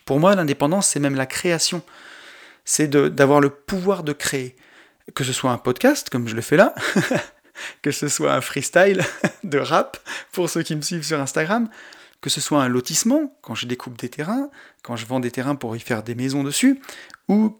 Pour 0.04 0.18
moi, 0.18 0.34
l'indépendance, 0.34 0.88
c'est 0.88 1.00
même 1.00 1.14
la 1.14 1.26
création. 1.26 1.82
C'est 2.64 2.88
d'avoir 2.88 3.40
le 3.40 3.50
pouvoir 3.50 4.02
de 4.02 4.12
créer. 4.12 4.56
Que 5.14 5.24
ce 5.24 5.32
soit 5.32 5.50
un 5.50 5.58
podcast, 5.58 6.10
comme 6.10 6.28
je 6.28 6.34
le 6.34 6.42
fais 6.42 6.56
là, 6.56 6.74
que 7.82 7.90
ce 7.90 8.08
soit 8.08 8.32
un 8.32 8.40
freestyle 8.40 9.04
de 9.44 9.58
rap, 9.58 9.98
pour 10.32 10.48
ceux 10.48 10.62
qui 10.62 10.76
me 10.76 10.82
suivent 10.82 11.04
sur 11.04 11.20
Instagram, 11.20 11.68
que 12.20 12.30
ce 12.30 12.40
soit 12.40 12.62
un 12.62 12.68
lotissement, 12.68 13.36
quand 13.42 13.54
je 13.54 13.66
découpe 13.66 13.98
des 13.98 14.08
terrains, 14.08 14.50
quand 14.82 14.96
je 14.96 15.06
vends 15.06 15.20
des 15.20 15.30
terrains 15.30 15.54
pour 15.54 15.76
y 15.76 15.80
faire 15.80 16.02
des 16.02 16.14
maisons 16.14 16.44
dessus, 16.44 16.80
ou 17.28 17.58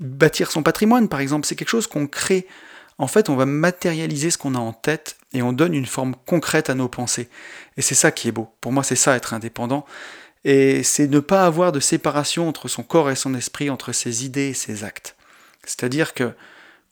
bâtir 0.00 0.50
son 0.50 0.62
patrimoine, 0.62 1.08
par 1.08 1.20
exemple, 1.20 1.46
c'est 1.46 1.56
quelque 1.56 1.68
chose 1.68 1.86
qu'on 1.86 2.06
crée. 2.06 2.46
En 2.98 3.06
fait, 3.06 3.28
on 3.28 3.36
va 3.36 3.46
matérialiser 3.46 4.30
ce 4.30 4.38
qu'on 4.38 4.54
a 4.54 4.58
en 4.58 4.72
tête 4.72 5.16
et 5.34 5.42
on 5.42 5.52
donne 5.52 5.74
une 5.74 5.86
forme 5.86 6.14
concrète 6.26 6.70
à 6.70 6.74
nos 6.74 6.88
pensées. 6.88 7.28
Et 7.76 7.82
c'est 7.82 7.94
ça 7.94 8.10
qui 8.10 8.28
est 8.28 8.32
beau. 8.32 8.48
Pour 8.60 8.72
moi, 8.72 8.82
c'est 8.82 8.96
ça 8.96 9.16
être 9.16 9.34
indépendant. 9.34 9.84
Et 10.44 10.82
c'est 10.82 11.08
ne 11.08 11.20
pas 11.20 11.44
avoir 11.44 11.72
de 11.72 11.80
séparation 11.80 12.48
entre 12.48 12.68
son 12.68 12.82
corps 12.82 13.10
et 13.10 13.16
son 13.16 13.34
esprit, 13.34 13.70
entre 13.70 13.92
ses 13.92 14.24
idées 14.24 14.48
et 14.48 14.54
ses 14.54 14.84
actes. 14.84 15.16
C'est-à-dire 15.64 16.14
que, 16.14 16.32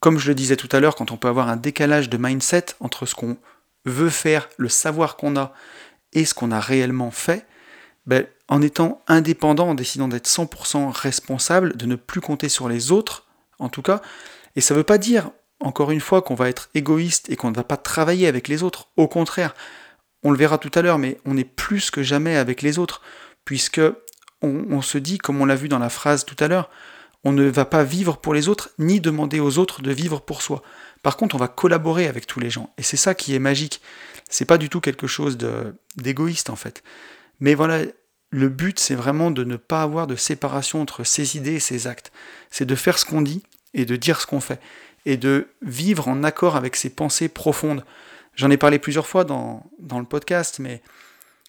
comme 0.00 0.18
je 0.18 0.28
le 0.28 0.34
disais 0.34 0.56
tout 0.56 0.68
à 0.72 0.80
l'heure, 0.80 0.96
quand 0.96 1.12
on 1.12 1.16
peut 1.16 1.28
avoir 1.28 1.48
un 1.48 1.56
décalage 1.56 2.08
de 2.08 2.16
mindset 2.16 2.66
entre 2.80 3.06
ce 3.06 3.14
qu'on 3.14 3.36
veut 3.84 4.10
faire, 4.10 4.48
le 4.56 4.68
savoir 4.68 5.16
qu'on 5.16 5.36
a, 5.36 5.52
et 6.14 6.24
ce 6.24 6.34
qu'on 6.34 6.50
a 6.50 6.60
réellement 6.60 7.10
fait, 7.10 7.46
ben, 8.06 8.26
en 8.48 8.62
étant 8.62 9.02
indépendant, 9.06 9.68
en 9.68 9.74
décidant 9.74 10.08
d'être 10.08 10.28
100% 10.28 10.90
responsable, 10.90 11.76
de 11.76 11.86
ne 11.86 11.96
plus 11.96 12.20
compter 12.20 12.48
sur 12.48 12.68
les 12.68 12.90
autres, 12.90 13.26
en 13.58 13.68
tout 13.68 13.82
cas. 13.82 14.02
Et 14.56 14.60
ça 14.60 14.74
ne 14.74 14.78
veut 14.78 14.84
pas 14.84 14.98
dire, 14.98 15.30
encore 15.62 15.90
une 15.90 16.00
fois, 16.00 16.22
qu'on 16.22 16.34
va 16.34 16.48
être 16.48 16.70
égoïste 16.74 17.30
et 17.30 17.36
qu'on 17.36 17.50
ne 17.50 17.56
va 17.56 17.64
pas 17.64 17.76
travailler 17.76 18.26
avec 18.26 18.48
les 18.48 18.62
autres. 18.62 18.88
Au 18.96 19.08
contraire, 19.08 19.54
on 20.22 20.30
le 20.30 20.38
verra 20.38 20.58
tout 20.58 20.70
à 20.74 20.82
l'heure, 20.82 20.98
mais 20.98 21.18
on 21.24 21.36
est 21.36 21.44
plus 21.44 21.90
que 21.90 22.02
jamais 22.02 22.36
avec 22.36 22.62
les 22.62 22.78
autres, 22.78 23.02
puisque 23.44 23.80
on, 24.42 24.82
se 24.82 24.98
dit, 24.98 25.18
comme 25.18 25.40
on 25.40 25.44
l'a 25.44 25.54
vu 25.54 25.68
dans 25.68 25.78
la 25.78 25.88
phrase 25.88 26.24
tout 26.24 26.36
à 26.40 26.48
l'heure, 26.48 26.68
on 27.24 27.32
ne 27.32 27.44
va 27.44 27.64
pas 27.64 27.84
vivre 27.84 28.16
pour 28.16 28.34
les 28.34 28.48
autres, 28.48 28.70
ni 28.78 29.00
demander 29.00 29.38
aux 29.38 29.58
autres 29.58 29.82
de 29.82 29.92
vivre 29.92 30.20
pour 30.20 30.42
soi. 30.42 30.62
Par 31.02 31.16
contre, 31.16 31.36
on 31.36 31.38
va 31.38 31.48
collaborer 31.48 32.08
avec 32.08 32.26
tous 32.26 32.40
les 32.40 32.50
gens. 32.50 32.72
Et 32.78 32.82
c'est 32.82 32.96
ça 32.96 33.14
qui 33.14 33.34
est 33.34 33.38
magique. 33.38 33.80
C'est 34.28 34.44
pas 34.44 34.58
du 34.58 34.68
tout 34.68 34.80
quelque 34.80 35.06
chose 35.06 35.38
d'égoïste 35.96 36.50
en 36.50 36.56
fait. 36.56 36.82
Mais 37.38 37.54
voilà, 37.54 37.82
le 38.30 38.48
but 38.48 38.80
c'est 38.80 38.94
vraiment 38.94 39.30
de 39.30 39.44
ne 39.44 39.56
pas 39.56 39.82
avoir 39.82 40.06
de 40.06 40.16
séparation 40.16 40.80
entre 40.80 41.04
ses 41.04 41.36
idées 41.36 41.54
et 41.54 41.60
ses 41.60 41.86
actes. 41.86 42.10
C'est 42.50 42.64
de 42.64 42.74
faire 42.74 42.98
ce 42.98 43.04
qu'on 43.04 43.22
dit 43.22 43.42
et 43.74 43.84
de 43.84 43.94
dire 43.96 44.20
ce 44.20 44.26
qu'on 44.26 44.40
fait. 44.40 44.60
Et 45.04 45.16
de 45.16 45.48
vivre 45.62 46.08
en 46.08 46.22
accord 46.22 46.56
avec 46.56 46.76
ses 46.76 46.90
pensées 46.90 47.28
profondes. 47.28 47.84
J'en 48.34 48.50
ai 48.50 48.56
parlé 48.56 48.78
plusieurs 48.78 49.06
fois 49.06 49.24
dans, 49.24 49.70
dans 49.78 49.98
le 49.98 50.06
podcast, 50.06 50.58
mais 50.58 50.82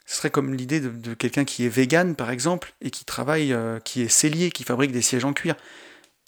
ce 0.05 0.17
serait 0.17 0.31
comme 0.31 0.53
l'idée 0.53 0.79
de, 0.79 1.13
quelqu'un 1.13 1.45
qui 1.45 1.65
est 1.65 1.69
vegan, 1.69 2.15
par 2.15 2.29
exemple, 2.29 2.73
et 2.81 2.89
qui 2.89 3.05
travaille, 3.05 3.53
euh, 3.53 3.79
qui 3.79 4.01
est 4.01 4.09
cellier, 4.09 4.51
qui 4.51 4.63
fabrique 4.63 4.91
des 4.91 5.01
sièges 5.01 5.25
en 5.25 5.33
cuir. 5.33 5.55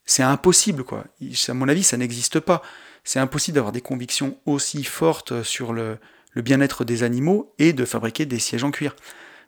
C'est 0.06 0.24
impossible, 0.24 0.84
quoi. 0.84 1.06
À 1.48 1.54
mon 1.54 1.68
avis, 1.68 1.84
ça 1.84 1.98
n'existe 1.98 2.40
pas. 2.40 2.62
C'est 3.04 3.20
impossible 3.20 3.56
d'avoir 3.56 3.72
des 3.72 3.82
convictions 3.82 4.38
aussi 4.46 4.84
fortes 4.84 5.44
sur 5.44 5.74
le, 5.74 5.98
le 6.32 6.42
bien-être 6.42 6.86
des 6.86 7.04
animaux 7.04 7.54
et 7.60 7.74
de 7.74 7.86
fabriquer 7.86 8.26
des 8.26 8.40
sièges 8.40 8.64
en 8.64 8.72
cuir. 8.72 8.96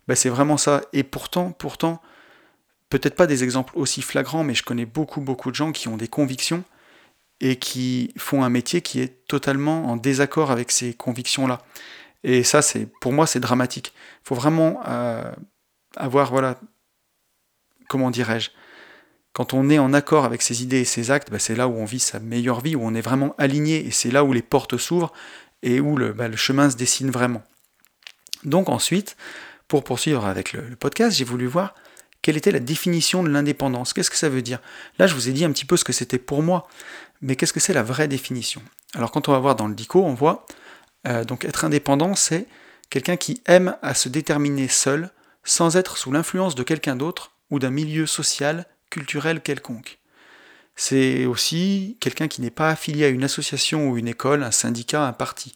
Ben, 0.08 0.16
c'est 0.16 0.30
vraiment 0.30 0.58
ça. 0.58 0.82
Et 0.94 1.04
pourtant, 1.04 1.52
pourtant, 1.52 2.02
peut-être 2.90 3.16
pas 3.16 3.28
des 3.28 3.44
exemples 3.44 3.74
aussi 3.76 4.02
flagrants, 4.02 4.44
mais 4.44 4.56
je 4.56 4.64
connais 4.64 4.86
beaucoup, 4.86 5.22
beaucoup 5.22 5.52
de 5.52 5.56
gens 5.56 5.72
qui 5.72 5.88
ont 5.88 5.98
des 5.98 6.08
convictions 6.08 6.64
et 7.42 7.58
qui 7.58 8.14
font 8.18 8.44
un 8.44 8.50
métier 8.50 8.82
qui 8.82 9.00
est 9.00 9.28
totalement 9.28 9.86
en 9.86 9.96
désaccord 9.96 10.52
avec 10.52 10.72
ces 10.72 10.94
convictions-là. 10.94 11.62
Et 12.24 12.44
ça, 12.44 12.62
c'est 12.62 12.88
pour 13.00 13.14
moi, 13.14 13.28
c'est 13.28 13.40
dramatique. 13.40 13.94
Il 14.24 14.28
faut 14.28 14.36
vraiment 14.36 14.82
euh, 14.88 15.32
avoir, 15.96 16.32
voilà, 16.32 16.60
comment 17.88 18.10
dirais-je, 18.10 18.50
quand 19.34 19.54
on 19.54 19.70
est 19.70 19.78
en 19.78 19.94
accord 19.94 20.26
avec 20.26 20.42
ses 20.42 20.64
idées 20.64 20.80
et 20.80 20.86
ses 20.86 21.12
actes, 21.12 21.30
bah, 21.30 21.38
c'est 21.38 21.56
là 21.56 21.68
où 21.68 21.76
on 21.76 21.86
vit 21.86 22.00
sa 22.00 22.20
meilleure 22.20 22.62
vie, 22.62 22.76
où 22.76 22.82
on 22.84 22.96
est 22.96 23.02
vraiment 23.02 23.36
aligné, 23.38 23.86
et 23.86 23.92
c'est 23.92 24.10
là 24.10 24.24
où 24.24 24.34
les 24.34 24.42
portes 24.42 24.78
s'ouvrent 24.78 25.14
et 25.62 25.80
où 25.80 25.96
le, 25.96 26.12
bah, 26.12 26.36
chemin 26.36 26.70
se 26.72 26.76
dessine 26.76 27.12
vraiment. 27.12 27.44
Donc 28.44 28.68
ensuite, 28.70 29.16
pour 29.68 29.84
poursuivre 29.84 30.26
avec 30.26 30.54
le 30.54 30.76
podcast, 30.76 31.16
j'ai 31.16 31.24
voulu 31.24 31.46
voir 31.46 31.76
quelle 32.22 32.36
était 32.36 32.52
la 32.52 32.60
définition 32.60 33.24
de 33.24 33.30
l'indépendance. 33.30 33.94
Qu'est-ce 33.94 34.10
que 34.10 34.18
ça 34.18 34.28
veut 34.28 34.42
dire? 34.42 34.60
Là, 34.98 35.08
je 35.08 35.14
vous 35.14 35.30
ai 35.30 35.32
dit 35.32 35.46
un 35.46 35.52
petit 35.52 35.66
peu 35.66 35.78
ce 35.78 35.84
que 35.84 35.94
c'était 35.94 36.18
pour 36.18 36.42
moi, 36.42 36.68
mais 37.22 37.36
qu'est-ce 37.36 37.54
que 37.54 37.60
c'est 37.60 37.74
la 37.74 37.84
vraie 37.84 38.08
définition? 38.08 38.62
Alors 38.94 39.12
quand 39.12 39.28
on 39.28 39.32
va 39.32 39.40
voir 39.40 39.56
dans 39.56 39.68
le 39.68 39.76
DICO, 39.76 40.04
on 40.04 40.14
voit 40.14 40.46
euh, 41.08 41.24
donc 41.24 41.46
être 41.46 41.66
indépendant, 41.66 42.16
c'est 42.16 42.48
quelqu'un 42.90 43.18
qui 43.18 43.42
aime 43.46 43.76
à 43.82 43.94
se 43.94 44.10
déterminer 44.10 44.68
seul, 44.68 45.12
sans 45.44 45.78
être 45.78 45.98
sous 45.98 46.12
l'influence 46.12 46.56
de 46.56 46.64
quelqu'un 46.64 46.96
d'autre 46.96 47.32
ou 47.50 47.60
d'un 47.60 47.70
milieu 47.70 48.06
social, 48.06 48.66
culturel 48.90 49.42
quelconque. 49.42 50.00
C'est 50.76 51.26
aussi 51.26 51.98
quelqu'un 52.00 52.28
qui 52.28 52.42
n'est 52.42 52.52
pas 52.52 52.70
affilié 52.70 53.06
à 53.06 53.10
une 53.10 53.24
association 53.24 53.90
ou 53.90 53.98
une 53.98 54.08
école, 54.08 54.44
un 54.44 54.52
syndicat, 54.52 55.08
un 55.08 55.14
parti. 55.14 55.56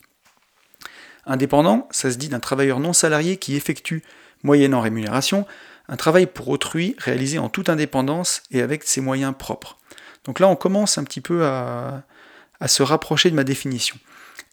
Indépendant, 1.26 1.86
ça 1.92 2.10
se 2.10 2.16
dit 2.16 2.28
d'un 2.28 2.40
travailleur 2.40 2.80
non 2.80 2.92
salarié 2.92 3.36
qui 3.36 3.54
effectue, 3.54 4.02
moyennant 4.42 4.80
rémunération, 4.80 5.46
un 5.88 5.96
travail 5.96 6.26
pour 6.26 6.48
autrui 6.48 6.96
réalisé 6.98 7.38
en 7.38 7.48
toute 7.48 7.68
indépendance 7.68 8.42
et 8.50 8.62
avec 8.62 8.82
ses 8.82 9.00
moyens 9.00 9.34
propres. 9.38 9.78
Donc 10.24 10.40
là, 10.40 10.48
on 10.48 10.56
commence 10.56 10.98
un 10.98 11.04
petit 11.04 11.20
peu 11.20 11.44
à, 11.44 12.04
se 12.66 12.82
rapprocher 12.82 13.30
de 13.30 13.34
ma 13.34 13.44
définition. 13.44 13.96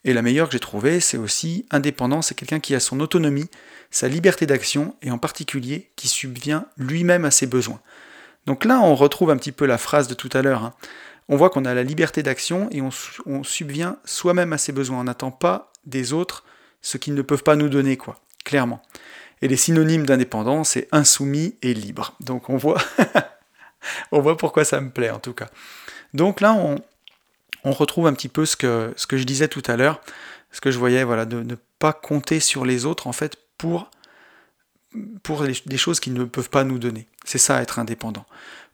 Et 0.03 0.13
la 0.13 0.21
meilleure 0.21 0.47
que 0.47 0.53
j'ai 0.53 0.59
trouvée, 0.59 0.99
c'est 0.99 1.17
aussi 1.17 1.65
indépendant, 1.69 2.21
c'est 2.21 2.33
quelqu'un 2.33 2.59
qui 2.59 2.73
a 2.73 2.79
son 2.79 2.99
autonomie, 3.01 3.49
sa 3.91 4.07
liberté 4.07 4.45
d'action, 4.45 4.95
et 5.01 5.11
en 5.11 5.17
particulier 5.17 5.91
qui 5.95 6.07
subvient 6.07 6.63
lui-même 6.77 7.25
à 7.25 7.31
ses 7.31 7.45
besoins. 7.45 7.81
Donc 8.45 8.65
là, 8.65 8.79
on 8.79 8.95
retrouve 8.95 9.29
un 9.29 9.37
petit 9.37 9.51
peu 9.51 9.65
la 9.65 9.77
phrase 9.77 10.07
de 10.07 10.13
tout 10.13 10.29
à 10.33 10.41
l'heure. 10.41 10.63
Hein. 10.63 10.73
On 11.27 11.35
voit 11.35 11.49
qu'on 11.49 11.65
a 11.65 11.73
la 11.73 11.83
liberté 11.83 12.23
d'action 12.23 12.67
et 12.71 12.81
on, 12.81 12.89
on 13.25 13.43
subvient 13.43 13.95
soi-même 14.05 14.53
à 14.53 14.57
ses 14.57 14.71
besoins. 14.71 15.01
On 15.01 15.03
n'attend 15.03 15.31
pas 15.31 15.71
des 15.85 16.13
autres 16.13 16.43
ce 16.81 16.97
qu'ils 16.97 17.13
ne 17.13 17.21
peuvent 17.21 17.43
pas 17.43 17.55
nous 17.55 17.69
donner, 17.69 17.97
quoi, 17.97 18.19
clairement. 18.45 18.81
Et 19.41 19.47
les 19.47 19.57
synonymes 19.57 20.05
d'indépendance, 20.05 20.69
c'est 20.69 20.87
insoumis 20.91 21.55
et 21.61 21.73
libre. 21.73 22.15
Donc 22.19 22.49
on 22.49 22.57
voit, 22.57 22.81
on 24.11 24.21
voit 24.21 24.37
pourquoi 24.37 24.65
ça 24.65 24.81
me 24.81 24.89
plaît 24.89 25.09
en 25.09 25.19
tout 25.19 25.33
cas. 25.33 25.47
Donc 26.13 26.41
là, 26.41 26.53
on, 26.53 27.71
retrouve 27.71 28.07
un 28.07 28.13
petit 28.13 28.29
peu 28.29 28.45
ce 28.45 28.55
que, 28.55 28.93
je 28.97 29.23
disais 29.23 29.47
tout 29.47 29.63
à 29.67 29.75
l'heure, 29.75 30.01
ce 30.51 30.61
que 30.61 30.71
je 30.71 30.79
voyais, 30.79 31.03
voilà, 31.03 31.25
de 31.25 31.43
ne 31.43 31.55
pas 31.77 31.93
compter 31.93 32.39
sur 32.39 32.65
les 32.65 32.85
autres 32.85 33.07
en 33.07 33.13
fait 33.13 33.37
pour, 33.57 33.89
des 34.93 35.77
choses 35.77 35.99
qu'ils 35.99 36.13
ne 36.13 36.23
peuvent 36.25 36.49
pas 36.49 36.63
nous 36.63 36.79
donner. 36.79 37.07
C'est 37.25 37.37
ça 37.37 37.61
être 37.61 37.79
indépendant. 37.79 38.25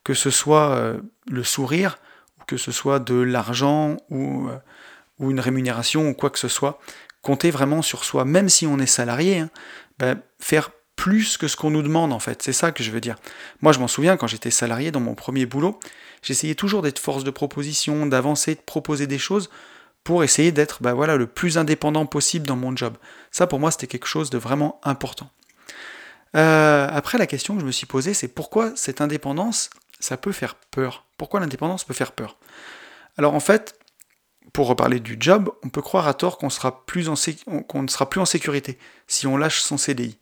Que 0.04 0.14
ce 0.14 0.30
soit 0.30 0.70
euh, 0.76 1.00
le 1.28 1.44
sourire, 1.44 1.98
ou 2.40 2.46
que 2.46 2.58
ce 2.58 2.72
soit 2.72 3.00
de 3.00 3.16
l'argent 3.16 3.98
ou, 4.10 4.48
euh, 4.48 4.58
ou 5.20 5.32
une 5.32 5.40
rémunération 5.40 6.08
ou 6.10 6.14
quoi 6.14 6.30
que 6.30 6.40
ce 6.40 6.48
soit, 6.48 6.80
compter 7.22 7.50
vraiment 7.50 7.82
sur 7.82 8.04
soi, 8.04 8.24
même 8.24 8.50
si 8.50 8.68
on 8.68 8.78
est 8.78 8.86
salarié, 8.86 9.40
hein, 9.40 9.50
ben, 9.98 10.22
faire 10.40 10.70
plus 10.96 11.38
que 11.38 11.48
ce 11.48 11.56
qu'on 11.56 11.70
nous 11.70 11.82
demande 11.82 12.14
en 12.14 12.20
fait. 12.20 12.42
C'est 12.42 12.54
ça 12.54 12.72
que 12.72 12.84
je 12.84 12.92
veux 12.92 13.02
dire. 13.02 13.16
Moi 13.62 13.72
je 13.74 13.80
m'en 13.80 13.88
souviens 13.88 14.18
quand 14.18 14.28
j'étais 14.28 14.52
salarié 14.52 14.92
dans 14.92 15.00
mon 15.00 15.16
premier 15.16 15.46
boulot, 15.46 15.80
j'essayais 16.22 16.56
toujours 16.56 16.82
d'être 16.82 17.00
force 17.00 17.24
de 17.24 17.32
proposition, 17.32 18.06
d'avancer, 18.06 18.56
de 18.56 18.62
proposer 18.62 19.08
des 19.08 19.20
choses 19.20 19.50
pour 20.04 20.24
essayer 20.24 20.52
d'être 20.52 20.82
bah 20.82 20.94
voilà, 20.94 21.18
le 21.18 21.28
plus 21.28 21.58
indépendant 21.58 22.06
possible 22.06 22.46
dans 22.46 22.56
mon 22.56 22.76
job. 22.76 22.98
Ça 23.32 23.48
pour 23.48 23.60
moi 23.60 23.72
c'était 23.72 23.88
quelque 23.88 24.08
chose 24.08 24.30
de 24.30 24.38
vraiment 24.38 24.80
important. 24.84 25.30
Euh, 26.36 26.88
après 26.92 27.18
la 27.18 27.28
question 27.28 27.56
que 27.56 27.62
je 27.62 27.66
me 27.66 27.72
suis 27.72 27.88
posée 27.88 28.14
c'est 28.14 28.28
pourquoi 28.28 28.72
cette 28.76 29.02
indépendance 29.02 29.70
ça 30.00 30.18
peut 30.18 30.32
faire 30.32 30.56
peur? 30.72 31.06
Pourquoi 31.18 31.40
l'indépendance 31.40 31.84
peut 31.84 31.94
faire 31.94 32.12
peur? 32.12 32.38
Alors 33.18 33.34
en 33.34 33.40
fait, 33.40 33.80
pour 34.54 34.68
reparler 34.68 35.00
du 35.00 35.18
job, 35.20 35.52
on 35.64 35.70
peut 35.70 35.82
croire 35.82 36.08
à 36.08 36.14
tort 36.14 36.38
qu'on 36.38 36.48
qu'on 36.48 37.82
ne 37.82 37.88
sera 37.88 38.10
plus 38.10 38.20
en 38.20 38.26
sécurité 38.26 38.78
si 39.08 39.28
on 39.28 39.38
lâche 39.38 39.62
son 39.62 39.78
CDI. 39.78 40.18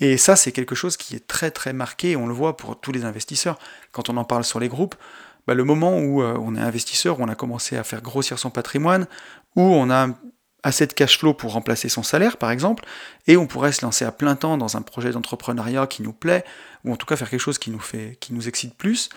Et 0.00 0.16
ça, 0.16 0.36
c'est 0.36 0.52
quelque 0.52 0.74
chose 0.74 0.96
qui 0.96 1.16
est 1.16 1.26
très 1.26 1.50
très 1.50 1.72
marqué, 1.72 2.16
on 2.16 2.26
le 2.26 2.34
voit 2.34 2.56
pour 2.56 2.80
tous 2.80 2.92
les 2.92 3.04
investisseurs. 3.04 3.58
Quand 3.92 4.08
on 4.10 4.16
en 4.16 4.24
parle 4.24 4.44
sur 4.44 4.60
les 4.60 4.68
groupes, 4.68 4.94
bah, 5.46 5.54
le 5.54 5.64
moment 5.64 5.98
où 5.98 6.22
euh, 6.22 6.36
on 6.38 6.54
est 6.54 6.60
investisseur, 6.60 7.20
où 7.20 7.22
on 7.22 7.28
a 7.28 7.34
commencé 7.34 7.76
à 7.76 7.82
faire 7.82 8.02
grossir 8.02 8.38
son 8.38 8.50
patrimoine, 8.50 9.06
où 9.56 9.62
on 9.62 9.90
a 9.90 10.08
assez 10.62 10.86
de 10.86 10.92
cash 10.92 11.18
flow 11.18 11.34
pour 11.34 11.52
remplacer 11.52 11.88
son 11.88 12.02
salaire, 12.02 12.36
par 12.36 12.50
exemple, 12.50 12.84
et 13.26 13.36
on 13.36 13.46
pourrait 13.46 13.72
se 13.72 13.84
lancer 13.84 14.04
à 14.04 14.12
plein 14.12 14.36
temps 14.36 14.58
dans 14.58 14.76
un 14.76 14.82
projet 14.82 15.10
d'entrepreneuriat 15.10 15.86
qui 15.86 16.02
nous 16.02 16.12
plaît, 16.12 16.44
ou 16.84 16.92
en 16.92 16.96
tout 16.96 17.06
cas 17.06 17.16
faire 17.16 17.30
quelque 17.30 17.40
chose 17.40 17.58
qui 17.58 17.70
nous, 17.70 17.78
fait, 17.78 18.16
qui 18.20 18.34
nous 18.34 18.48
excite 18.48 18.74
plus, 18.74 19.08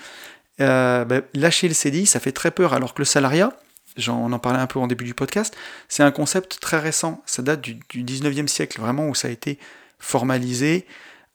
euh, 0.61 1.05
bah, 1.05 1.21
lâcher 1.33 1.67
le 1.67 1.73
CDI, 1.73 2.05
ça 2.05 2.19
fait 2.19 2.31
très 2.31 2.51
peur, 2.51 2.73
alors 2.73 2.93
que 2.93 3.01
le 3.01 3.05
salariat, 3.05 3.51
j'en 3.97 4.31
en 4.31 4.39
parlais 4.39 4.59
un 4.59 4.67
peu 4.67 4.79
en 4.79 4.87
début 4.87 5.03
du 5.03 5.13
podcast, 5.13 5.55
c'est 5.89 6.03
un 6.03 6.11
concept 6.11 6.59
très 6.59 6.79
récent, 6.79 7.21
ça 7.25 7.41
date 7.41 7.61
du, 7.61 7.79
du 7.89 8.03
19e 8.03 8.47
siècle, 8.47 8.79
vraiment, 8.79 9.07
où 9.07 9.15
ça 9.15 9.27
a 9.27 9.31
été 9.31 9.59
formalisé. 10.01 10.85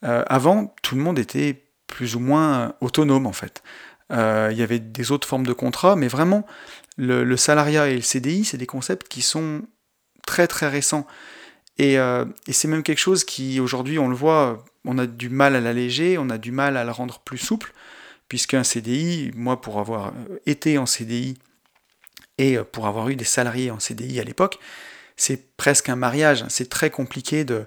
Euh, 0.05 0.22
avant, 0.26 0.74
tout 0.83 0.96
le 0.96 1.00
monde 1.00 1.18
était 1.18 1.62
plus 1.87 2.16
ou 2.16 2.20
moins 2.20 2.74
autonome 2.81 3.26
en 3.26 3.33
fait. 3.33 3.62
Euh, 4.12 4.50
il 4.52 4.59
y 4.59 4.62
avait 4.62 4.79
des 4.79 5.11
autres 5.11 5.26
formes 5.26 5.46
de 5.46 5.52
contrats, 5.52 5.96
mais 5.96 6.09
vraiment, 6.09 6.46
le, 6.98 7.37
salariat 7.37 7.88
et 7.88 7.94
le 7.94 8.02
CDI, 8.02 8.44
c'est 8.44 8.59
des 8.59 8.66
concepts 8.66 9.09
qui 9.09 9.22
sont 9.22 9.62
très 10.26 10.46
très 10.46 10.68
récents. 10.68 11.07
Et, 11.79 11.98
euh, 11.98 12.24
et 12.46 12.52
c'est 12.52 12.68
même 12.68 12.83
quelque 12.83 12.98
chose 12.98 13.24
qui, 13.24 13.61
aujourd'hui, 13.61 13.98
on 13.98 14.09
le 14.09 14.14
voit, 14.14 14.64
on 14.85 14.98
a 14.98 15.07
du 15.07 15.29
mal 15.29 15.57
à 15.57 15.61
l'alléger, 15.61 16.18
on 16.18 16.31
a 16.31 16.38
du 16.38 16.52
mal 16.52 16.76
à 16.76 16.85
le 16.85 16.90
rendre 16.90 17.20
plus 17.20 17.38
souple, 17.38 17.72
puisqu'un 18.29 18.64
CDI, 18.64 19.31
moi 19.35 19.61
pour 19.61 19.79
avoir 19.79 20.12
été 20.46 20.79
en 20.79 20.87
CDI 20.87 21.37
et 22.38 22.59
pour 22.59 22.87
avoir 22.87 23.09
eu 23.09 23.16
des 23.16 23.24
salariés 23.24 23.70
en 23.70 23.79
CDI 23.79 24.20
à 24.20 24.24
l'époque, 24.24 24.59
c'est 25.16 25.57
presque 25.57 25.88
un 25.88 25.96
mariage, 25.96 26.44
c'est 26.48 26.68
très 26.68 26.90
compliqué 26.90 27.44
de, 27.44 27.66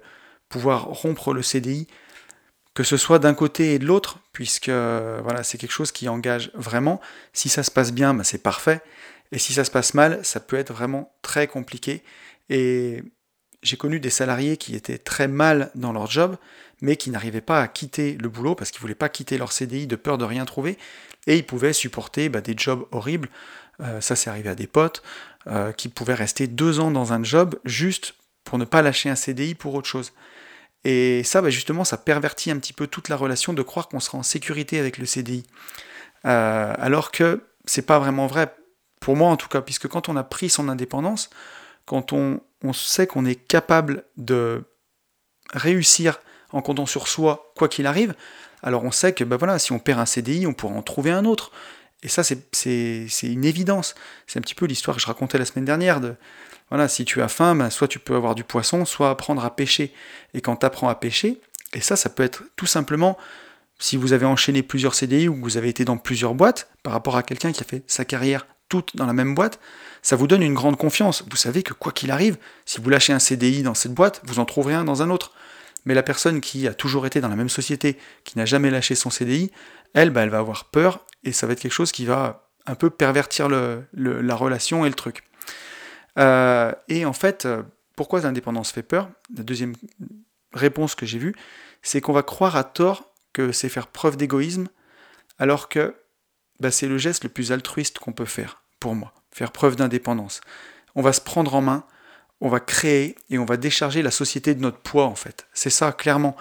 pouvoir 0.49 0.85
rompre 0.85 1.33
le 1.33 1.41
CDI, 1.41 1.87
que 2.73 2.83
ce 2.83 2.97
soit 2.97 3.19
d'un 3.19 3.33
côté 3.33 3.75
et 3.75 3.79
de 3.79 3.85
l'autre, 3.85 4.19
puisque 4.33 4.69
voilà, 4.69 5.43
c'est 5.43 5.57
quelque 5.57 5.71
chose 5.71 5.91
qui 5.91 6.09
engage 6.09 6.51
vraiment. 6.53 6.99
Si 7.33 7.49
ça 7.49 7.63
se 7.63 7.71
passe 7.71 7.91
bien, 7.91 8.13
ben, 8.13 8.23
c'est 8.23 8.43
parfait. 8.43 8.81
Et 9.31 9.39
si 9.39 9.53
ça 9.53 9.63
se 9.63 9.71
passe 9.71 9.93
mal, 9.93 10.19
ça 10.23 10.39
peut 10.39 10.57
être 10.57 10.73
vraiment 10.73 11.13
très 11.21 11.47
compliqué. 11.47 12.03
Et 12.49 13.03
j'ai 13.61 13.77
connu 13.77 13.99
des 13.99 14.09
salariés 14.09 14.57
qui 14.57 14.75
étaient 14.75 14.97
très 14.97 15.27
mal 15.27 15.71
dans 15.75 15.91
leur 15.91 16.09
job, 16.09 16.37
mais 16.81 16.95
qui 16.95 17.09
n'arrivaient 17.09 17.41
pas 17.41 17.61
à 17.61 17.67
quitter 17.67 18.17
le 18.19 18.29
boulot 18.29 18.55
parce 18.55 18.71
qu'ils 18.71 18.79
ne 18.79 18.81
voulaient 18.83 18.95
pas 18.95 19.09
quitter 19.09 19.37
leur 19.37 19.51
CDI 19.51 19.85
de 19.85 19.95
peur 19.95 20.17
de 20.17 20.25
rien 20.25 20.45
trouver. 20.45 20.77
Et 21.27 21.37
ils 21.37 21.45
pouvaient 21.45 21.73
supporter 21.73 22.29
bah, 22.29 22.41
des 22.41 22.55
jobs 22.57 22.87
horribles. 22.91 23.29
Euh, 23.81 24.01
ça, 24.01 24.15
c'est 24.15 24.29
arrivé 24.29 24.49
à 24.49 24.55
des 24.55 24.67
potes 24.67 25.03
euh, 25.47 25.71
qui 25.71 25.89
pouvaient 25.89 26.13
rester 26.13 26.47
deux 26.47 26.79
ans 26.79 26.91
dans 26.91 27.13
un 27.13 27.23
job 27.23 27.59
juste 27.65 28.15
pour 28.43 28.57
ne 28.57 28.65
pas 28.65 28.81
lâcher 28.81 29.09
un 29.09 29.15
CDI 29.15 29.53
pour 29.53 29.75
autre 29.75 29.87
chose. 29.87 30.13
Et 30.85 31.23
ça, 31.23 31.41
bah, 31.41 31.49
justement, 31.49 31.83
ça 31.83 31.97
pervertit 31.97 32.51
un 32.51 32.57
petit 32.57 32.73
peu 32.73 32.87
toute 32.87 33.09
la 33.09 33.15
relation 33.15 33.53
de 33.53 33.61
croire 33.61 33.89
qu'on 33.89 33.99
sera 33.99 34.17
en 34.17 34.23
sécurité 34.23 34.79
avec 34.79 34.97
le 34.97 35.05
CDI. 35.05 35.45
Euh, 36.25 36.73
alors 36.77 37.11
que 37.11 37.43
c'est 37.65 37.85
pas 37.85 37.99
vraiment 37.99 38.27
vrai, 38.27 38.53
pour 38.99 39.15
moi 39.15 39.29
en 39.29 39.37
tout 39.37 39.47
cas, 39.47 39.61
puisque 39.61 39.87
quand 39.87 40.09
on 40.09 40.15
a 40.15 40.23
pris 40.23 40.49
son 40.49 40.69
indépendance, 40.69 41.29
quand 41.85 42.13
on, 42.13 42.41
sait 42.73 43.07
qu'on 43.07 43.25
est 43.25 43.35
capable 43.35 44.03
de 44.17 44.63
réussir 45.53 46.19
en 46.51 46.61
comptant 46.61 46.85
sur 46.85 47.07
soi, 47.07 47.51
quoi 47.55 47.67
qu'il 47.67 47.87
arrive, 47.87 48.13
alors 48.63 48.83
on 48.83 48.91
sait 48.91 49.13
que 49.13 49.23
bah 49.23 49.37
voilà, 49.37 49.59
si 49.59 49.71
on 49.71 49.79
perd 49.79 49.99
un 49.99 50.05
CDI, 50.05 50.45
on 50.45 50.53
pourra 50.53 50.75
en 50.75 50.81
trouver 50.81 51.11
un 51.11 51.25
autre. 51.25 51.51
Et 52.03 52.07
ça, 52.07 52.23
c'est 52.23 53.07
une 53.23 53.45
évidence. 53.45 53.95
C'est 54.25 54.39
un 54.39 54.41
petit 54.41 54.55
peu 54.55 54.65
l'histoire 54.65 54.95
que 54.95 55.01
je 55.01 55.07
racontais 55.07 55.37
la 55.37 55.45
semaine 55.45 55.65
dernière 55.65 55.99
de 55.99 56.15
voilà, 56.69 56.87
si 56.87 57.05
tu 57.05 57.21
as 57.21 57.27
faim, 57.27 57.55
ben, 57.55 57.69
soit 57.69 57.87
tu 57.87 57.99
peux 57.99 58.15
avoir 58.15 58.35
du 58.35 58.43
poisson, 58.43 58.85
soit 58.85 59.09
apprendre 59.09 59.43
à 59.43 59.55
pêcher. 59.55 59.93
Et 60.33 60.41
quand 60.41 60.57
tu 60.57 60.65
apprends 60.65 60.89
à 60.89 60.95
pêcher, 60.95 61.41
et 61.73 61.81
ça, 61.81 61.95
ça 61.95 62.09
peut 62.09 62.23
être 62.23 62.43
tout 62.55 62.65
simplement 62.65 63.17
si 63.79 63.97
vous 63.97 64.13
avez 64.13 64.25
enchaîné 64.25 64.61
plusieurs 64.61 64.93
CDI 64.93 65.29
ou 65.29 65.35
que 65.35 65.41
vous 65.41 65.57
avez 65.57 65.69
été 65.69 65.85
dans 65.85 65.97
plusieurs 65.97 66.35
boîtes, 66.35 66.69
par 66.83 66.93
rapport 66.93 67.17
à 67.17 67.23
quelqu'un 67.23 67.51
qui 67.51 67.61
a 67.61 67.65
fait 67.65 67.83
sa 67.87 68.05
carrière 68.05 68.45
toutes 68.67 68.95
dans 68.95 69.05
la 69.05 69.13
même 69.13 69.33
boîte, 69.33 69.59
ça 70.01 70.15
vous 70.15 70.27
donne 70.27 70.43
une 70.43 70.53
grande 70.53 70.77
confiance. 70.77 71.23
Vous 71.29 71.37
savez 71.37 71.63
que 71.63 71.73
quoi 71.73 71.91
qu'il 71.91 72.11
arrive, 72.11 72.37
si 72.65 72.79
vous 72.79 72.89
lâchez 72.89 73.13
un 73.13 73.19
CDI 73.19 73.63
dans 73.63 73.73
cette 73.73 73.93
boîte, 73.93 74.21
vous 74.25 74.39
en 74.39 74.45
trouverez 74.45 74.75
un 74.75 74.83
dans 74.83 75.01
un 75.01 75.09
autre. 75.09 75.31
Mais 75.85 75.93
la 75.93 76.03
personne 76.03 76.41
qui 76.41 76.67
a 76.67 76.73
toujours 76.73 77.07
été 77.07 77.21
dans 77.21 77.29
la 77.29 77.35
même 77.35 77.49
société, 77.49 77.97
qui 78.25 78.37
n'a 78.37 78.45
jamais 78.45 78.69
lâché 78.69 78.95
son 78.95 79.09
CDI, 79.09 79.51
elle, 79.93 80.11
bah, 80.11 80.21
elle 80.21 80.29
va 80.29 80.39
avoir 80.39 80.65
peur 80.65 81.05
et 81.23 81.31
ça 81.31 81.47
va 81.47 81.53
être 81.53 81.61
quelque 81.61 81.73
chose 81.73 81.91
qui 81.91 82.05
va 82.05 82.49
un 82.65 82.75
peu 82.75 82.89
pervertir 82.89 83.49
la 83.49 84.35
relation 84.35 84.85
et 84.85 84.89
le 84.89 84.95
truc. 84.95 85.23
Euh, 86.19 86.71
et 86.87 87.05
en 87.05 87.13
fait, 87.13 87.45
euh, 87.45 87.63
pourquoi 87.95 88.21
l'indépendance 88.21 88.71
fait 88.71 88.83
peur? 88.83 89.09
La 89.35 89.43
deuxième 89.43 89.75
réponse 90.53 90.95
que 90.95 91.05
j'ai 91.05 91.19
vue, 91.19 91.35
c'est 91.81 92.01
qu'on 92.01 92.13
va 92.13 92.23
croire 92.23 92.55
à 92.55 92.63
tort 92.63 93.13
que 93.33 93.51
c'est 93.51 93.69
faire 93.69 93.87
preuve 93.87 94.17
d'égoïsme, 94.17 94.67
alors 95.37 95.69
que 95.69 95.95
bah, 96.59 96.71
c'est 96.71 96.87
le 96.87 96.97
geste 96.97 97.23
le 97.23 97.29
plus 97.29 97.51
altruiste 97.51 97.99
qu'on 97.99 98.11
peut 98.11 98.25
faire, 98.25 98.63
pour 98.79 98.95
moi, 98.95 99.13
faire 99.31 99.51
preuve 99.51 99.75
d'indépendance. 99.75 100.41
On 100.95 101.01
va 101.01 101.13
se 101.13 101.21
prendre 101.21 101.55
en 101.55 101.61
main, 101.61 101.85
on 102.41 102.49
va 102.49 102.59
créer 102.59 103.15
et 103.29 103.37
on 103.37 103.45
va 103.45 103.57
décharger 103.57 104.01
la 104.01 104.11
société 104.11 104.55
de 104.55 104.61
notre 104.61 104.79
poids, 104.79 105.05
en 105.05 105.15
fait. 105.15 105.47
C'est 105.53 105.69
ça, 105.69 105.91
clairement. 105.91 106.35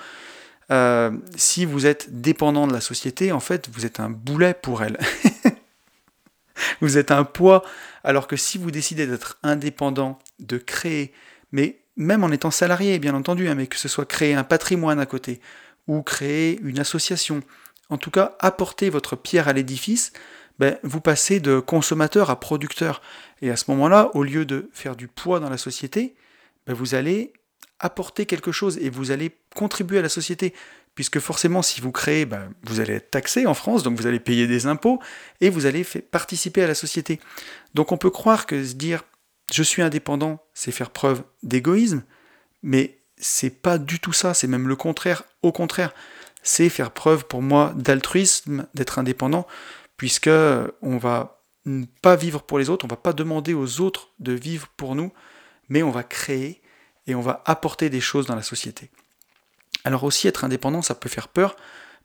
Euh, 0.71 1.11
si 1.37 1.65
vous 1.65 1.87
êtes 1.87 2.21
dépendant 2.21 2.67
de 2.67 2.73
la 2.73 2.81
société, 2.81 3.33
en 3.33 3.41
fait, 3.41 3.69
vous 3.73 3.87
êtes 3.87 4.01
un 4.01 4.11
boulet 4.11 4.55
pour 4.55 4.83
elle. 4.83 4.99
vous 6.81 6.99
êtes 6.99 7.11
un 7.11 7.25
poids, 7.25 7.65
alors 8.05 8.27
que 8.27 8.37
si 8.37 8.59
vous 8.59 8.71
décidez 8.71 9.07
d'être 9.07 9.39
indépendant, 9.43 10.19
de 10.39 10.59
créer, 10.59 11.13
mais 11.53 11.81
même 11.97 12.25
en 12.25 12.31
étant 12.31 12.51
salarié, 12.51 12.99
bien 12.99 13.15
entendu, 13.15 13.49
hein, 13.49 13.55
mais 13.55 13.67
que 13.67 13.77
ce 13.77 13.89
soit 13.89 14.07
créer 14.07 14.35
un 14.35 14.45
patrimoine 14.45 15.01
à 15.01 15.07
côté, 15.07 15.41
ou 15.87 16.03
créer 16.03 16.61
une 16.63 16.79
association, 16.79 17.43
en 17.91 17.99
tout 17.99 18.11
cas 18.11 18.37
apporter 18.39 18.91
votre 18.91 19.17
pierre 19.17 19.49
à 19.49 19.53
l'édifice, 19.53 20.13
ben, 20.59 20.77
vous 20.83 21.01
passez 21.01 21.41
de 21.41 21.61
consommateur 21.61 22.31
à 22.31 22.41
producteur. 22.41 23.01
Et 23.43 23.51
à 23.51 23.57
ce 23.57 23.71
moment-là, 23.71 24.11
au 24.15 24.23
lieu 24.23 24.45
de 24.45 24.69
faire 24.73 24.97
du 24.97 25.09
poids 25.09 25.41
dans 25.41 25.51
la 25.51 25.59
société, 25.59 26.15
ben, 26.67 26.75
vous 26.75 26.95
allez 26.95 27.33
apporter 27.81 28.27
quelque 28.27 28.53
chose 28.53 28.79
et 28.79 28.91
vous 28.91 29.11
allez 29.11 29.37
contribuer 29.55 29.99
à 29.99 30.03
la 30.03 30.09
société. 30.09 30.55
Puisque 30.99 31.21
forcément, 31.21 31.63
si 31.63 31.81
vous 31.81 31.93
créez, 31.93 32.27
ben, 32.27 32.53
vous 32.65 32.81
allez 32.81 32.95
être 32.95 33.13
taxé 33.13 33.47
en 33.47 33.55
France, 33.55 33.85
donc 33.85 33.97
vous 33.97 34.09
allez 34.09 34.19
payer 34.19 34.49
des 34.49 34.67
impôts 34.67 34.99
et 35.41 35.49
vous 35.49 35.65
allez 35.65 35.85
participer 35.85 36.65
à 36.65 36.67
la 36.67 36.75
société. 36.75 37.21
Donc 37.73 37.93
on 37.93 37.97
peut 37.97 38.11
croire 38.11 38.47
que 38.47 38.65
se 38.65 38.75
dire 38.75 39.05
je 39.53 39.63
suis 39.63 39.81
indépendant, 39.81 40.43
c'est 40.55 40.73
faire 40.73 40.91
preuve 40.91 41.23
d'égoïsme, 41.45 42.03
mais 42.65 42.99
c'est 43.17 43.63
pas 43.63 43.79
du 43.79 44.01
tout 44.01 44.13
ça, 44.13 44.35
c'est 44.35 44.49
même 44.49 44.67
le 44.67 44.75
contraire. 44.75 45.23
Au 45.43 45.53
contraire, 45.53 45.95
c'est 46.43 46.69
faire 46.69 46.91
preuve 46.91 47.27
pour 47.27 47.43
moi 47.43 47.73
d'altruisme, 47.77 48.67
d'être 48.75 48.99
indépendant, 48.99 49.47
puisque 49.99 50.31
on 50.83 50.99
va 50.99 51.45
pas 52.03 52.17
vivre 52.17 52.43
pour 52.43 52.59
les 52.59 52.71
autres, 52.71 52.85
on 52.87 52.89
va 52.89 52.97
pas 52.97 53.13
demander 53.13 53.55
aux 53.55 53.81
autres 53.81 54.09
de 54.19 54.33
vivre 54.33 54.67
pour 54.77 54.97
nous, 54.97 55.13
mais 55.69 55.85
on 55.85 55.93
va 55.93 56.03
créer 56.03 56.61
et 57.07 57.15
on 57.15 57.21
va 57.21 57.45
apporter 57.47 57.89
des 57.89 58.01
choses 58.01 58.27
dans 58.27 58.35
la 58.35 58.43
société. 58.43 58.91
Alors 59.85 60.05
aussi 60.05 60.29
être 60.29 60.45
indépendant, 60.45 60.83
ça 60.83 60.95
peut 60.95 61.09
faire 61.09 61.29
peur 61.29 61.57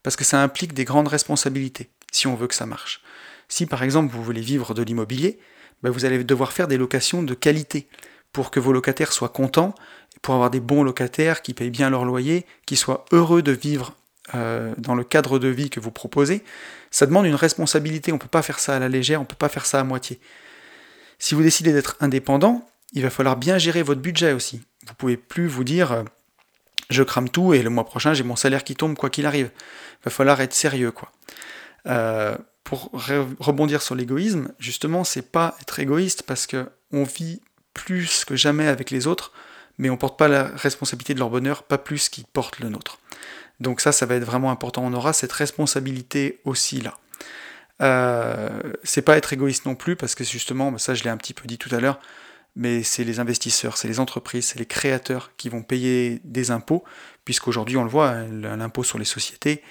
parce 0.04 0.16
que 0.16 0.24
ça 0.24 0.42
implique 0.42 0.74
des 0.74 0.86
grandes 0.86 1.08
responsabilités 1.08 1.90
si 2.12 2.28
on 2.28 2.36
veut 2.36 2.48
que 2.48 2.56
ça 2.56 2.66
marche. 2.66 3.02
Si 3.48 3.66
par 3.66 3.84
exemple 3.84 4.14
vous 4.14 4.24
voulez 4.24 4.42
vivre 4.42 4.74
de 4.74 4.84
l'immobilier, 4.84 5.40
ben, 5.82 5.90
vous 5.90 6.06
allez 6.06 6.24
devoir 6.24 6.54
faire 6.54 6.68
des 6.68 6.78
locations 6.78 7.24
de 7.24 7.34
qualité 7.34 7.88
pour 8.32 8.52
que 8.52 8.60
vos 8.60 8.74
locataires 8.74 9.12
soient 9.12 9.30
contents, 9.30 9.76
pour 10.22 10.34
avoir 10.34 10.50
des 10.50 10.60
bons 10.60 10.84
locataires 10.84 11.42
qui 11.42 11.54
payent 11.54 11.70
bien 11.70 11.90
leur 11.90 12.06
loyer, 12.06 12.46
qui 12.66 12.76
soient 12.76 13.06
heureux 13.12 13.42
de 13.42 13.52
vivre 13.52 13.96
euh, 14.34 14.74
dans 14.78 14.96
le 14.96 15.04
cadre 15.04 15.38
de 15.38 15.50
vie 15.50 15.70
que 15.70 15.80
vous 15.80 15.92
proposez, 15.92 16.44
ça 16.90 17.06
demande 17.06 17.26
une 17.26 17.36
responsabilité. 17.36 18.12
On 18.12 18.16
ne 18.16 18.20
peut 18.20 18.28
pas 18.28 18.42
faire 18.42 18.60
ça 18.60 18.76
à 18.76 18.80
la 18.80 18.90
légère, 18.90 19.20
on 19.20 19.24
ne 19.24 19.28
peut 19.28 19.36
pas 19.36 19.50
faire 19.50 19.66
ça 19.66 19.80
à 19.80 19.84
moitié. 19.84 20.20
Si 21.20 21.36
vous 21.36 21.44
décidez 21.44 21.74
d'être 21.74 21.98
indépendant, 22.00 22.68
il 22.94 23.04
va 23.04 23.10
falloir 23.10 23.36
bien 23.36 23.58
gérer 23.58 23.84
votre 23.84 24.02
budget 24.02 24.34
aussi. 24.34 24.62
Vous 24.88 24.94
pouvez 24.94 25.18
plus 25.18 25.48
vous 25.48 25.64
dire 25.64 25.92
euh, 25.92 26.04
je 26.94 27.04
crame 27.04 27.30
tout 27.30 27.54
et 27.54 27.62
le 27.62 27.70
mois 27.70 27.86
prochain 27.86 28.14
j'ai 28.14 28.24
mon 28.24 28.36
salaire 28.36 28.64
qui 28.64 28.76
tombe 28.76 28.96
quoi 28.96 29.10
qu'il 29.10 29.26
arrive. 29.26 29.52
Il 30.02 30.06
va 30.06 30.12
falloir 30.12 30.40
être 30.42 30.54
sérieux 30.54 30.92
quoi. 30.92 31.12
Euh, 31.88 32.36
pour 32.64 32.92
rebondir 33.40 33.82
sur 33.82 33.94
l'égoïsme, 33.94 34.50
justement, 34.58 35.04
c'est 35.04 35.32
pas 35.32 35.56
être 35.62 35.80
égoïste 35.80 36.24
parce 36.24 36.48
que 36.48 36.70
on 36.92 37.04
vit 37.04 37.42
plus 37.74 38.24
que 38.26 38.36
jamais 38.36 38.68
avec 38.68 38.90
les 38.90 39.06
autres, 39.06 39.34
mais 39.78 39.90
on 39.90 39.98
porte 39.98 40.18
pas 40.18 40.28
la 40.28 40.46
responsabilité 40.56 41.14
de 41.14 41.20
leur 41.20 41.30
bonheur, 41.30 41.64
pas 41.64 41.78
plus 41.78 42.10
qu'ils 42.10 42.26
portent 42.26 42.60
le 42.60 42.70
nôtre. 42.70 43.00
Donc 43.60 43.82
ça, 43.82 43.92
ça 43.92 44.06
va 44.06 44.16
être 44.16 44.24
vraiment 44.24 44.52
important. 44.52 44.84
On 44.86 44.94
aura 44.94 45.14
cette 45.14 45.32
responsabilité 45.32 46.40
aussi 46.46 46.82
là. 46.82 46.98
Euh, 47.82 48.50
c'est 48.84 49.02
pas 49.02 49.18
être 49.18 49.34
égoïste 49.34 49.66
non 49.66 49.76
plus, 49.76 49.96
parce 49.96 50.16
que 50.16 50.24
justement, 50.24 50.72
bah, 50.72 50.80
ça 50.80 50.94
je 50.94 51.04
l'ai 51.04 51.10
un 51.10 51.18
petit 51.18 51.34
peu 51.34 51.48
dit 51.48 51.58
tout 51.58 51.74
à 51.76 51.80
l'heure, 51.80 52.00
mais 52.56 52.84
c'est 52.84 53.04
les 53.04 53.20
investisseurs, 53.20 53.78
c'est 53.78 53.88
les 53.88 54.00
entreprises, 54.00 54.46
c'est 54.48 54.60
les 54.60 54.66
créateurs 54.66 55.32
qui 55.38 55.50
vont 55.50 55.64
payer 55.64 56.22
des 56.24 56.52
impôts, 56.52 56.84
puisqu'aujourd'hui 57.26 57.78
on 57.78 57.84
le 57.84 57.90
voit, 57.90 58.16
l'impôt 58.30 58.84
sur 58.84 59.00
les 59.00 59.06
sociétés, 59.06 59.64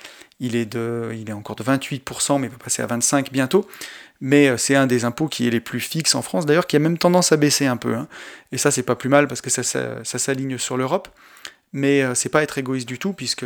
il 0.43 0.57
est, 0.57 1.33
encore 1.33 1.55
de 1.55 1.63
28%, 1.63 2.41
mais 2.41 2.49
il 2.49 2.51
va 2.51 2.59
passer 2.59 2.83
à 2.83 2.87
25% 2.87 3.31
bientôt. 3.31 3.67
Mais 4.21 4.49
euh, 4.49 4.57
c'est 4.57 4.75
un 4.75 4.87
des 4.87 5.05
impôts 5.05 5.29
qui 5.29 5.47
est 5.47 5.51
les 5.51 5.61
plus 5.61 5.81
fixes 5.81 6.15
en 6.15 6.23
France, 6.23 6.47
d'ailleurs, 6.47 6.67
qui 6.67 6.77
a 6.77 6.79
même 6.81 6.99
tendance 6.99 7.33
à 7.33 7.37
baisser 7.37 7.67
un 7.67 7.77
peu. 7.77 7.95
Hein. 7.95 8.09
Et 8.51 8.59
ça, 8.59 8.71
c'est 8.71 8.83
pas 8.83 8.97
plus 8.97 9.09
mal 9.09 9.29
parce 9.29 9.41
que 9.41 9.51
ça, 9.51 9.63
ça, 9.63 10.19
s'aligne 10.19 10.59
sur 10.59 10.77
l'Europe. 10.77 11.09
Mais 11.73 12.03
euh, 12.03 12.15
c'est 12.15 12.29
pas 12.29 12.43
être 12.43 12.59
égoïste 12.59 12.89
du 12.89 12.99
tout, 12.99 13.13
puisque 13.13 13.45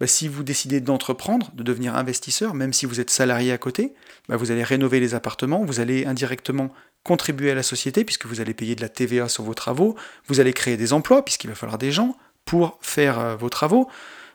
bah, 0.00 0.06
si 0.06 0.28
vous 0.28 0.44
décidez 0.44 0.80
d'entreprendre, 0.80 1.50
de 1.54 1.62
devenir 1.62 1.96
investisseur, 1.96 2.54
même 2.54 2.72
si 2.72 2.86
vous 2.86 3.00
êtes 3.00 3.10
salarié 3.10 3.52
à 3.52 3.58
côté, 3.58 3.92
bah, 4.28 4.36
vous 4.36 4.50
allez 4.50 4.64
rénover 4.64 5.00
les 5.00 5.14
appartements, 5.14 5.64
vous 5.64 5.80
allez 5.80 6.06
indirectement 6.06 6.72
contribuer 7.04 7.52
à 7.52 7.54
la 7.54 7.62
société, 7.62 8.04
puisque 8.04 8.26
vous 8.26 8.40
allez 8.40 8.54
payer 8.54 8.74
de 8.74 8.80
la 8.80 8.88
TVA 8.88 9.28
sur 9.28 9.44
vos 9.44 9.54
travaux, 9.54 9.94
vous 10.26 10.40
allez 10.40 10.52
créer 10.52 10.76
des 10.76 10.92
emplois, 10.92 11.24
puisqu'il 11.24 11.48
va 11.48 11.54
falloir 11.54 11.78
des 11.78 11.92
gens 11.92 12.16
pour 12.44 12.78
faire 12.82 13.20
euh, 13.20 13.36
vos 13.36 13.48
travaux 13.50 13.88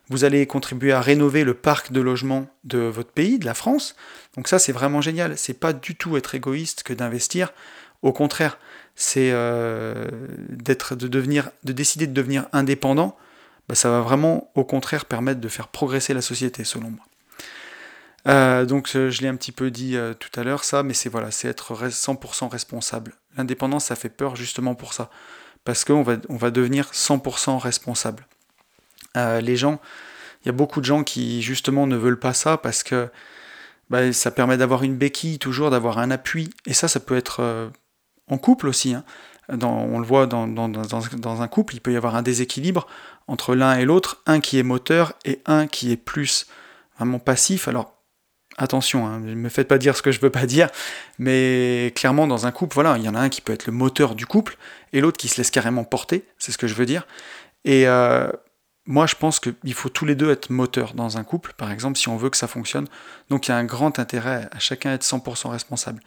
vous 0.09 0.23
allez 0.23 0.45
contribuer 0.47 0.91
à 0.91 1.01
rénover 1.01 1.43
le 1.43 1.53
parc 1.53 1.91
de 1.91 2.01
logement 2.01 2.47
de 2.63 2.79
votre 2.79 3.11
pays, 3.11 3.37
de 3.37 3.45
la 3.45 3.53
France. 3.53 3.95
Donc 4.35 4.47
ça, 4.47 4.57
c'est 4.59 4.71
vraiment 4.71 5.01
génial. 5.01 5.37
C'est 5.37 5.53
pas 5.53 5.71
du 5.71 5.95
tout 5.95 6.17
être 6.17 6.33
égoïste 6.33 6.83
que 6.83 6.93
d'investir. 6.93 7.53
Au 8.01 8.11
contraire, 8.11 8.57
c'est 8.95 9.29
euh, 9.31 10.07
de 10.49 11.73
décider 11.73 12.07
de 12.07 12.13
devenir 12.13 12.47
indépendant. 12.53 13.15
Bah, 13.67 13.75
ça 13.75 13.91
va 13.91 14.01
vraiment, 14.01 14.49
au 14.55 14.63
contraire, 14.63 15.05
permettre 15.05 15.39
de 15.39 15.47
faire 15.47 15.67
progresser 15.67 16.15
la 16.15 16.21
société, 16.21 16.63
selon 16.63 16.89
moi. 16.89 17.05
Euh, 18.27 18.65
donc 18.65 18.89
je 18.89 19.21
l'ai 19.21 19.27
un 19.27 19.35
petit 19.35 19.51
peu 19.51 19.71
dit 19.71 19.95
euh, 19.95 20.13
tout 20.13 20.37
à 20.39 20.43
l'heure, 20.43 20.63
ça, 20.63 20.83
mais 20.83 20.93
c'est 20.93 21.09
voilà, 21.09 21.31
c'est 21.31 21.47
être 21.47 21.87
100% 21.87 22.49
responsable. 22.49 23.13
L'indépendance, 23.37 23.85
ça 23.85 23.95
fait 23.95 24.09
peur 24.09 24.35
justement 24.35 24.75
pour 24.75 24.93
ça, 24.93 25.09
parce 25.63 25.85
qu'on 25.85 26.03
va, 26.03 26.17
on 26.27 26.35
va 26.35 26.51
devenir 26.51 26.91
100% 26.91 27.57
responsable. 27.57 28.27
Euh, 29.17 29.41
les 29.41 29.55
gens, 29.55 29.79
il 30.43 30.47
y 30.47 30.49
a 30.49 30.53
beaucoup 30.53 30.79
de 30.79 30.85
gens 30.85 31.03
qui 31.03 31.41
justement 31.41 31.87
ne 31.87 31.95
veulent 31.95 32.19
pas 32.19 32.33
ça 32.33 32.57
parce 32.57 32.83
que 32.83 33.09
bah, 33.89 34.13
ça 34.13 34.31
permet 34.31 34.57
d'avoir 34.57 34.83
une 34.83 34.95
béquille 34.95 35.39
toujours, 35.39 35.71
d'avoir 35.71 35.97
un 35.97 36.11
appui. 36.11 36.51
Et 36.65 36.73
ça, 36.73 36.87
ça 36.87 36.99
peut 36.99 37.17
être 37.17 37.41
euh, 37.41 37.69
en 38.27 38.37
couple 38.37 38.67
aussi. 38.67 38.93
Hein. 38.93 39.03
on 39.49 39.99
le 39.99 40.05
voit 40.05 40.27
dans, 40.27 40.43
un 41.41 41.47
couple, 41.47 41.75
il 41.75 41.81
peut 41.81 41.91
y 41.91 41.97
avoir 41.97 42.15
un 42.15 42.21
déséquilibre 42.21 42.87
entre 43.27 43.55
l'un 43.55 43.77
et 43.77 43.85
l'autre, 43.85 44.21
un 44.25 44.39
qui 44.39 44.59
est 44.59 44.63
moteur 44.63 45.13
et 45.25 45.41
un 45.45 45.67
qui 45.67 45.91
est 45.91 45.97
plus 45.97 46.47
vraiment 46.97 47.19
passif. 47.19 47.67
Alors 47.67 47.98
attention, 48.59 49.07
hein, 49.07 49.19
ne 49.19 49.33
me 49.33 49.49
faites 49.49 49.67
pas 49.67 49.77
dire 49.77 49.95
ce 49.95 50.01
que 50.01 50.11
je 50.11 50.19
veux 50.19 50.29
pas 50.29 50.45
dire, 50.45 50.69
mais 51.17 51.91
clairement 51.95 52.27
dans 52.27 52.45
un 52.45 52.51
couple, 52.51 52.75
voilà, 52.75 52.97
il 52.97 53.03
y 53.03 53.09
en 53.09 53.15
a 53.15 53.19
un 53.19 53.29
qui 53.29 53.41
peut 53.41 53.53
être 53.53 53.65
le 53.65 53.73
moteur 53.73 54.13
du 54.13 54.25
couple 54.25 54.57
et 54.93 55.01
l'autre 55.01 55.17
qui 55.17 55.27
se 55.27 55.37
laisse 55.37 55.49
carrément 55.49 55.83
porter, 55.83 56.23
c'est 56.37 56.51
ce 56.51 56.57
que 56.57 56.67
je 56.67 56.75
veux 56.75 56.85
dire. 56.85 57.07
Et 57.65 57.87
euh, 57.87 58.29
moi, 58.85 59.05
je 59.05 59.15
pense 59.15 59.39
qu'il 59.39 59.73
faut 59.73 59.89
tous 59.89 60.05
les 60.05 60.15
deux 60.15 60.31
être 60.31 60.49
moteurs 60.49 60.93
dans 60.95 61.17
un 61.17 61.23
couple, 61.23 61.53
par 61.55 61.71
exemple, 61.71 61.97
si 61.97 62.09
on 62.09 62.17
veut 62.17 62.31
que 62.31 62.37
ça 62.37 62.47
fonctionne. 62.47 62.87
Donc, 63.29 63.47
il 63.47 63.51
y 63.51 63.53
a 63.53 63.57
un 63.57 63.63
grand 63.63 63.99
intérêt 63.99 64.49
à 64.51 64.57
chacun 64.57 64.93
être 64.93 65.03
100% 65.03 65.49
responsable. 65.49 66.01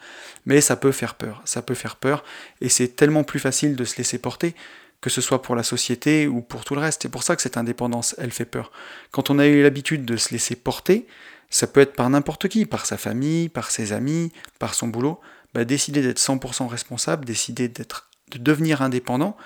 Mais 0.45 0.59
ça 0.59 0.75
peut 0.75 0.91
faire 0.91 1.15
peur, 1.15 1.41
ça 1.45 1.61
peut 1.61 1.75
faire 1.75 1.95
peur, 1.95 2.25
et 2.59 2.67
c'est 2.67 2.89
tellement 2.89 3.23
plus 3.23 3.39
facile 3.39 3.75
de 3.75 3.85
se 3.85 3.97
laisser 3.97 4.17
porter, 4.17 4.53
que 4.99 5.09
ce 5.09 5.21
soit 5.21 5.41
pour 5.41 5.55
la 5.55 5.63
société 5.63 6.27
ou 6.27 6.41
pour 6.41 6.65
tout 6.65 6.75
le 6.75 6.81
reste. 6.81 7.03
C'est 7.03 7.09
pour 7.09 7.23
ça 7.23 7.37
que 7.37 7.41
cette 7.41 7.55
indépendance, 7.55 8.15
elle 8.17 8.31
fait 8.31 8.45
peur. 8.45 8.71
Quand 9.11 9.29
on 9.29 9.39
a 9.39 9.47
eu 9.47 9.63
l'habitude 9.63 10.03
de 10.03 10.17
se 10.17 10.31
laisser 10.31 10.57
porter, 10.57 11.07
ça 11.53 11.67
peut 11.67 11.81
être 11.81 11.93
par 11.93 12.09
n'importe 12.09 12.47
qui, 12.47 12.65
par 12.65 12.87
sa 12.87 12.97
famille, 12.97 13.47
par 13.47 13.69
ses 13.69 13.93
amis, 13.93 14.31
par 14.57 14.73
son 14.73 14.87
boulot, 14.87 15.21
bah, 15.53 15.65
décider 15.65 16.01
d'être 16.01 16.19
100% 16.19 16.67
responsable, 16.67 17.25
décider 17.25 17.67
d'être, 17.67 18.09
de 18.31 18.39
devenir 18.39 18.81
indépendant, 18.81 19.37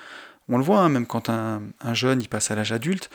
on 0.48 0.56
le 0.56 0.64
voit, 0.64 0.78
hein, 0.78 0.88
même 0.88 1.06
quand 1.06 1.28
un, 1.28 1.60
jeune 1.92 2.22
il 2.22 2.28
passe 2.28 2.50
à 2.50 2.54
l'âge 2.54 2.72
adulte, 2.72 3.10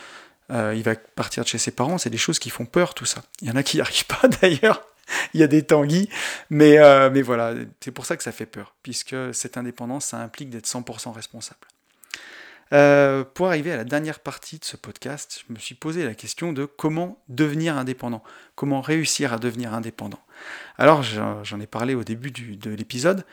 euh, 0.52 0.76
il 0.76 0.84
va 0.84 0.96
partir 0.96 1.44
de 1.44 1.50
chez 1.50 1.58
ses 1.58 1.72
parents, 1.72 1.98
c'est 1.98 2.12
des 2.12 2.20
choses 2.20 2.38
qui 2.38 2.52
font 2.52 2.66
peur, 2.66 2.94
tout 2.94 3.06
ça. 3.06 3.24
Il 3.42 3.48
y 3.48 3.52
en 3.52 3.56
a 3.56 3.64
qui 3.64 3.78
n'y 3.78 3.82
arrivent 3.82 4.06
pas 4.06 4.28
d'ailleurs, 4.28 4.86
il 5.34 5.40
y 5.40 5.44
a 5.44 5.48
des 5.48 5.64
tanguis, 5.64 6.08
mais, 6.52 6.78
euh, 6.78 7.10
mais 7.12 7.24
voilà, 7.24 7.56
c'est 7.80 7.92
pour 7.92 8.06
ça 8.06 8.16
que 8.16 8.22
ça 8.22 8.32
fait 8.32 8.46
peur, 8.46 8.76
puisque 8.84 9.16
cette 9.34 9.58
indépendance, 9.58 10.06
ça 10.06 10.18
implique 10.18 10.52
d'être 10.52 10.68
100% 10.68 11.12
responsable. 11.14 11.66
Euh, 12.74 13.24
pour 13.24 13.48
arriver 13.48 13.72
à 13.72 13.78
la 13.78 13.84
dernière 13.84 14.20
partie 14.20 14.58
de 14.58 14.66
ce 14.66 14.78
podcast, 14.78 15.44
je 15.48 15.54
me 15.54 15.60
suis 15.60 15.76
posé 15.76 16.04
la 16.04 16.16
question 16.16 16.54
de 16.54 16.66
comment 16.66 17.22
devenir 17.30 17.78
indépendant, 17.78 18.24
comment 18.56 18.82
réussir 18.82 19.32
à 19.32 19.38
devenir 19.38 19.74
indépendant. 19.74 20.20
Alors 20.78 21.04
j'en 21.04 21.60
ai 21.60 21.68
parlé 21.68 21.94
au 21.94 22.04
début 22.04 22.32
de 22.32 22.72
l'épisode. 22.72 23.26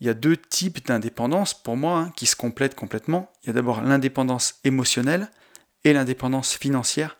Il 0.00 0.06
y 0.06 0.10
a 0.10 0.14
deux 0.14 0.36
types 0.36 0.84
d'indépendance 0.84 1.54
pour 1.54 1.76
moi 1.76 1.98
hein, 1.98 2.12
qui 2.16 2.26
se 2.26 2.34
complètent 2.34 2.74
complètement. 2.74 3.30
Il 3.44 3.46
y 3.46 3.50
a 3.50 3.52
d'abord 3.52 3.82
l'indépendance 3.82 4.58
émotionnelle 4.64 5.30
et 5.84 5.92
l'indépendance 5.92 6.54
financière. 6.54 7.16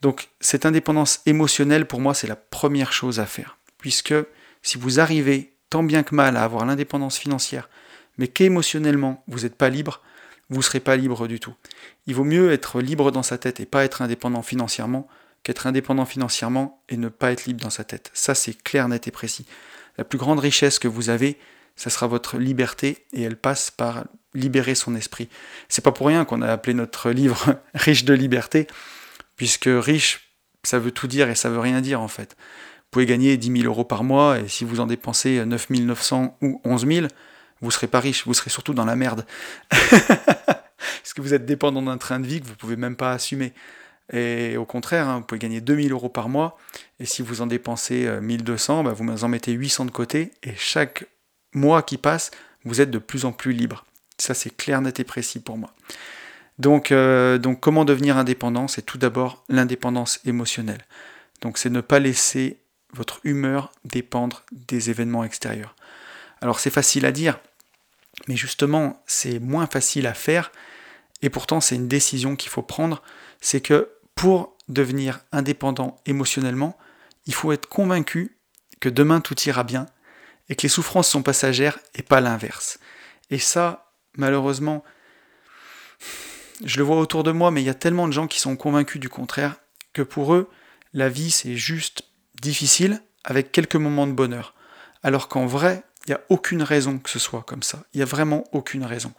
Donc 0.00 0.30
cette 0.40 0.64
indépendance 0.64 1.20
émotionnelle, 1.26 1.84
pour 1.84 2.00
moi, 2.00 2.14
c'est 2.14 2.26
la 2.26 2.36
première 2.36 2.94
chose 2.94 3.20
à 3.20 3.26
faire. 3.26 3.58
Puisque 3.76 4.14
si 4.62 4.78
vous 4.78 4.98
arrivez 4.98 5.52
tant 5.68 5.82
bien 5.82 6.02
que 6.02 6.14
mal 6.14 6.38
à 6.38 6.42
avoir 6.42 6.64
l'indépendance 6.64 7.18
financière, 7.18 7.68
mais 8.16 8.28
qu'émotionnellement 8.28 9.22
vous 9.28 9.40
n'êtes 9.40 9.56
pas 9.56 9.68
libre, 9.68 10.00
vous 10.50 10.58
ne 10.58 10.62
serez 10.62 10.80
pas 10.80 10.96
libre 10.96 11.26
du 11.28 11.40
tout. 11.40 11.54
Il 12.06 12.14
vaut 12.14 12.24
mieux 12.24 12.52
être 12.52 12.80
libre 12.80 13.12
dans 13.12 13.22
sa 13.22 13.38
tête 13.38 13.60
et 13.60 13.66
pas 13.66 13.84
être 13.84 14.02
indépendant 14.02 14.42
financièrement 14.42 15.08
qu'être 15.42 15.66
indépendant 15.66 16.04
financièrement 16.04 16.82
et 16.88 16.96
ne 16.96 17.08
pas 17.08 17.32
être 17.32 17.46
libre 17.46 17.62
dans 17.62 17.70
sa 17.70 17.84
tête. 17.84 18.10
Ça, 18.12 18.34
c'est 18.34 18.52
clair, 18.62 18.88
net 18.88 19.08
et 19.08 19.10
précis. 19.10 19.46
La 19.96 20.04
plus 20.04 20.18
grande 20.18 20.38
richesse 20.38 20.78
que 20.78 20.88
vous 20.88 21.08
avez, 21.08 21.38
ça 21.76 21.90
sera 21.90 22.06
votre 22.06 22.36
liberté 22.36 23.06
et 23.12 23.22
elle 23.22 23.36
passe 23.36 23.70
par 23.70 24.04
libérer 24.34 24.74
son 24.74 24.94
esprit. 24.94 25.28
C'est 25.68 25.82
pas 25.82 25.92
pour 25.92 26.06
rien 26.06 26.24
qu'on 26.24 26.42
a 26.42 26.48
appelé 26.48 26.74
notre 26.74 27.10
livre 27.10 27.56
Riche 27.74 28.04
de 28.04 28.14
liberté, 28.14 28.66
puisque 29.36 29.68
riche, 29.68 30.34
ça 30.62 30.78
veut 30.78 30.90
tout 30.90 31.06
dire 31.06 31.30
et 31.30 31.34
ça 31.34 31.48
veut 31.48 31.58
rien 31.58 31.80
dire 31.80 32.00
en 32.00 32.08
fait. 32.08 32.36
Vous 32.38 32.90
pouvez 32.90 33.06
gagner 33.06 33.36
10 33.36 33.62
000 33.62 33.64
euros 33.64 33.84
par 33.84 34.04
mois 34.04 34.38
et 34.40 34.48
si 34.48 34.64
vous 34.64 34.80
en 34.80 34.86
dépensez 34.86 35.44
9 35.44 35.70
900 35.70 36.36
ou 36.42 36.60
11 36.64 36.86
000, 36.86 37.06
vous 37.60 37.70
serez 37.70 37.86
pas 37.86 38.00
riche, 38.00 38.26
vous 38.26 38.34
serez 38.34 38.50
surtout 38.50 38.74
dans 38.74 38.84
la 38.84 38.96
merde. 38.96 39.26
Parce 39.70 41.14
que 41.14 41.20
vous 41.20 41.34
êtes 41.34 41.46
dépendant 41.46 41.82
d'un 41.82 41.98
train 41.98 42.20
de 42.20 42.26
vie 42.26 42.40
que 42.40 42.46
vous 42.46 42.54
pouvez 42.54 42.76
même 42.76 42.96
pas 42.96 43.12
assumer. 43.12 43.52
Et 44.12 44.56
au 44.56 44.64
contraire, 44.64 45.08
hein, 45.08 45.18
vous 45.18 45.24
pouvez 45.24 45.38
gagner 45.38 45.60
2000 45.60 45.92
euros 45.92 46.08
par 46.08 46.28
mois, 46.28 46.58
et 46.98 47.04
si 47.04 47.22
vous 47.22 47.42
en 47.42 47.46
dépensez 47.46 48.10
1200, 48.20 48.80
euh, 48.80 48.82
bah, 48.82 48.92
vous 48.92 49.24
en 49.24 49.28
mettez 49.28 49.52
800 49.52 49.84
de 49.84 49.90
côté, 49.90 50.32
et 50.42 50.54
chaque 50.56 51.06
mois 51.54 51.82
qui 51.82 51.96
passe, 51.96 52.30
vous 52.64 52.80
êtes 52.80 52.90
de 52.90 52.98
plus 52.98 53.24
en 53.24 53.32
plus 53.32 53.52
libre. 53.52 53.84
Ça, 54.18 54.34
c'est 54.34 54.54
clair, 54.54 54.80
net 54.80 55.00
et 55.00 55.04
précis 55.04 55.40
pour 55.40 55.56
moi. 55.56 55.72
Donc, 56.58 56.92
euh, 56.92 57.38
donc 57.38 57.60
comment 57.60 57.84
devenir 57.84 58.18
indépendant? 58.18 58.68
C'est 58.68 58.82
tout 58.82 58.98
d'abord 58.98 59.44
l'indépendance 59.48 60.20
émotionnelle. 60.26 60.84
Donc, 61.40 61.56
c'est 61.56 61.70
ne 61.70 61.80
pas 61.80 62.00
laisser 62.00 62.58
votre 62.92 63.20
humeur 63.24 63.72
dépendre 63.84 64.42
des 64.52 64.90
événements 64.90 65.24
extérieurs. 65.24 65.74
Alors, 66.42 66.60
c'est 66.60 66.70
facile 66.70 67.06
à 67.06 67.12
dire, 67.12 67.38
mais 68.28 68.36
justement, 68.36 69.02
c'est 69.06 69.38
moins 69.38 69.66
facile 69.66 70.06
à 70.06 70.14
faire, 70.14 70.52
et 71.22 71.30
pourtant, 71.30 71.60
c'est 71.60 71.76
une 71.76 71.88
décision 71.88 72.36
qu'il 72.36 72.50
faut 72.50 72.62
prendre. 72.62 73.02
C'est 73.40 73.60
que 73.60 73.90
pour 74.14 74.56
devenir 74.68 75.20
indépendant 75.32 76.00
émotionnellement, 76.06 76.76
il 77.26 77.34
faut 77.34 77.52
être 77.52 77.68
convaincu 77.68 78.36
que 78.80 78.88
demain 78.88 79.20
tout 79.20 79.38
ira 79.42 79.64
bien 79.64 79.86
et 80.48 80.56
que 80.56 80.62
les 80.62 80.68
souffrances 80.68 81.08
sont 81.08 81.22
passagères 81.22 81.78
et 81.94 82.02
pas 82.02 82.20
l'inverse. 82.20 82.78
Et 83.30 83.38
ça, 83.38 83.92
malheureusement, 84.16 84.82
je 86.64 86.78
le 86.78 86.82
vois 86.82 86.98
autour 86.98 87.22
de 87.22 87.32
moi, 87.32 87.50
mais 87.50 87.62
il 87.62 87.66
y 87.66 87.70
a 87.70 87.74
tellement 87.74 88.08
de 88.08 88.12
gens 88.12 88.26
qui 88.26 88.40
sont 88.40 88.56
convaincus 88.56 89.00
du 89.00 89.08
contraire 89.08 89.56
que 89.92 90.02
pour 90.02 90.34
eux, 90.34 90.50
la 90.92 91.08
vie 91.08 91.30
c'est 91.30 91.56
juste 91.56 92.04
difficile 92.40 93.02
avec 93.24 93.52
quelques 93.52 93.76
moments 93.76 94.06
de 94.06 94.12
bonheur. 94.12 94.54
Alors 95.02 95.28
qu'en 95.28 95.46
vrai, 95.46 95.84
il 96.06 96.10
n'y 96.10 96.14
a 96.14 96.20
aucune 96.28 96.62
raison 96.62 96.98
que 96.98 97.10
ce 97.10 97.18
soit 97.18 97.42
comme 97.42 97.62
ça. 97.62 97.82
Il 97.94 97.98
n'y 97.98 98.02
a 98.02 98.06
vraiment 98.06 98.44
aucune 98.52 98.84
raison. 98.84 99.12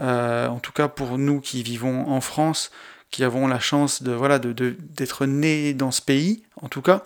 Euh, 0.00 0.46
en 0.46 0.58
tout 0.58 0.72
cas 0.72 0.88
pour 0.88 1.18
nous 1.18 1.40
qui 1.40 1.62
vivons 1.62 2.08
en 2.08 2.20
France, 2.20 2.70
qui 3.10 3.24
avons 3.24 3.46
la 3.46 3.58
chance 3.58 4.02
de 4.02 4.12
voilà 4.12 4.38
d'être 4.38 5.26
nés 5.26 5.74
dans 5.74 5.90
ce 5.90 6.02
pays, 6.02 6.44
en 6.60 6.68
tout 6.68 6.82
cas, 6.82 7.02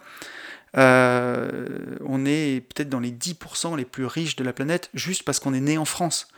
euh, 0.76 1.96
on 2.04 2.24
est 2.24 2.60
peut-être 2.60 2.88
dans 2.88 3.00
les 3.00 3.12
10% 3.12 3.76
les 3.76 3.84
plus 3.84 4.06
riches 4.06 4.36
de 4.36 4.44
la 4.44 4.52
planète 4.52 4.90
juste 4.94 5.22
parce 5.24 5.38
qu'on 5.38 5.54
est 5.54 5.60
né 5.60 5.78
en 5.78 5.84
France. 5.84 6.28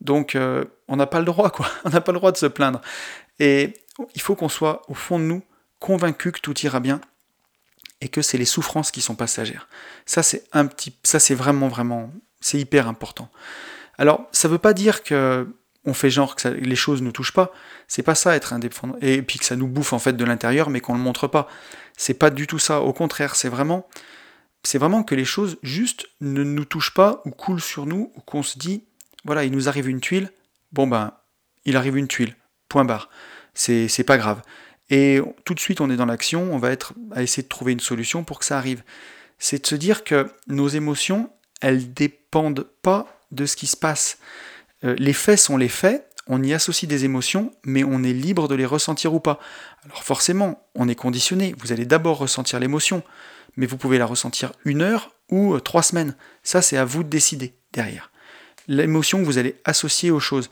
Donc 0.00 0.34
euh, 0.34 0.64
on 0.88 0.96
n'a 0.96 1.06
pas 1.06 1.18
le 1.18 1.24
droit, 1.24 1.50
quoi. 1.50 1.66
On 1.84 1.90
n'a 1.90 2.00
pas 2.00 2.12
le 2.12 2.18
droit 2.18 2.32
de 2.32 2.36
se 2.36 2.46
plaindre. 2.46 2.80
Et 3.38 3.74
il 4.14 4.20
faut 4.20 4.34
qu'on 4.34 4.48
soit 4.48 4.82
au 4.88 4.94
fond 4.94 5.18
de 5.18 5.24
nous 5.24 5.42
convaincu 5.78 6.32
que 6.32 6.40
tout 6.40 6.58
ira 6.60 6.80
bien 6.80 7.00
et 8.02 8.08
que 8.08 8.20
c'est 8.20 8.36
les 8.36 8.44
souffrances 8.44 8.90
qui 8.90 9.00
sont 9.00 9.14
passagères. 9.14 9.68
Ça 10.04 10.22
c'est 10.22 10.44
un 10.52 10.66
petit, 10.66 10.94
ça 11.04 11.20
c'est 11.20 11.34
vraiment 11.34 11.68
vraiment, 11.68 12.12
c'est 12.40 12.58
hyper 12.58 12.88
important. 12.88 13.30
Alors 13.96 14.26
ça 14.32 14.48
veut 14.48 14.58
pas 14.58 14.74
dire 14.74 15.02
que 15.02 15.48
on 15.84 15.94
fait 15.94 16.10
genre 16.10 16.36
que 16.36 16.48
les 16.48 16.76
choses 16.76 17.00
ne 17.00 17.06
nous 17.06 17.12
touchent 17.12 17.32
pas. 17.32 17.52
C'est 17.88 18.02
pas 18.02 18.14
ça 18.14 18.36
être 18.36 18.52
indépendant. 18.52 18.96
Et 19.00 19.22
puis 19.22 19.38
que 19.38 19.44
ça 19.44 19.56
nous 19.56 19.66
bouffe 19.66 19.92
en 19.92 19.98
fait 19.98 20.12
de 20.12 20.24
l'intérieur, 20.24 20.70
mais 20.70 20.80
qu'on 20.80 20.94
le 20.94 21.00
montre 21.00 21.26
pas. 21.26 21.48
C'est 21.96 22.14
pas 22.14 22.30
du 22.30 22.46
tout 22.46 22.58
ça. 22.58 22.80
Au 22.80 22.92
contraire, 22.92 23.34
c'est 23.34 23.48
vraiment, 23.48 23.88
c'est 24.62 24.78
vraiment 24.78 25.02
que 25.02 25.14
les 25.14 25.24
choses 25.24 25.58
juste 25.62 26.08
ne 26.20 26.44
nous 26.44 26.64
touchent 26.64 26.94
pas 26.94 27.20
ou 27.24 27.30
coulent 27.30 27.60
sur 27.60 27.86
nous, 27.86 28.12
ou 28.14 28.20
qu'on 28.20 28.44
se 28.44 28.58
dit, 28.58 28.84
voilà, 29.24 29.44
il 29.44 29.50
nous 29.50 29.68
arrive 29.68 29.88
une 29.88 30.00
tuile. 30.00 30.30
Bon 30.72 30.86
ben, 30.86 31.14
il 31.64 31.76
arrive 31.76 31.96
une 31.96 32.08
tuile. 32.08 32.36
Point 32.68 32.84
barre. 32.84 33.08
C'est, 33.54 33.88
c'est 33.88 34.04
pas 34.04 34.18
grave. 34.18 34.40
Et 34.92 35.20
tout 35.46 35.54
de 35.54 35.60
suite, 35.60 35.80
on 35.80 35.88
est 35.88 35.96
dans 35.96 36.04
l'action. 36.04 36.52
On 36.52 36.58
va 36.58 36.70
être 36.70 36.92
à 37.12 37.22
essayer 37.22 37.42
de 37.42 37.48
trouver 37.48 37.72
une 37.72 37.80
solution 37.80 38.24
pour 38.24 38.38
que 38.38 38.44
ça 38.44 38.58
arrive. 38.58 38.82
C'est 39.38 39.62
de 39.62 39.66
se 39.66 39.74
dire 39.74 40.04
que 40.04 40.30
nos 40.48 40.68
émotions, 40.68 41.30
elles 41.62 41.94
dépendent 41.94 42.68
pas 42.82 43.18
de 43.30 43.46
ce 43.46 43.56
qui 43.56 43.66
se 43.66 43.76
passe. 43.76 44.18
Euh, 44.84 44.94
les 44.98 45.14
faits 45.14 45.38
sont 45.38 45.56
les 45.56 45.70
faits, 45.70 46.06
on 46.26 46.42
y 46.42 46.52
associe 46.52 46.86
des 46.86 47.06
émotions, 47.06 47.52
mais 47.64 47.84
on 47.84 48.04
est 48.04 48.12
libre 48.12 48.48
de 48.48 48.54
les 48.54 48.66
ressentir 48.66 49.14
ou 49.14 49.20
pas. 49.20 49.40
Alors 49.86 50.04
forcément, 50.04 50.68
on 50.74 50.88
est 50.88 50.94
conditionné, 50.94 51.54
vous 51.58 51.72
allez 51.72 51.86
d'abord 51.86 52.18
ressentir 52.18 52.60
l'émotion, 52.60 53.02
mais 53.56 53.64
vous 53.64 53.78
pouvez 53.78 53.96
la 53.96 54.06
ressentir 54.06 54.52
une 54.66 54.82
heure 54.82 55.10
ou 55.30 55.54
euh, 55.54 55.60
trois 55.60 55.82
semaines. 55.82 56.14
Ça, 56.42 56.60
c'est 56.60 56.76
à 56.76 56.84
vous 56.84 57.02
de 57.02 57.08
décider 57.08 57.54
derrière. 57.72 58.10
L'émotion 58.68 59.22
vous 59.22 59.38
allez 59.38 59.56
associer 59.64 60.10
aux 60.10 60.20
choses. 60.20 60.50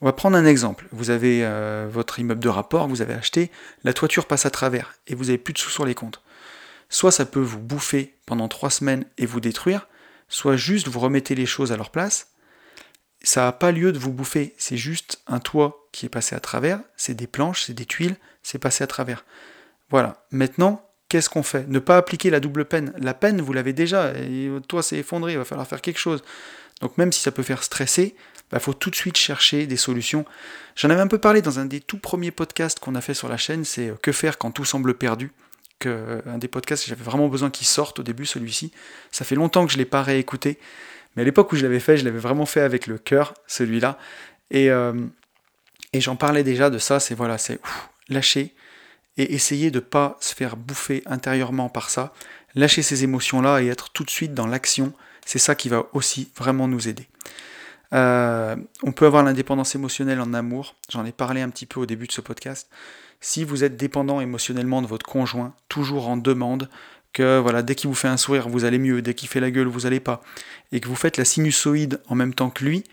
On 0.00 0.06
va 0.06 0.12
prendre 0.12 0.36
un 0.36 0.44
exemple. 0.44 0.86
Vous 0.92 1.10
avez 1.10 1.44
euh, 1.44 1.88
votre 1.90 2.18
immeuble 2.18 2.42
de 2.42 2.48
rapport, 2.48 2.88
vous 2.88 3.02
avez 3.02 3.14
acheté, 3.14 3.50
la 3.84 3.92
toiture 3.92 4.26
passe 4.26 4.46
à 4.46 4.50
travers 4.50 4.94
et 5.06 5.14
vous 5.14 5.24
n'avez 5.24 5.38
plus 5.38 5.54
de 5.54 5.58
sous 5.58 5.70
sur 5.70 5.86
les 5.86 5.94
comptes. 5.94 6.22
Soit 6.90 7.12
ça 7.12 7.24
peut 7.24 7.40
vous 7.40 7.58
bouffer 7.58 8.14
pendant 8.26 8.48
trois 8.48 8.70
semaines 8.70 9.04
et 9.18 9.26
vous 9.26 9.40
détruire, 9.40 9.88
soit 10.28 10.56
juste 10.56 10.88
vous 10.88 11.00
remettez 11.00 11.34
les 11.34 11.46
choses 11.46 11.72
à 11.72 11.76
leur 11.76 11.90
place 11.90 12.28
ça 13.24 13.42
n'a 13.42 13.52
pas 13.52 13.72
lieu 13.72 13.90
de 13.90 13.98
vous 13.98 14.12
bouffer, 14.12 14.54
c'est 14.58 14.76
juste 14.76 15.20
un 15.26 15.40
toit 15.40 15.88
qui 15.92 16.06
est 16.06 16.10
passé 16.10 16.36
à 16.36 16.40
travers, 16.40 16.80
c'est 16.96 17.14
des 17.14 17.26
planches, 17.26 17.64
c'est 17.64 17.74
des 17.74 17.86
tuiles, 17.86 18.16
c'est 18.42 18.58
passé 18.58 18.84
à 18.84 18.86
travers. 18.86 19.24
Voilà, 19.90 20.26
maintenant, 20.30 20.86
qu'est-ce 21.08 21.30
qu'on 21.30 21.42
fait? 21.42 21.66
Ne 21.68 21.78
pas 21.78 21.96
appliquer 21.96 22.30
la 22.30 22.40
double 22.40 22.66
peine. 22.66 22.92
La 22.98 23.14
peine, 23.14 23.40
vous 23.40 23.52
l'avez 23.52 23.72
déjà, 23.72 24.12
et 24.12 24.48
votre 24.48 24.66
toit 24.66 24.82
s'est 24.82 24.98
effondré, 24.98 25.32
il 25.32 25.38
va 25.38 25.44
falloir 25.44 25.66
faire 25.66 25.80
quelque 25.80 25.98
chose. 25.98 26.22
Donc 26.80 26.98
même 26.98 27.12
si 27.12 27.20
ça 27.20 27.32
peut 27.32 27.42
faire 27.42 27.62
stresser, 27.62 28.14
bah, 28.54 28.60
faut 28.60 28.72
tout 28.72 28.88
de 28.88 28.94
suite 28.94 29.16
chercher 29.16 29.66
des 29.66 29.76
solutions. 29.76 30.24
J'en 30.76 30.88
avais 30.88 31.00
un 31.00 31.08
peu 31.08 31.18
parlé 31.18 31.42
dans 31.42 31.58
un 31.58 31.64
des 31.64 31.80
tout 31.80 31.98
premiers 31.98 32.30
podcasts 32.30 32.78
qu'on 32.78 32.94
a 32.94 33.00
fait 33.00 33.12
sur 33.12 33.28
la 33.28 33.36
chaîne, 33.36 33.64
c'est 33.64 33.88
euh, 33.88 33.96
Que 34.00 34.12
faire 34.12 34.38
quand 34.38 34.52
tout 34.52 34.64
semble 34.64 34.94
perdu 34.94 35.32
que, 35.80 35.88
euh, 35.88 36.20
un 36.26 36.38
des 36.38 36.46
podcasts, 36.46 36.86
j'avais 36.86 37.02
vraiment 37.02 37.26
besoin 37.26 37.50
qu'il 37.50 37.66
sorte 37.66 37.98
au 37.98 38.04
début, 38.04 38.26
celui-ci. 38.26 38.70
Ça 39.10 39.24
fait 39.24 39.34
longtemps 39.34 39.66
que 39.66 39.72
je 39.72 39.76
ne 39.76 39.80
l'ai 39.80 39.88
pas 39.88 40.04
réécouté. 40.04 40.60
Mais 41.16 41.22
à 41.22 41.24
l'époque 41.24 41.50
où 41.50 41.56
je 41.56 41.64
l'avais 41.64 41.80
fait, 41.80 41.96
je 41.96 42.04
l'avais 42.04 42.20
vraiment 42.20 42.46
fait 42.46 42.60
avec 42.60 42.86
le 42.86 42.96
cœur, 42.96 43.34
celui-là. 43.48 43.98
Et, 44.52 44.70
euh, 44.70 44.92
et 45.92 46.00
j'en 46.00 46.14
parlais 46.14 46.44
déjà 46.44 46.70
de 46.70 46.78
ça, 46.78 47.00
c'est 47.00 47.16
voilà, 47.16 47.38
c'est 47.38 47.58
lâcher 48.08 48.54
et 49.16 49.34
essayer 49.34 49.72
de 49.72 49.80
ne 49.80 49.84
pas 49.84 50.16
se 50.20 50.32
faire 50.32 50.56
bouffer 50.56 51.02
intérieurement 51.06 51.68
par 51.68 51.90
ça. 51.90 52.14
Lâcher 52.54 52.82
ces 52.82 53.02
émotions-là 53.02 53.62
et 53.62 53.66
être 53.66 53.90
tout 53.90 54.04
de 54.04 54.10
suite 54.10 54.32
dans 54.32 54.46
l'action, 54.46 54.92
c'est 55.26 55.40
ça 55.40 55.56
qui 55.56 55.68
va 55.68 55.86
aussi 55.92 56.30
vraiment 56.36 56.68
nous 56.68 56.86
aider. 56.86 57.08
Euh, 57.94 58.56
on 58.82 58.92
peut 58.92 59.06
avoir 59.06 59.22
l'indépendance 59.22 59.74
émotionnelle 59.74 60.20
en 60.20 60.34
amour, 60.34 60.74
j'en 60.90 61.04
ai 61.04 61.12
parlé 61.12 61.42
un 61.42 61.48
petit 61.48 61.66
peu 61.66 61.80
au 61.80 61.86
début 61.86 62.06
de 62.06 62.12
ce 62.12 62.20
podcast. 62.20 62.68
Si 63.20 63.44
vous 63.44 63.64
êtes 63.64 63.76
dépendant 63.76 64.20
émotionnellement 64.20 64.82
de 64.82 64.86
votre 64.86 65.06
conjoint, 65.06 65.54
toujours 65.68 66.08
en 66.08 66.16
demande, 66.16 66.68
que 67.12 67.38
voilà, 67.38 67.62
dès 67.62 67.76
qu'il 67.76 67.88
vous 67.88 67.94
fait 67.94 68.08
un 68.08 68.16
sourire, 68.16 68.48
vous 68.48 68.64
allez 68.64 68.78
mieux, 68.78 69.00
dès 69.00 69.14
qu'il 69.14 69.28
fait 69.28 69.40
la 69.40 69.50
gueule, 69.50 69.68
vous 69.68 69.86
allez 69.86 70.00
pas, 70.00 70.22
et 70.72 70.80
que 70.80 70.88
vous 70.88 70.96
faites 70.96 71.16
la 71.16 71.24
sinusoïde 71.24 72.00
en 72.08 72.16
même 72.16 72.34
temps 72.34 72.50
que 72.50 72.64
lui, 72.64 72.84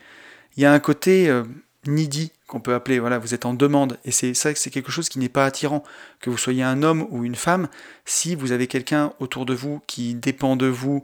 il 0.55 0.63
y 0.63 0.65
a 0.65 0.71
un 0.71 0.79
côté 0.79 1.27
euh, 1.29 1.43
needy 1.87 2.31
qu'on 2.47 2.59
peut 2.59 2.75
appeler, 2.75 2.99
voilà, 2.99 3.17
vous 3.17 3.33
êtes 3.33 3.45
en 3.45 3.53
demande, 3.53 3.97
et 4.05 4.11
c'est 4.11 4.33
ça, 4.33 4.53
c'est 4.53 4.69
quelque 4.69 4.91
chose 4.91 5.09
qui 5.09 5.17
n'est 5.17 5.29
pas 5.29 5.45
attirant, 5.45 5.83
que 6.19 6.29
vous 6.29 6.37
soyez 6.37 6.63
un 6.63 6.83
homme 6.83 7.07
ou 7.09 7.25
une 7.25 7.35
femme, 7.35 7.67
si 8.05 8.35
vous 8.35 8.51
avez 8.51 8.67
quelqu'un 8.67 9.13
autour 9.19 9.45
de 9.45 9.53
vous 9.53 9.81
qui 9.87 10.13
dépend 10.13 10.55
de 10.55 10.67
vous, 10.67 11.01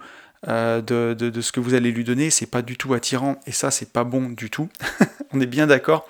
euh, 0.47 0.81
de, 0.81 1.13
de, 1.13 1.41
ce 1.41 1.51
que 1.51 1.59
vous 1.59 1.73
allez 1.73 1.91
lui 1.91 2.03
donner, 2.03 2.29
c'est 2.29 2.45
pas 2.45 2.61
du 2.61 2.77
tout 2.77 2.93
attirant, 2.93 3.39
et 3.47 3.51
ça, 3.51 3.71
c'est 3.71 3.91
pas 3.91 4.03
bon 4.03 4.29
du 4.29 4.49
tout, 4.49 4.69
on 5.33 5.41
est 5.41 5.47
bien 5.47 5.67
d'accord. 5.67 6.07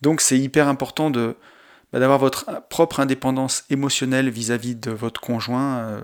Donc 0.00 0.20
c'est 0.20 0.38
hyper 0.38 0.68
important 0.68 1.10
de, 1.10 1.36
bah, 1.92 1.98
d'avoir 1.98 2.18
votre 2.18 2.46
propre 2.68 3.00
indépendance 3.00 3.64
émotionnelle 3.70 4.30
vis-à-vis 4.30 4.76
de 4.76 4.90
votre 4.90 5.20
conjoint, 5.20 5.78
euh, 5.78 6.00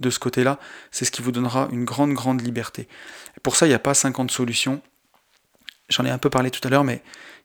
de 0.00 0.10
ce 0.10 0.18
côté-là, 0.18 0.58
c'est 0.90 1.04
ce 1.04 1.10
qui 1.10 1.22
vous 1.22 1.32
donnera 1.32 1.68
une 1.72 1.84
grande, 1.84 2.12
grande 2.12 2.40
liberté. 2.40 2.88
pour 3.42 3.56
ça, 3.56 3.66
il 3.66 3.70
n'y 3.70 3.74
a 3.74 3.80
pas 3.80 3.94
50 3.94 4.30
solutions. 4.30 4.80
J'en 5.88 6.04
ai 6.04 6.10
un 6.10 6.18
peu 6.18 6.30
parlé 6.30 6.50
tout 6.50 6.60
à 6.66 6.70
l'heure, 6.70 6.84
mais 6.84 7.02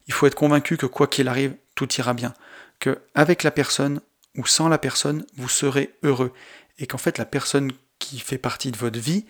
il 0.08 0.14
faut 0.14 0.28
être 0.28 0.36
convaincu 0.36 0.78
que 0.78 0.86
quoi 0.86 1.08
qu'il 1.08 1.28
arrive, 1.28 1.56
tout 1.76 1.92
ira 1.96 2.14
bien. 2.14 2.34
Que 2.80 3.00
avec 3.16 3.44
la 3.44 3.52
personne 3.52 4.02
ou 4.38 4.46
sans 4.46 4.68
la 4.68 4.78
personne, 4.78 5.26
vous 5.38 5.50
serez 5.50 5.94
heureux. 6.04 6.34
Et 6.80 6.88
qu'en 6.88 6.98
fait, 6.98 7.18
la 7.18 7.26
personne 7.26 7.72
qui 8.00 8.20
fait 8.20 8.38
partie 8.38 8.72
de 8.72 8.78
votre 8.78 9.00
vie, 9.00 9.26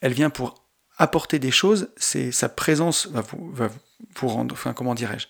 elle 0.00 0.12
vient 0.12 0.30
pour 0.30 0.66
apporter 0.96 1.38
des 1.38 1.50
choses, 1.50 1.90
c'est 1.96 2.32
sa 2.32 2.48
présence 2.48 3.06
va 3.06 3.20
vous, 3.20 3.50
va 3.52 3.68
vous 4.16 4.28
rendre, 4.28 4.52
enfin 4.52 4.72
comment 4.72 4.94
dirais-je, 4.94 5.28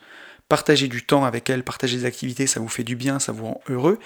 partager 0.49 0.89
du 0.89 1.05
temps 1.05 1.25
avec 1.25 1.51
elle, 1.51 1.63
partager 1.63 1.99
des 1.99 2.05
activités, 2.05 2.47
ça 2.47 2.61
vous 2.61 2.69
fait 2.69 2.85
du 2.85 2.97
bien, 2.97 3.19
ça 3.19 3.33
vous 3.33 3.45
rend 3.47 3.61
heureux. 3.69 3.99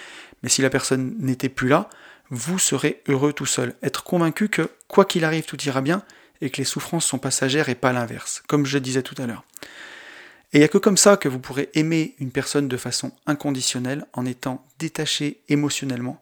Mais 0.42 0.48
si 0.48 0.60
la 0.62 0.70
personne 0.70 1.14
n'était 1.18 1.48
plus 1.48 1.68
là, 1.68 1.88
vous 2.30 2.58
serez 2.58 3.02
heureux 3.08 3.32
tout 3.32 3.46
seul. 3.46 3.74
Être 3.82 4.04
convaincu 4.04 4.48
que 4.48 4.68
quoi 4.88 5.04
qu'il 5.04 5.24
arrive, 5.24 5.44
tout 5.44 5.62
ira 5.62 5.80
bien 5.80 6.02
et 6.40 6.50
que 6.50 6.56
les 6.56 6.64
souffrances 6.64 7.06
sont 7.06 7.18
passagères 7.18 7.68
et 7.68 7.74
pas 7.74 7.92
l'inverse, 7.92 8.42
comme 8.48 8.66
je 8.66 8.78
disais 8.78 9.02
tout 9.02 9.14
à 9.18 9.26
l'heure. 9.26 9.44
Et 10.52 10.56
il 10.56 10.60
n'y 10.60 10.64
a 10.64 10.68
que 10.68 10.78
comme 10.78 10.96
ça 10.96 11.16
que 11.16 11.28
vous 11.28 11.38
pourrez 11.38 11.70
aimer 11.74 12.14
une 12.18 12.30
personne 12.30 12.68
de 12.68 12.76
façon 12.76 13.12
inconditionnelle 13.26 14.06
en 14.12 14.26
étant 14.26 14.66
détaché 14.78 15.42
émotionnellement. 15.48 16.21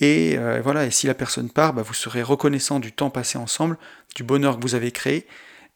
Et 0.00 0.36
euh, 0.38 0.60
voilà, 0.62 0.86
et 0.86 0.90
si 0.90 1.06
la 1.06 1.14
personne 1.14 1.50
part, 1.50 1.74
bah, 1.74 1.82
vous 1.82 1.94
serez 1.94 2.22
reconnaissant 2.22 2.80
du 2.80 2.92
temps 2.92 3.10
passé 3.10 3.38
ensemble, 3.38 3.76
du 4.16 4.22
bonheur 4.22 4.56
que 4.56 4.62
vous 4.62 4.74
avez 4.74 4.92
créé, 4.92 5.26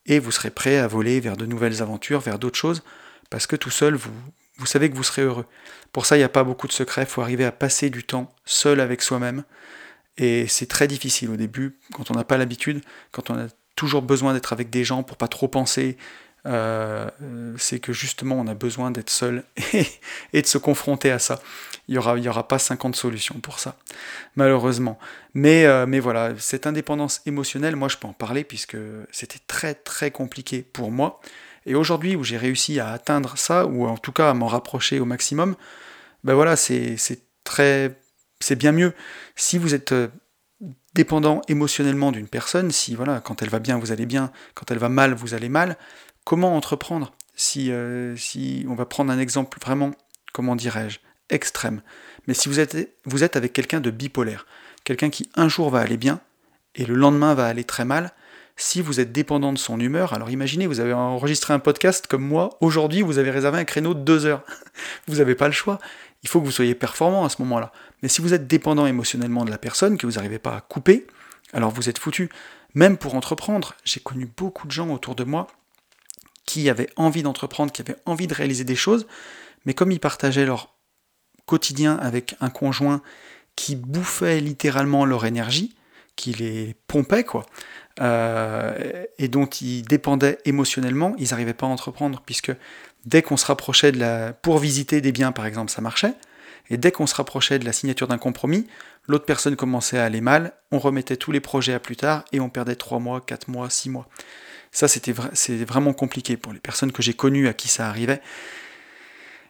et 0.07 0.18
vous 0.18 0.31
serez 0.31 0.51
prêt 0.51 0.79
à 0.79 0.87
voler 0.87 1.20
vers 1.20 1.37
de 1.37 1.47
nouvelles 1.47 1.83
aventures, 1.83 2.20
vers 2.20 2.39
d'autres 2.39 2.59
choses, 2.59 2.83
parce 3.31 3.47
que 3.47 3.57
tout 3.57 3.70
seul, 3.70 3.95
vous, 3.95 4.11
vous 4.57 4.66
savez 4.66 4.91
que 4.91 4.97
vous 4.97 5.03
serez 5.03 5.22
heureux. 5.22 5.47
Pour 5.93 6.07
ça, 6.07 6.16
il 6.16 6.20
n'y 6.20 6.25
a 6.25 6.31
pas 6.31 6.45
beaucoup 6.45 6.66
de 6.66 6.72
secrets, 6.72 7.03
il 7.03 7.09
faut 7.09 7.22
arriver 7.22 7.45
à 7.45 7.53
passer 7.53 7.91
du 7.91 8.05
temps 8.05 8.35
seul 8.45 8.81
avec 8.81 9.03
soi-même. 9.03 9.45
Et 10.16 10.47
c'est 10.49 10.66
très 10.66 10.87
difficile 10.87 11.31
au 11.31 11.37
début, 11.37 11.79
quand 11.93 12.11
on 12.11 12.14
n'a 12.14 12.25
pas 12.25 12.39
l'habitude, 12.39 12.83
quand 13.12 13.31
on 13.31 13.35
a 13.39 13.47
toujours 13.77 14.03
besoin 14.03 14.33
d'être 14.33 14.53
avec 14.53 14.70
des 14.70 14.85
gens 14.85 15.03
pour 15.03 15.16
pas 15.16 15.29
trop 15.29 15.49
penser, 15.49 15.97
euh, 16.47 17.09
c'est 17.57 17.78
que 17.80 17.92
justement 17.92 18.36
on 18.36 18.47
a 18.47 18.55
besoin 18.55 18.90
d'être 18.90 19.11
seul 19.11 19.45
et, 20.32 20.42
de 20.42 20.47
se 20.47 20.59
confronter 20.59 21.11
à 21.11 21.18
ça. 21.18 21.40
Il 21.88 21.92
n'y 21.92 21.99
aura, 21.99 22.18
il 22.18 22.24
y 22.24 22.28
aura 22.28 22.49
pas 22.49 22.59
50 22.59 22.97
solutions 22.97 23.40
pour 23.40 23.59
ça, 23.59 23.76
malheureusement. 24.36 24.99
Mais, 25.34 25.66
euh, 25.66 25.86
mais 25.86 26.01
voilà, 26.01 26.32
cette 26.38 26.66
indépendance 26.66 27.22
émotionnelle, 27.26 27.76
moi 27.76 27.88
je 27.88 27.97
peux 27.97 28.09
en 28.09 28.12
parler 28.12 28.45
puisque 28.45 28.76
c'était 29.11 29.40
très 29.47 29.74
très 29.74 30.11
compliqué 30.11 30.62
pour 30.62 30.90
moi. 30.90 31.20
Et 31.66 31.74
aujourd'hui 31.74 32.16
où 32.16 32.24
j'ai 32.24 32.36
réussi 32.36 32.78
à 32.80 32.90
atteindre 32.90 33.38
ça, 33.38 33.66
ou 33.66 33.86
en 33.86 33.97
tout 33.97 34.12
cas 34.12 34.30
à 34.30 34.34
m'en 34.34 34.47
rapprocher 34.47 35.01
au 35.01 35.05
maximum, 35.05 35.57
ben 36.24 36.34
voilà, 36.34 36.57
c'est 36.57 36.97
très... 37.45 37.97
c'est 38.40 38.57
bien 38.57 38.72
mieux. 38.72 38.95
Si 39.36 39.59
vous 39.59 39.74
êtes 39.74 39.92
euh, 39.92 40.09
dépendant 40.95 41.42
émotionnellement 41.49 42.12
d'une 42.12 42.28
personne, 42.28 42.70
si 42.70 42.95
voilà, 42.95 43.20
quand 43.20 43.42
elle 43.42 43.51
va 43.51 43.59
bien, 43.59 43.78
vous 43.78 43.92
allez 43.92 44.07
bien, 44.07 44.30
quand 44.55 44.70
elle 44.70 44.78
va 44.78 44.88
mal, 44.88 45.14
vous 45.14 45.34
allez 45.34 45.49
mal, 45.49 45.76
comment 46.25 46.57
entreprendre 46.57 47.12
si, 47.37 47.70
euh, 47.70 48.16
si 48.16 48.64
on 48.68 48.75
va 48.75 48.87
prendre 48.87 49.12
un 49.12 49.18
exemple 49.18 49.59
vraiment, 49.61 49.93
comment 50.33 50.57
dirais-je, 50.57 50.99
extrême. 51.31 51.83
Mais 52.27 52.35
si 52.35 52.49
vous 52.49 52.61
êtes, 52.61 52.97
vous 53.05 53.25
êtes 53.25 53.37
avec 53.37 53.53
quelqu'un 53.53 53.81
de 53.81 53.91
bipolaire, 53.91 54.47
quelqu'un 54.85 55.11
qui 55.11 55.29
un 55.35 55.49
jour 55.49 55.70
va 55.70 55.81
aller 55.81 55.97
bien 55.97 56.20
et 56.75 56.85
le 56.85 56.95
lendemain 56.95 57.35
va 57.35 57.47
aller 57.47 57.64
très 57.64 57.85
mal, 57.85 58.12
si 58.57 58.81
vous 58.81 59.01
êtes 59.01 59.11
dépendant 59.11 59.53
de 59.53 59.59
son 59.59 59.81
humeur, 59.81 60.12
alors 60.12 60.31
imaginez, 60.31 60.68
vous 60.68 60.79
avez 60.79 60.93
enregistré 60.93 61.53
un 61.53 61.59
podcast 61.59 62.07
comme 62.07 62.22
moi, 62.22 62.57
aujourd'hui 62.61 63.03
vous 63.03 63.18
avez 63.18 63.31
réservé 63.31 63.59
un 63.59 63.64
créneau 63.64 63.95
de 63.95 64.01
deux 64.01 64.27
heures. 64.27 64.43
vous 65.09 65.16
n'avez 65.16 65.35
pas 65.35 65.47
le 65.47 65.53
choix. 65.53 65.81
Il 66.22 66.29
faut 66.29 66.41
que 66.41 66.47
vous 66.47 66.53
soyez 66.53 66.75
performant 66.75 67.25
à 67.25 67.29
ce 67.29 67.43
moment-là. 67.43 67.72
Mais 68.03 68.09
si 68.09 68.22
vous 68.22 68.33
êtes 68.33 68.47
dépendant 68.47 68.87
émotionnellement 68.87 69.45
de 69.45 69.51
la 69.51 69.59
personne, 69.59 69.99
que 69.99 70.07
vous 70.07 70.14
n'arrivez 70.14 70.39
pas 70.39 70.57
à 70.57 70.61
couper, 70.61 71.07
alors 71.53 71.70
vous 71.70 71.89
êtes 71.89 71.99
foutu. 71.99 72.31
Même 72.75 72.97
pour 72.97 73.14
entreprendre, 73.14 73.75
j'ai 73.85 74.01
connu 74.01 74.29
beaucoup 74.37 74.66
de 74.66 74.72
gens 74.72 74.89
autour 74.91 75.14
de 75.14 75.25
moi 75.25 75.49
qui 76.47 76.68
avaient 76.68 76.90
envie 76.97 77.22
d'entreprendre, 77.22 77.72
qui 77.72 77.82
avaient 77.82 77.97
envie 78.07 78.26
de 78.26 78.34
réaliser 78.34 78.64
des 78.64 78.76
choses, 78.76 79.07
mais 79.64 79.74
comme 79.74 79.92
ils 79.92 80.01
partageaient 80.01 80.47
leur 80.47 80.74
quotidien 81.47 81.97
avec 81.97 82.36
un 82.40 82.51
conjoint 82.51 83.03
qui 83.57 83.76
bouffait 83.76 84.40
littéralement 84.40 85.05
leur 85.05 85.26
énergie, 85.26 85.74
qui 86.16 86.32
les 86.32 86.74
pompait, 86.86 87.24
quoi, 87.24 87.47
euh, 88.01 89.05
et 89.18 89.28
dont 89.28 89.47
ils 89.47 89.82
dépendaient 89.82 90.38
émotionnellement, 90.45 91.14
ils 91.18 91.30
n'arrivaient 91.30 91.55
pas 91.55 91.66
à 91.66 91.70
entreprendre, 91.70 92.22
puisque 92.24 92.53
dès 93.05 93.22
qu'on 93.22 93.36
se 93.36 93.47
rapprochait 93.47 93.92
de 93.92 93.99
la... 93.99 94.32
pour 94.32 94.59
visiter 94.59 95.01
des 95.01 95.12
biens, 95.12 95.32
par 95.32 95.47
exemple, 95.47 95.70
ça 95.70 95.82
marchait, 95.82 96.14
et 96.70 96.76
dès 96.76 96.92
qu'on 96.92 97.07
se 97.07 97.14
rapprochait 97.14 97.59
de 97.59 97.64
la 97.64 97.72
signature 97.72 98.09
d'un 98.09 98.18
compromis, 98.18 98.66
l'autre 99.07 99.26
personne 99.26 99.57
commençait 99.57 99.99
à 99.99 100.05
aller 100.05 100.20
mal, 100.20 100.53
on 100.70 100.78
remettait 100.78 101.16
tous 101.16 101.32
les 101.32 101.40
projets 101.40 101.74
à 101.74 101.80
plus 101.80 101.97
tard, 101.97 102.24
et 102.32 102.40
on 102.40 102.49
perdait 102.49 102.76
3 102.76 103.01
mois, 103.01 103.20
4 103.20 103.49
mois, 103.49 103.68
6 103.68 103.90
mois. 103.90 104.09
Ça, 104.75 104.89
c'était 104.89 105.14
c'est 105.35 105.64
vraiment 105.64 105.93
compliqué 105.93 106.37
pour 106.37 106.53
les 106.53 106.59
personnes 106.59 106.91
que 106.91 107.01
j'ai 107.01 107.14
connues 107.14 107.47
à 107.47 107.55
qui 107.55 107.68
ça 107.68 107.89
arrivait. 107.89 108.20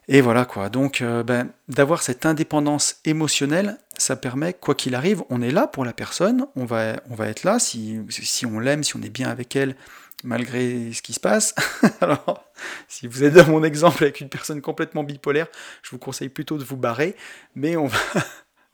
Et 0.07 0.21
voilà 0.21 0.45
quoi. 0.45 0.69
Donc, 0.69 1.01
euh, 1.01 1.23
ben, 1.23 1.49
d'avoir 1.69 2.03
cette 2.03 2.27
indépendance 2.27 3.01
émotionnelle, 3.07 3.79
ça 3.97 4.17
permet, 4.17 4.53
quoi 4.53 4.75
qu'il 4.75 4.95
arrive, 4.95 5.23
on 5.31 5.41
est 5.41 5.51
là 5.51 5.67
pour 5.67 5.87
la 5.87 5.95
personne, 5.95 6.47
on 6.57 6.67
va, 6.67 6.97
être 7.21 7.45
là 7.45 7.59
si 7.59 7.99
on 8.45 8.59
l'aime, 8.59 8.85
si 8.85 8.97
on 8.97 9.03
est 9.03 9.09
bien 9.09 9.31
avec 9.31 9.57
elle, 9.57 9.77
malgré 10.25 10.93
ce 10.93 11.01
qui 11.01 11.15
se 11.15 11.21
passe. 11.21 11.55
Alors, 12.03 12.45
si 12.87 13.07
vous 13.07 13.25
êtes 13.25 13.33
dans 13.33 13.49
mon 13.49 13.65
exemple 13.65 14.05
avec 14.05 14.21
une 14.21 14.29
personne 14.29 14.61
complètement 14.61 15.05
bipolaire, 15.05 15.47
je 15.83 15.91
vous 15.91 15.99
conseille 15.99 16.29
plutôt 16.29 16.59
de 16.59 16.65
vous 16.65 16.77
barrer, 16.77 17.17
mais 17.55 17.77
on 17.77 17.87
va, 17.87 17.99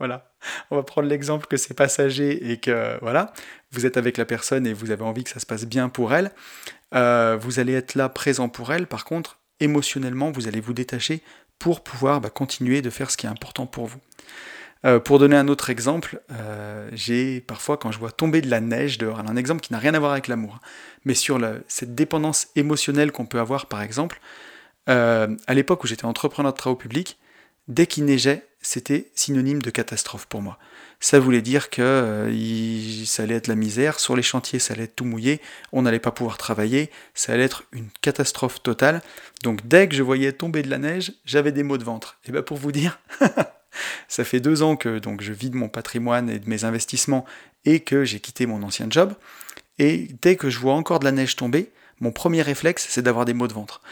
voilà, 0.01 0.33
on 0.71 0.77
va 0.77 0.83
prendre 0.83 1.07
l'exemple 1.09 1.47
que 1.47 1.59
c'est 1.59 1.75
passager 1.75 2.51
et 2.51 2.57
que 2.57 2.99
voilà, 3.03 3.35
vous 3.71 3.85
êtes 3.85 3.99
avec 3.99 4.17
la 4.17 4.25
personne 4.25 4.67
et 4.67 4.73
vous 4.73 4.91
avez 4.91 5.05
envie 5.05 5.25
que 5.25 5.31
ça 5.31 5.41
se 5.41 5.47
passe 5.47 5.67
bien 5.67 5.91
pour 5.91 6.15
elle. 6.15 6.33
Euh, 6.95 7.37
vous 7.39 7.61
allez 7.61 7.75
être 7.75 7.95
là 7.95 8.09
présent 8.09 8.49
pour 8.49 8.73
elle. 8.73 8.87
Par 8.87 9.05
contre, 9.05 9.39
émotionnellement, 9.61 10.31
vous 10.31 10.49
allez 10.49 10.61
vous 10.61 10.73
détacher 10.73 11.23
pour 11.59 11.83
pouvoir 11.85 12.23
bah, 12.23 12.31
continuer 12.31 12.81
de 12.81 12.89
faire 12.89 13.11
ce 13.11 13.19
qui 13.19 13.27
est 13.27 13.29
important 13.29 13.67
pour 13.67 13.87
vous. 13.87 14.01
Euh, 14.87 15.01
pour 15.01 15.19
donner 15.19 15.37
un 15.37 15.49
autre 15.49 15.69
exemple, 15.69 16.23
euh, 16.33 16.89
j'ai 16.95 17.43
parfois 17.43 17.77
quand 17.77 17.93
je 17.93 17.99
vois 17.99 18.11
tomber 18.11 18.41
de 18.41 18.49
la 18.49 18.63
neige 18.63 18.97
dehors, 18.97 19.21
un 19.21 19.37
exemple 19.37 19.61
qui 19.61 19.71
n'a 19.75 19.79
rien 19.79 19.93
à 19.93 19.99
voir 19.99 20.13
avec 20.13 20.29
l'amour, 20.29 20.55
hein, 20.55 20.61
mais 21.05 21.13
sur 21.13 21.39
cette 21.69 21.95
dépendance 21.95 22.49
émotionnelle 22.57 23.13
qu'on 23.13 23.27
peut 23.27 23.39
avoir 23.39 23.67
par 23.67 23.83
exemple, 23.83 24.19
à 24.87 25.55
l'époque 25.55 25.85
où 25.85 25.87
j'étais 25.87 26.07
entrepreneur 26.07 26.53
de 26.53 26.57
travaux 26.57 26.75
publics, 26.75 27.21
dès 27.71 27.87
qu'il 27.87 28.05
neigeait, 28.05 28.47
c'était 28.61 29.11
synonyme 29.15 29.63
de 29.63 29.71
catastrophe 29.71 30.27
pour 30.27 30.43
moi. 30.43 30.59
Ça 31.03 31.19
voulait 31.19 31.41
dire 31.41 31.71
que 31.71 31.81
euh, 31.81 33.05
ça 33.07 33.23
allait 33.23 33.37
être 33.37 33.47
la 33.47 33.55
misère, 33.55 33.99
sur 33.99 34.15
les 34.15 34.23
chantiers 34.23 34.59
ça 34.59 34.75
allait 34.75 34.85
être 34.85 34.97
tout 34.97 35.07
mouillé, 35.07 35.41
on 35.73 35.81
n'allait 35.81 35.99
pas 35.99 36.11
pouvoir 36.11 36.37
travailler, 36.37 36.91
ça 37.15 37.33
allait 37.33 37.45
être 37.45 37.65
une 37.73 37.89
catastrophe 38.03 38.63
totale. 38.63 39.01
Donc 39.43 39.67
dès 39.67 39.89
que 39.89 39.95
je 39.95 40.03
voyais 40.03 40.33
tomber 40.33 40.63
de 40.63 40.69
la 40.69 40.77
neige, 40.77 41.13
j'avais 41.25 41.53
des 41.53 41.63
maux 41.63 41.79
de 41.79 41.85
ventre. 41.85 42.19
Et 42.27 42.33
bien 42.33 42.43
pour 42.43 42.59
vous 42.59 42.73
dire, 42.73 43.01
ça 44.09 44.25
fait 44.25 44.41
deux 44.41 44.63
ans 44.63 44.77
que 44.77 44.99
donc 44.99 45.23
je 45.23 45.33
vide 45.33 45.55
mon 45.55 45.71
patrimoine 45.71 46.29
et 46.29 46.39
de 46.39 46.49
mes 46.49 46.65
investissements 46.65 47.25
et 47.65 47.81
que 47.81 48.05
j'ai 48.05 48.21
quitté 48.21 48.45
mon 48.45 48.63
ancien 48.63 48.89
job. 48.91 49.15
Et 49.79 50.09
dès 50.21 50.37
que 50.37 50.51
je 50.51 50.59
vois 50.59 50.75
encore 50.75 50.99
de 50.99 51.07
la 51.07 51.13
neige 51.13 51.37
tomber, 51.37 51.71
mon 52.01 52.13
premier 52.13 52.43
réflexe, 52.43 52.87
c'est 52.89 53.03
d'avoir 53.03 53.25
des 53.25 53.35
maux 53.35 53.49
de 53.49 53.53
ventre. 53.53 53.83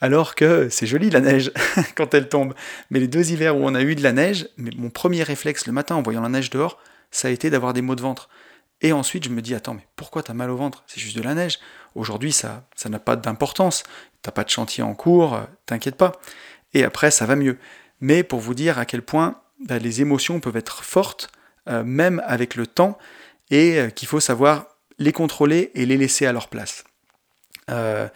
Alors 0.00 0.34
que 0.34 0.68
c'est 0.70 0.86
joli 0.86 1.10
la 1.10 1.20
neige 1.20 1.52
quand 1.94 2.14
elle 2.14 2.28
tombe. 2.28 2.54
Mais 2.90 2.98
les 2.98 3.08
deux 3.08 3.30
hivers 3.30 3.56
où 3.56 3.60
on 3.64 3.74
a 3.74 3.82
eu 3.82 3.94
de 3.94 4.02
la 4.02 4.12
neige, 4.12 4.48
mon 4.56 4.90
premier 4.90 5.22
réflexe 5.22 5.66
le 5.66 5.72
matin 5.72 5.96
en 5.96 6.02
voyant 6.02 6.22
la 6.22 6.28
neige 6.28 6.50
dehors, 6.50 6.78
ça 7.10 7.28
a 7.28 7.30
été 7.30 7.50
d'avoir 7.50 7.72
des 7.72 7.82
maux 7.82 7.94
de 7.94 8.02
ventre. 8.02 8.28
Et 8.80 8.92
ensuite, 8.92 9.24
je 9.24 9.30
me 9.30 9.42
dis, 9.42 9.54
attends, 9.54 9.74
mais 9.74 9.86
pourquoi 9.96 10.22
t'as 10.22 10.34
mal 10.34 10.50
au 10.50 10.56
ventre? 10.56 10.84
C'est 10.86 11.00
juste 11.00 11.16
de 11.16 11.22
la 11.22 11.34
neige. 11.34 11.58
Aujourd'hui, 11.94 12.32
ça 12.32 12.64
ça 12.76 12.88
n'a 12.88 13.00
pas 13.00 13.16
d'importance. 13.16 13.82
T'as 14.22 14.30
pas 14.30 14.44
de 14.44 14.50
chantier 14.50 14.82
en 14.82 14.94
cours, 14.94 15.34
euh, 15.34 15.42
t'inquiète 15.66 15.96
pas. 15.96 16.12
Et 16.74 16.84
après, 16.84 17.10
ça 17.10 17.26
va 17.26 17.36
mieux. 17.36 17.58
Mais 18.00 18.22
pour 18.22 18.40
vous 18.40 18.54
dire 18.54 18.78
à 18.78 18.84
quel 18.84 19.02
point 19.02 19.40
bah, 19.66 19.78
les 19.78 20.00
émotions 20.00 20.40
peuvent 20.40 20.56
être 20.56 20.84
fortes, 20.84 21.30
euh, 21.68 21.82
même 21.82 22.22
avec 22.26 22.54
le 22.54 22.66
temps, 22.66 22.98
et 23.50 23.78
euh, 23.78 23.90
qu'il 23.90 24.06
faut 24.06 24.20
savoir 24.20 24.66
les 24.98 25.12
contrôler 25.12 25.70
et 25.74 25.86
les 25.86 25.96
laisser 25.96 26.26
à 26.26 26.32
leur 26.32 26.48
place. 26.48 26.84
Euh, 27.68 28.08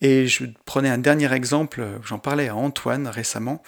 et 0.00 0.26
je 0.26 0.44
prenais 0.64 0.88
un 0.88 0.98
dernier 0.98 1.32
exemple, 1.32 1.84
j'en 2.04 2.18
parlais 2.18 2.48
à 2.48 2.54
Antoine 2.54 3.08
récemment, 3.08 3.62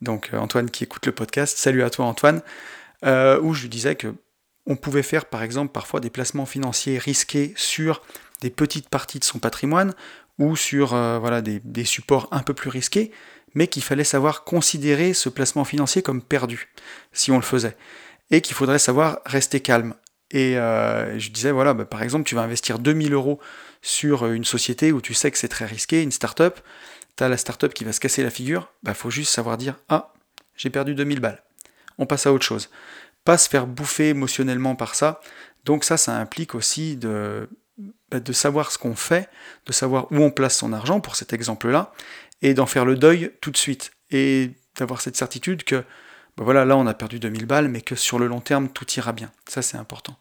donc 0.00 0.30
euh, 0.32 0.38
Antoine 0.38 0.70
qui 0.70 0.84
écoute 0.84 1.06
le 1.06 1.12
podcast, 1.12 1.58
salut 1.58 1.82
à 1.82 1.90
toi 1.90 2.06
Antoine, 2.06 2.42
euh, 3.04 3.40
où 3.40 3.52
je 3.54 3.62
lui 3.62 3.68
disais 3.68 3.94
que 3.94 4.14
on 4.66 4.76
pouvait 4.76 5.02
faire 5.02 5.26
par 5.26 5.42
exemple 5.42 5.72
parfois 5.72 6.00
des 6.00 6.08
placements 6.08 6.46
financiers 6.46 6.96
risqués 6.98 7.52
sur 7.56 8.00
des 8.40 8.48
petites 8.48 8.88
parties 8.88 9.18
de 9.18 9.24
son 9.24 9.38
patrimoine 9.38 9.92
ou 10.38 10.56
sur 10.56 10.88
voilà, 10.88 11.42
des, 11.42 11.60
des, 11.60 11.84
supports 11.84 12.28
un 12.32 12.40
peu 12.40 12.54
plus 12.54 12.70
risqués, 12.70 13.12
mais 13.54 13.68
qu'il 13.68 13.82
fallait 13.82 14.04
savoir 14.04 14.42
considérer 14.42 15.12
ce 15.12 15.28
placement 15.28 15.64
financier 15.64 16.02
comme 16.02 16.22
perdu 16.22 16.72
si 17.12 17.30
on 17.30 17.36
le 17.36 17.42
faisait, 17.42 17.76
et 18.30 18.40
qu'il 18.40 18.56
faudrait 18.56 18.78
savoir 18.78 19.20
rester 19.26 19.60
calme. 19.60 19.94
Et 20.34 20.54
je 20.54 21.30
disais, 21.30 21.52
voilà, 21.52 21.74
bah, 21.74 21.84
par 21.84 22.02
exemple, 22.02 22.24
tu 22.24 22.34
vas 22.34 22.42
investir 22.42 22.80
2000 22.80 23.14
euros 23.14 23.40
sur 23.82 24.26
une 24.26 24.44
société 24.44 24.90
où 24.90 25.00
tu 25.00 25.14
sais 25.14 25.30
que 25.30 25.38
c'est 25.38 25.48
très 25.48 25.64
risqué, 25.64 26.02
une 26.02 26.10
start-up, 26.10 26.58
tu 27.16 27.22
as 27.22 27.28
la 27.28 27.36
start-up 27.36 27.72
qui 27.72 27.84
va 27.84 27.92
se 27.92 28.00
casser 28.00 28.22
la 28.22 28.30
figure, 28.30 28.72
bah 28.82 28.94
faut 28.94 29.10
juste 29.10 29.32
savoir 29.32 29.56
dire 29.56 29.76
Ah, 29.88 30.12
j'ai 30.56 30.70
perdu 30.70 30.94
2000 30.94 31.20
balles. 31.20 31.42
On 31.98 32.06
passe 32.06 32.26
à 32.26 32.32
autre 32.32 32.44
chose. 32.44 32.70
Pas 33.24 33.38
se 33.38 33.48
faire 33.48 33.66
bouffer 33.66 34.08
émotionnellement 34.08 34.74
par 34.74 34.94
ça. 34.94 35.20
Donc 35.64 35.84
ça, 35.84 35.96
ça 35.96 36.16
implique 36.16 36.54
aussi 36.54 36.96
bah, 36.96 38.20
de 38.20 38.32
savoir 38.32 38.72
ce 38.72 38.78
qu'on 38.78 38.96
fait, 38.96 39.28
de 39.66 39.72
savoir 39.72 40.10
où 40.10 40.16
on 40.16 40.30
place 40.30 40.56
son 40.56 40.72
argent 40.72 41.00
pour 41.00 41.14
cet 41.14 41.32
exemple-là, 41.32 41.92
et 42.42 42.54
d'en 42.54 42.66
faire 42.66 42.84
le 42.84 42.96
deuil 42.96 43.32
tout 43.40 43.50
de 43.50 43.56
suite. 43.56 43.92
Et 44.10 44.50
d'avoir 44.76 45.00
cette 45.00 45.16
certitude 45.16 45.62
que, 45.62 45.84
ben 46.36 46.44
voilà, 46.44 46.64
là 46.64 46.76
on 46.76 46.86
a 46.86 46.94
perdu 46.94 47.18
2000 47.18 47.46
balles, 47.46 47.68
mais 47.68 47.80
que 47.80 47.94
sur 47.94 48.18
le 48.18 48.26
long 48.26 48.40
terme, 48.40 48.68
tout 48.68 48.86
ira 48.96 49.12
bien. 49.12 49.30
Ça, 49.46 49.62
c'est 49.62 49.76
important. 49.76 50.16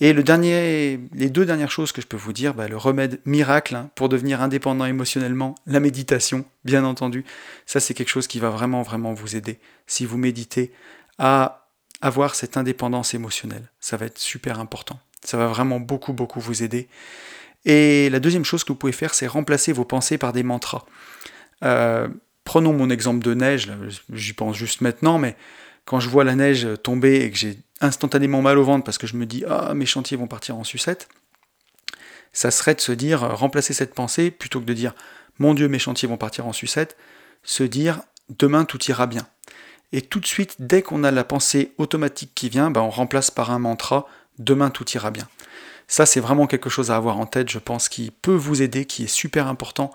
Et 0.00 0.12
le 0.12 0.22
dernier, 0.22 1.00
les 1.14 1.30
deux 1.30 1.46
dernières 1.46 1.70
choses 1.70 1.92
que 1.92 2.02
je 2.02 2.06
peux 2.06 2.18
vous 2.18 2.34
dire, 2.34 2.52
bah, 2.52 2.68
le 2.68 2.76
remède 2.76 3.20
miracle 3.24 3.74
hein, 3.74 3.90
pour 3.94 4.08
devenir 4.08 4.42
indépendant 4.42 4.84
émotionnellement, 4.84 5.54
la 5.66 5.80
méditation, 5.80 6.44
bien 6.64 6.84
entendu. 6.84 7.24
Ça, 7.64 7.80
c'est 7.80 7.94
quelque 7.94 8.10
chose 8.10 8.26
qui 8.26 8.38
va 8.38 8.50
vraiment, 8.50 8.82
vraiment 8.82 9.14
vous 9.14 9.36
aider 9.36 9.58
si 9.86 10.04
vous 10.04 10.18
méditez 10.18 10.72
à 11.18 11.68
avoir 12.02 12.34
cette 12.34 12.58
indépendance 12.58 13.14
émotionnelle. 13.14 13.70
Ça 13.80 13.96
va 13.96 14.06
être 14.06 14.18
super 14.18 14.60
important. 14.60 15.00
Ça 15.24 15.38
va 15.38 15.46
vraiment 15.46 15.80
beaucoup, 15.80 16.12
beaucoup 16.12 16.40
vous 16.40 16.62
aider. 16.62 16.88
Et 17.64 18.10
la 18.10 18.20
deuxième 18.20 18.44
chose 18.44 18.64
que 18.64 18.72
vous 18.72 18.78
pouvez 18.78 18.92
faire, 18.92 19.14
c'est 19.14 19.26
remplacer 19.26 19.72
vos 19.72 19.86
pensées 19.86 20.18
par 20.18 20.32
des 20.34 20.42
mantras. 20.42 20.84
Euh, 21.64 22.06
prenons 22.46 22.72
mon 22.72 22.88
exemple 22.88 23.22
de 23.22 23.34
neige, 23.34 23.70
j'y 24.10 24.32
pense 24.32 24.56
juste 24.56 24.80
maintenant, 24.80 25.18
mais 25.18 25.36
quand 25.84 26.00
je 26.00 26.08
vois 26.08 26.24
la 26.24 26.34
neige 26.34 26.66
tomber 26.82 27.16
et 27.16 27.30
que 27.30 27.36
j'ai 27.36 27.58
instantanément 27.82 28.40
mal 28.40 28.56
au 28.56 28.64
ventre 28.64 28.84
parce 28.84 28.96
que 28.96 29.06
je 29.06 29.16
me 29.16 29.26
dis 29.26 29.44
ah 29.46 29.74
mes 29.74 29.84
chantiers 29.84 30.16
vont 30.16 30.28
partir 30.28 30.56
en 30.56 30.64
sucette, 30.64 31.08
ça 32.32 32.50
serait 32.50 32.74
de 32.74 32.80
se 32.80 32.92
dire 32.92 33.20
remplacer 33.20 33.74
cette 33.74 33.94
pensée 33.94 34.30
plutôt 34.30 34.60
que 34.60 34.64
de 34.64 34.72
dire 34.72 34.94
mon 35.38 35.52
Dieu 35.52 35.68
mes 35.68 35.78
chantiers 35.78 36.08
vont 36.08 36.16
partir 36.16 36.46
en 36.46 36.52
sucette, 36.52 36.96
se 37.42 37.64
dire 37.64 38.00
demain 38.30 38.64
tout 38.64 38.82
ira 38.84 39.06
bien. 39.06 39.26
Et 39.92 40.00
tout 40.00 40.20
de 40.20 40.26
suite, 40.26 40.56
dès 40.58 40.82
qu'on 40.82 41.04
a 41.04 41.10
la 41.10 41.24
pensée 41.24 41.72
automatique 41.78 42.32
qui 42.34 42.48
vient, 42.48 42.70
bah, 42.70 42.82
on 42.82 42.90
remplace 42.90 43.30
par 43.30 43.50
un 43.50 43.58
mantra 43.58 44.06
demain 44.38 44.70
tout 44.70 44.88
ira 44.92 45.10
bien. 45.10 45.28
Ça, 45.88 46.04
c'est 46.04 46.20
vraiment 46.20 46.48
quelque 46.48 46.68
chose 46.68 46.90
à 46.90 46.96
avoir 46.96 47.18
en 47.18 47.26
tête, 47.26 47.48
je 47.48 47.60
pense, 47.60 47.88
qui 47.88 48.10
peut 48.10 48.34
vous 48.34 48.62
aider, 48.62 48.84
qui 48.84 49.04
est 49.04 49.08
super 49.08 49.46
important. 49.46 49.92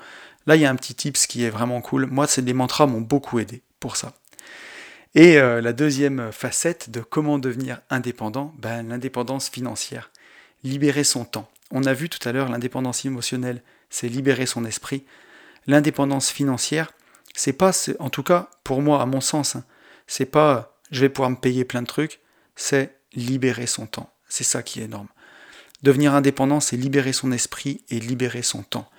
Là, 0.48 0.56
il 0.56 0.62
y 0.62 0.66
a 0.66 0.70
un 0.70 0.76
petit 0.76 0.96
tips 0.96 1.28
qui 1.28 1.44
est 1.44 1.50
vraiment 1.50 1.82
cool. 1.82 2.06
Moi, 2.08 2.28
ces 2.28 2.42
des 2.42 2.54
mantras 2.54 2.88
m'ont 2.88 3.02
beaucoup 3.02 3.40
aidé 3.40 3.62
pour 3.80 3.96
ça. 3.96 4.14
Et 5.14 5.38
euh, 5.38 5.62
la 5.62 5.74
deuxième 5.74 6.32
facette 6.32 6.90
de 6.90 7.02
comment 7.02 7.38
devenir 7.38 7.82
indépendant, 7.90 8.54
ben, 8.58 8.88
l'indépendance 8.88 9.50
financière. 9.50 10.12
Libérer 10.64 11.04
son 11.04 11.26
temps. 11.26 11.50
On 11.72 11.84
a 11.86 11.94
vu 11.94 12.10
tout 12.10 12.28
à 12.28 12.32
l'heure 12.32 12.50
l'indépendance 12.50 13.06
émotionnelle, 13.06 13.62
c'est 13.90 14.08
libérer 14.08 14.46
son 14.46 14.66
esprit. 14.66 15.06
L'indépendance 15.68 16.30
financière, 16.30 16.92
c'est 17.34 17.54
pas, 17.54 17.72
en 18.00 18.10
tout 18.10 18.24
cas 18.24 18.50
pour 18.64 18.82
moi, 18.82 19.02
à 19.02 19.06
mon 19.06 19.22
sens, 19.22 19.56
hein, 19.56 19.64
c'est 20.08 20.26
pas 20.26 20.72
je 20.92 21.02
vais 21.02 21.10
pouvoir 21.10 21.30
me 21.30 21.36
payer 21.38 21.66
plein 21.66 21.82
de 21.82 21.88
trucs, 21.88 22.20
c'est 22.56 22.98
libérer 23.14 23.66
son 23.66 23.88
temps. 23.88 24.14
C'est 24.28 24.44
ça 24.44 24.62
qui 24.62 24.82
est 24.82 24.86
énorme. 24.86 25.08
Devenir 25.84 26.14
indépendant, 26.14 26.60
c'est 26.60 26.78
libérer 26.78 27.14
son 27.14 27.32
esprit 27.32 27.84
et 27.90 28.00
libérer 28.00 28.44
son 28.44 28.62
temps. 28.62 28.90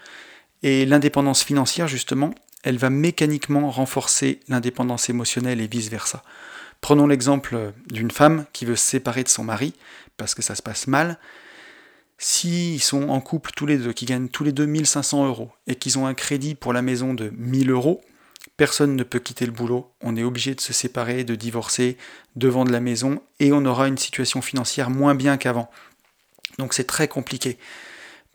Et 0.63 0.87
l'indépendance 0.87 1.43
financière, 1.43 1.89
justement, 1.89 2.35
elle 2.63 2.79
va 2.79 2.91
mécaniquement 2.91 3.71
renforcer 3.71 4.41
l'indépendance 4.49 5.11
émotionnelle 5.11 5.61
et 5.61 5.67
vice-versa. 5.67 6.23
Prenons 6.81 7.07
l'exemple 7.07 7.73
d'une 7.87 8.11
femme 8.11 8.45
qui 8.53 8.65
veut 8.65 8.77
se 8.77 8.85
séparer 8.85 9.23
de 9.23 9.29
son 9.29 9.45
mari 9.45 9.75
parce 10.17 10.35
que 10.35 10.43
ça 10.43 10.55
se 10.55 10.63
passe 10.63 10.87
mal. 10.87 11.19
S'ils 12.19 12.83
sont 12.83 13.09
en 13.09 13.21
couple 13.21 13.51
tous 13.57 13.67
les 13.67 13.79
deux, 13.79 13.93
qui 13.93 14.05
gagnent 14.05 14.29
tous 14.29 14.45
les 14.45 14.53
deux 14.53 14.67
1500 14.67 15.27
euros 15.27 15.51
et 15.67 15.75
qu'ils 15.75 15.99
ont 15.99 16.07
un 16.07 16.15
crédit 16.15 16.55
pour 16.55 16.73
la 16.73 16.83
maison 16.83 17.15
de 17.15 17.33
1000 17.37 17.71
euros, 17.71 18.01
personne 18.57 18.95
ne 18.95 19.03
peut 19.03 19.19
quitter 19.19 19.47
le 19.47 19.53
boulot. 19.53 19.91
On 20.01 20.17
est 20.17 20.23
obligé 20.23 20.55
de 20.55 20.61
se 20.61 20.73
séparer, 20.73 21.25
de 21.25 21.35
divorcer, 21.35 21.97
de 22.37 22.49
vendre 22.49 22.71
la 22.71 22.81
maison 22.81 23.21
et 23.41 23.53
on 23.53 23.65
aura 23.65 23.89
une 23.89 23.99
situation 23.99 24.41
financière 24.41 24.91
moins 24.91 25.17
bien 25.17 25.37
qu'avant. 25.37 25.71
Donc 26.59 26.75
c'est 26.75 26.85
très 26.85 27.09
compliqué. 27.09 27.59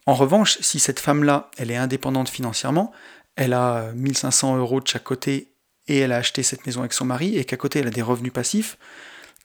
En 0.08 0.14
revanche, 0.14 0.58
si 0.62 0.80
cette 0.80 1.01
femme-là, 1.01 1.51
elle 1.58 1.70
est 1.70 1.76
indépendante 1.76 2.30
financièrement, 2.30 2.93
elle 3.36 3.51
a 3.51 3.91
1500 3.93 4.58
euros 4.58 4.80
de 4.80 4.88
chaque 4.88 5.03
côté 5.03 5.51
et 5.88 5.99
elle 5.99 6.14
a 6.14 6.18
acheté 6.18 6.43
cette 6.43 6.66
maison 6.66 6.80
avec 6.80 6.93
son 6.93 7.03
mari 7.03 7.38
et 7.38 7.43
qu'à 7.43 7.58
côté 7.58 7.80
elle 7.80 7.88
a 7.88 7.91
des 7.91 8.01
revenus 8.01 8.32
passifs 8.32 8.78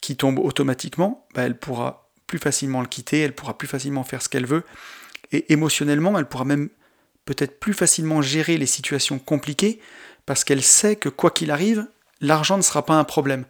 qui 0.00 0.16
tombent 0.16 0.38
automatiquement, 0.38 1.26
bah, 1.34 1.42
elle 1.42 1.58
pourra 1.58 2.10
plus 2.28 2.38
facilement 2.38 2.80
le 2.80 2.86
quitter, 2.86 3.20
elle 3.20 3.34
pourra 3.34 3.58
plus 3.58 3.66
facilement 3.66 4.04
faire 4.04 4.22
ce 4.22 4.28
qu'elle 4.28 4.46
veut 4.46 4.62
et 5.32 5.52
émotionnellement 5.52 6.16
elle 6.16 6.26
pourra 6.26 6.44
même 6.44 6.70
peut-être 7.24 7.58
plus 7.58 7.74
facilement 7.74 8.22
gérer 8.22 8.56
les 8.56 8.66
situations 8.66 9.18
compliquées 9.18 9.80
parce 10.26 10.44
qu'elle 10.44 10.62
sait 10.62 10.94
que 10.94 11.08
quoi 11.08 11.32
qu'il 11.32 11.50
arrive, 11.50 11.86
l'argent 12.20 12.56
ne 12.56 12.62
sera 12.62 12.86
pas 12.86 12.94
un 12.94 13.04
problème. 13.04 13.46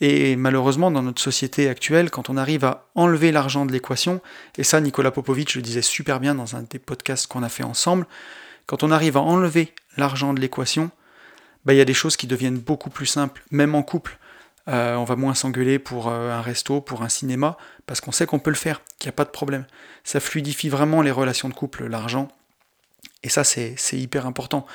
Et 0.00 0.36
malheureusement, 0.36 0.90
dans 0.90 1.02
notre 1.02 1.20
société 1.20 1.68
actuelle, 1.68 2.10
quand 2.10 2.30
on 2.30 2.36
arrive 2.36 2.64
à 2.64 2.88
enlever 2.94 3.32
l'argent 3.32 3.66
de 3.66 3.72
l'équation, 3.72 4.20
et 4.56 4.64
ça 4.64 4.80
Nicolas 4.80 5.10
Popovic 5.10 5.54
le 5.54 5.62
disait 5.62 5.82
super 5.82 6.20
bien 6.20 6.34
dans 6.34 6.56
un 6.56 6.62
des 6.62 6.78
podcasts 6.78 7.26
qu'on 7.26 7.42
a 7.42 7.50
fait 7.50 7.64
ensemble, 7.64 8.06
quand 8.66 8.82
on 8.82 8.90
arrive 8.90 9.16
à 9.16 9.20
enlever 9.20 9.74
l'argent 9.96 10.32
de 10.32 10.40
l'équation, 10.40 10.90
bah, 11.64 11.74
il 11.74 11.76
y 11.76 11.80
a 11.82 11.84
des 11.84 11.94
choses 11.94 12.16
qui 12.16 12.26
deviennent 12.26 12.58
beaucoup 12.58 12.88
plus 12.88 13.06
simples, 13.06 13.42
même 13.50 13.74
en 13.74 13.82
couple. 13.82 14.18
Euh, 14.68 14.94
on 14.94 15.04
va 15.04 15.16
moins 15.16 15.34
s'engueuler 15.34 15.78
pour 15.78 16.08
euh, 16.08 16.30
un 16.30 16.40
resto, 16.40 16.80
pour 16.80 17.02
un 17.02 17.08
cinéma, 17.08 17.56
parce 17.86 18.00
qu'on 18.00 18.12
sait 18.12 18.26
qu'on 18.26 18.38
peut 18.38 18.50
le 18.50 18.56
faire, 18.56 18.82
qu'il 18.98 19.08
n'y 19.08 19.14
a 19.14 19.16
pas 19.16 19.24
de 19.24 19.30
problème. 19.30 19.66
Ça 20.04 20.20
fluidifie 20.20 20.68
vraiment 20.68 21.02
les 21.02 21.10
relations 21.10 21.48
de 21.48 21.54
couple, 21.54 21.86
l'argent. 21.86 22.28
Et 23.22 23.28
ça, 23.28 23.44
c'est 23.44 23.76
hyper 23.92 24.26
important. 24.26 24.66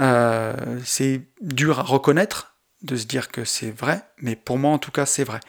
Euh, 0.00 0.54
c'est 0.84 1.22
dur 1.40 1.78
à 1.80 1.82
reconnaître, 1.82 2.54
de 2.82 2.96
se 2.96 3.06
dire 3.06 3.28
que 3.28 3.44
c'est 3.44 3.70
vrai, 3.70 4.02
mais 4.18 4.36
pour 4.36 4.58
moi, 4.58 4.70
en 4.70 4.78
tout 4.78 4.92
cas, 4.92 5.06
c'est 5.06 5.24
vrai. 5.24 5.40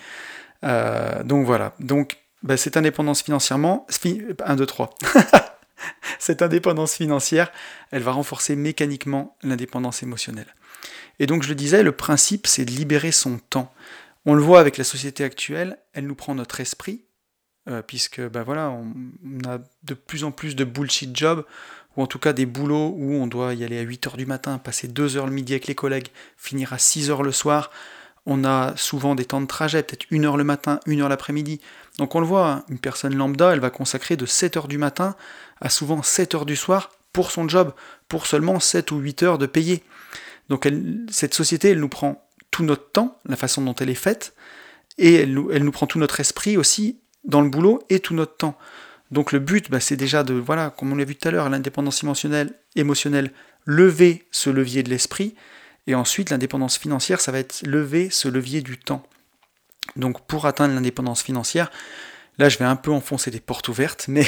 donc 1.24 1.46
voilà. 1.46 1.74
Donc, 1.80 2.18
bah, 2.44 2.58
cette 2.58 2.78
indépendance 2.78 3.22
financièrement, 3.22 3.86
1, 4.46 4.56
2, 4.56 4.66
3. 4.66 4.96
Cette 6.20 6.42
indépendance 6.42 6.96
financière, 6.96 7.52
elle 7.92 8.04
va 8.04 8.12
renforcer 8.12 8.56
mécaniquement 8.56 9.38
l'indépendance 9.44 10.04
émotionnelle. 10.04 10.54
Et 11.20 11.26
donc 11.26 11.44
je 11.44 11.50
le 11.50 11.56
disais, 11.56 11.84
le 11.84 11.92
principe, 11.92 12.48
c'est 12.48 12.66
de 12.66 12.72
libérer 12.72 13.12
son 13.12 13.38
temps. 13.38 13.74
On 14.26 14.34
le 14.34 14.42
voit 14.42 14.60
avec 14.60 14.78
la 14.78 14.84
société 14.84 15.24
actuelle, 15.24 15.78
elle 15.94 16.06
nous 16.06 16.16
prend 16.16 16.36
notre 16.36 16.60
esprit, 16.60 17.06
euh, 17.68 17.82
puisque 17.82 18.22
ben 18.22 18.44
voilà, 18.44 18.70
on, 18.70 18.94
a 19.48 19.60
de 19.84 19.94
plus 19.94 20.24
en 20.24 20.32
plus 20.32 20.56
de 20.56 20.64
bullshit 20.64 21.16
jobs, 21.16 21.46
ou 22.00 22.02
en 22.02 22.08
tout 22.08 22.18
cas 22.18 22.32
des 22.32 22.46
boulots 22.46 22.96
où 22.98 23.16
on 23.16 23.28
doit 23.28 23.54
y 23.54 23.66
aller 23.66 23.78
à 23.78 23.84
8h 23.84 24.16
du 24.16 24.26
matin, 24.26 24.58
passer 24.58 24.88
2h 24.88 25.26
le 25.26 25.32
midi 25.32 25.52
avec 25.52 25.68
les 25.68 25.76
collègues, 25.76 26.08
finir 26.38 26.72
à 26.72 26.78
6h 26.78 27.22
le 27.24 27.34
soir. 27.34 27.72
On 28.26 28.46
a 28.46 28.74
souvent 28.78 29.16
des 29.16 29.26
temps 29.26 29.42
de 29.42 29.48
trajet, 29.48 29.84
peut-être 29.84 30.06
1h 30.10 30.38
le 30.38 30.46
matin, 30.46 30.80
1h 30.88 31.10
l'après-midi. 31.10 31.60
Donc 31.98 32.16
on 32.16 32.22
le 32.22 32.26
voit, 32.26 32.50
hein, 32.50 32.64
une 32.70 32.80
personne 32.80 33.16
lambda, 33.18 33.52
elle 33.52 33.60
va 33.60 33.70
consacrer 33.70 34.16
de 34.16 34.26
7h 34.26 34.70
du 34.70 34.78
matin 34.78 35.18
à 35.60 35.70
souvent 35.70 36.02
7 36.02 36.36
heures 36.36 36.46
du 36.46 36.56
soir 36.56 36.92
pour 37.12 37.32
son 37.32 37.50
job, 37.50 37.74
pour 38.08 38.28
seulement 38.28 38.62
7 38.62 38.92
ou 38.92 39.00
8 39.00 39.24
heures 39.24 39.38
de 39.38 39.46
payer. 39.46 39.84
Donc 40.48 40.70
cette 41.10 41.34
société, 41.34 41.72
elle 41.72 41.82
nous 41.82 41.90
prend 41.90 42.26
tout 42.50 42.64
notre 42.64 42.92
temps, 42.92 43.20
la 43.26 43.36
façon 43.36 43.62
dont 43.62 43.76
elle 43.76 43.90
est 43.90 43.94
faite, 43.94 44.34
et 44.98 45.16
elle 45.16 45.38
elle 45.52 45.66
nous 45.66 45.72
prend 45.74 45.86
tout 45.86 46.00
notre 46.00 46.22
esprit 46.22 46.56
aussi 46.56 46.98
dans 47.26 47.42
le 47.42 47.50
boulot 47.50 47.84
et 47.90 48.00
tout 48.00 48.14
notre 48.14 48.38
temps. 48.38 48.58
Donc 49.12 49.32
le 49.32 49.40
but, 49.40 49.72
bah, 49.72 49.80
c'est 49.80 49.96
déjà 49.96 50.24
de, 50.24 50.34
voilà, 50.34 50.70
comme 50.70 50.92
on 50.92 50.96
l'a 50.96 51.04
vu 51.04 51.16
tout 51.16 51.28
à 51.28 51.32
l'heure, 51.32 51.50
l'indépendance 51.50 52.04
émotionnelle, 52.04 52.54
émotionnelle, 52.76 53.32
lever 53.66 54.28
ce 54.32 54.50
levier 54.50 54.84
de 54.84 54.90
l'esprit, 54.90 55.36
et 55.88 55.96
ensuite 55.96 56.30
l'indépendance 56.30 56.78
financière, 56.78 57.20
ça 57.20 57.32
va 57.32 57.40
être 57.40 57.66
lever 57.66 58.10
ce 58.10 58.28
levier 58.28 58.62
du 58.62 58.78
temps. 58.78 59.04
Donc 59.96 60.28
pour 60.28 60.46
atteindre 60.46 60.76
l'indépendance 60.76 61.24
financière, 61.24 61.72
là 62.38 62.50
je 62.50 62.58
vais 62.60 62.66
un 62.66 62.76
peu 62.76 62.92
enfoncer 62.92 63.32
des 63.32 63.40
portes 63.40 63.68
ouvertes, 63.70 64.06
mais 64.08 64.26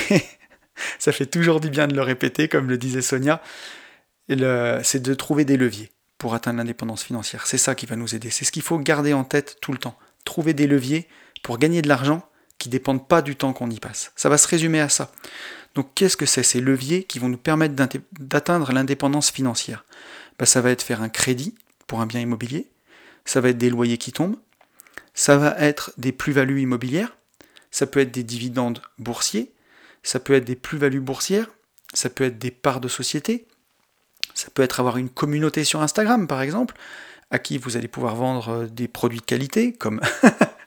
ça 1.00 1.12
fait 1.12 1.28
toujours 1.28 1.60
du 1.60 1.70
bien 1.70 1.88
de 1.88 1.96
le 1.96 2.02
répéter, 2.02 2.48
comme 2.48 2.68
le 2.68 2.78
disait 2.78 3.02
Sonia. 3.02 3.42
C'est 4.28 5.02
de 5.02 5.14
trouver 5.14 5.46
des 5.46 5.58
leviers 5.58 5.92
pour 6.18 6.34
atteindre 6.34 6.58
l'indépendance 6.58 7.04
financière. 7.04 7.46
C'est 7.46 7.58
ça 7.58 7.76
qui 7.76 7.86
va 7.86 7.96
nous 7.96 8.16
aider. 8.16 8.30
C'est 8.30 8.46
ce 8.46 8.52
qu'il 8.52 8.62
faut 8.62 8.80
garder 8.80 9.14
en 9.14 9.24
tête 9.24 9.58
tout 9.62 9.72
le 9.72 9.78
temps. 9.78 9.98
Trouver 10.24 10.54
des 10.54 10.68
leviers 10.68 11.08
pour 11.44 11.58
gagner 11.58 11.82
de 11.82 11.90
l'argent 11.90 12.24
qui 12.62 12.70
dépendent 12.70 13.08
pas 13.08 13.24
du 13.24 13.36
temps 13.36 13.54
qu'on 13.54 13.72
y 13.72 13.80
passe. 13.80 14.12
Ça 14.16 14.30
va 14.30 14.38
se 14.38 14.48
résumer 14.48 14.80
à 14.80 14.88
ça. 14.88 15.12
Donc 15.74 15.96
qu'est-ce 15.96 16.16
que 16.16 16.28
c'est 16.28 16.44
ces 16.44 16.62
leviers 16.62 17.04
qui 17.04 17.18
vont 17.18 17.28
nous 17.28 17.38
permettre 17.38 17.74
d'atteindre 18.20 18.72
l'indépendance 18.72 19.32
financière? 19.32 19.84
Ben, 20.38 20.46
Ça 20.46 20.62
va 20.62 20.70
être 20.70 20.84
faire 20.84 21.02
un 21.02 21.10
crédit 21.10 21.56
pour 21.88 22.02
un 22.02 22.06
bien 22.06 22.22
immobilier, 22.22 22.70
ça 23.26 23.42
va 23.42 23.50
être 23.50 23.58
des 23.58 23.72
loyers 23.72 23.98
qui 23.98 24.12
tombent, 24.12 24.38
ça 25.16 25.38
va 25.38 25.56
être 25.58 25.92
des 25.98 26.12
plus-values 26.12 26.62
immobilières, 26.62 27.18
ça 27.72 27.88
peut 27.88 28.00
être 28.00 28.12
des 28.12 28.24
dividendes 28.24 28.82
boursiers, 29.00 29.52
ça 30.04 30.20
peut 30.20 30.34
être 30.34 30.46
des 30.46 30.56
plus-values 30.56 31.02
boursières, 31.02 31.48
ça 31.96 32.10
peut 32.12 32.26
être 32.26 32.38
des 32.38 32.52
parts 32.52 32.80
de 32.80 32.88
société, 32.88 33.48
ça 34.36 34.50
peut 34.54 34.62
être 34.62 34.80
avoir 34.80 34.98
une 34.98 35.10
communauté 35.10 35.64
sur 35.64 35.82
Instagram 35.82 36.28
par 36.28 36.44
exemple, 36.44 36.76
à 37.32 37.40
qui 37.40 37.58
vous 37.58 37.76
allez 37.76 37.88
pouvoir 37.88 38.16
vendre 38.16 38.50
euh, 38.50 38.66
des 38.68 38.88
produits 38.88 39.20
de 39.20 39.26
qualité 39.26 39.74
comme, 39.74 40.00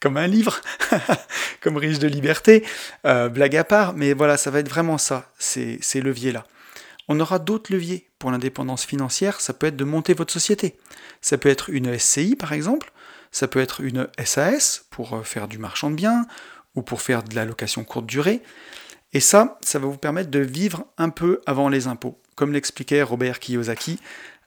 comme 0.00 0.16
un 0.16 0.26
livre, 0.26 0.60
comme 1.60 1.76
Riche 1.76 1.98
de 1.98 2.08
Liberté, 2.08 2.64
euh, 3.06 3.28
blague 3.28 3.56
à 3.56 3.64
part, 3.64 3.94
mais 3.94 4.12
voilà, 4.14 4.36
ça 4.36 4.50
va 4.50 4.60
être 4.60 4.68
vraiment 4.68 4.98
ça, 4.98 5.30
ces, 5.38 5.78
leviers-là. 5.94 6.44
On 7.08 7.20
aura 7.20 7.38
d'autres 7.38 7.72
leviers 7.72 8.08
pour 8.18 8.30
l'indépendance 8.30 8.84
financière, 8.84 9.40
ça 9.40 9.52
peut 9.52 9.66
être 9.66 9.76
de 9.76 9.84
monter 9.84 10.14
votre 10.14 10.32
société, 10.32 10.76
ça 11.20 11.38
peut 11.38 11.48
être 11.48 11.70
une 11.70 11.98
SCI 11.98 12.36
par 12.36 12.52
exemple, 12.52 12.92
ça 13.30 13.46
peut 13.46 13.60
être 13.60 13.80
une 13.80 14.08
SAS 14.24 14.86
pour 14.90 15.14
euh, 15.14 15.22
faire 15.22 15.48
du 15.48 15.58
marchand 15.58 15.90
de 15.90 15.96
biens, 15.96 16.26
ou 16.74 16.82
pour 16.82 17.02
faire 17.02 17.22
de 17.22 17.34
la 17.34 17.44
location 17.44 17.84
courte 17.84 18.06
durée. 18.06 18.42
Et 19.12 19.20
ça, 19.20 19.58
ça 19.62 19.78
va 19.78 19.86
vous 19.86 19.96
permettre 19.96 20.30
de 20.30 20.38
vivre 20.38 20.84
un 20.98 21.10
peu 21.10 21.40
avant 21.46 21.68
les 21.68 21.86
impôts. 21.86 22.18
comme 22.36 22.52
l'expliquait 22.52 23.02
Robert 23.02 23.38
Kiyosaki, 23.38 23.98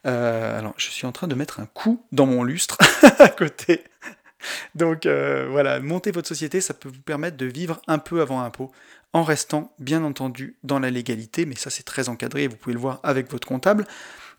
euh, 0.06 0.58
alors 0.58 0.74
je 0.76 0.88
suis 0.88 1.06
en 1.06 1.12
train 1.12 1.28
de 1.28 1.34
mettre 1.34 1.60
un 1.60 1.66
coup 1.66 2.04
dans 2.12 2.26
mon 2.26 2.42
lustre 2.42 2.78
à 3.18 3.28
côté. 3.28 3.84
Donc 4.74 5.06
euh, 5.06 5.46
voilà, 5.50 5.80
monter 5.80 6.10
votre 6.10 6.28
société, 6.28 6.60
ça 6.60 6.74
peut 6.74 6.88
vous 6.88 7.02
permettre 7.02 7.36
de 7.36 7.46
vivre 7.46 7.80
un 7.86 7.98
peu 7.98 8.20
avant 8.20 8.42
impôt, 8.42 8.70
en 9.12 9.22
restant 9.22 9.72
bien 9.78 10.02
entendu 10.04 10.56
dans 10.62 10.78
la 10.78 10.90
légalité, 10.90 11.46
mais 11.46 11.56
ça 11.56 11.70
c'est 11.70 11.84
très 11.84 12.08
encadré, 12.08 12.48
vous 12.48 12.56
pouvez 12.56 12.74
le 12.74 12.80
voir 12.80 13.00
avec 13.02 13.30
votre 13.30 13.46
comptable. 13.46 13.86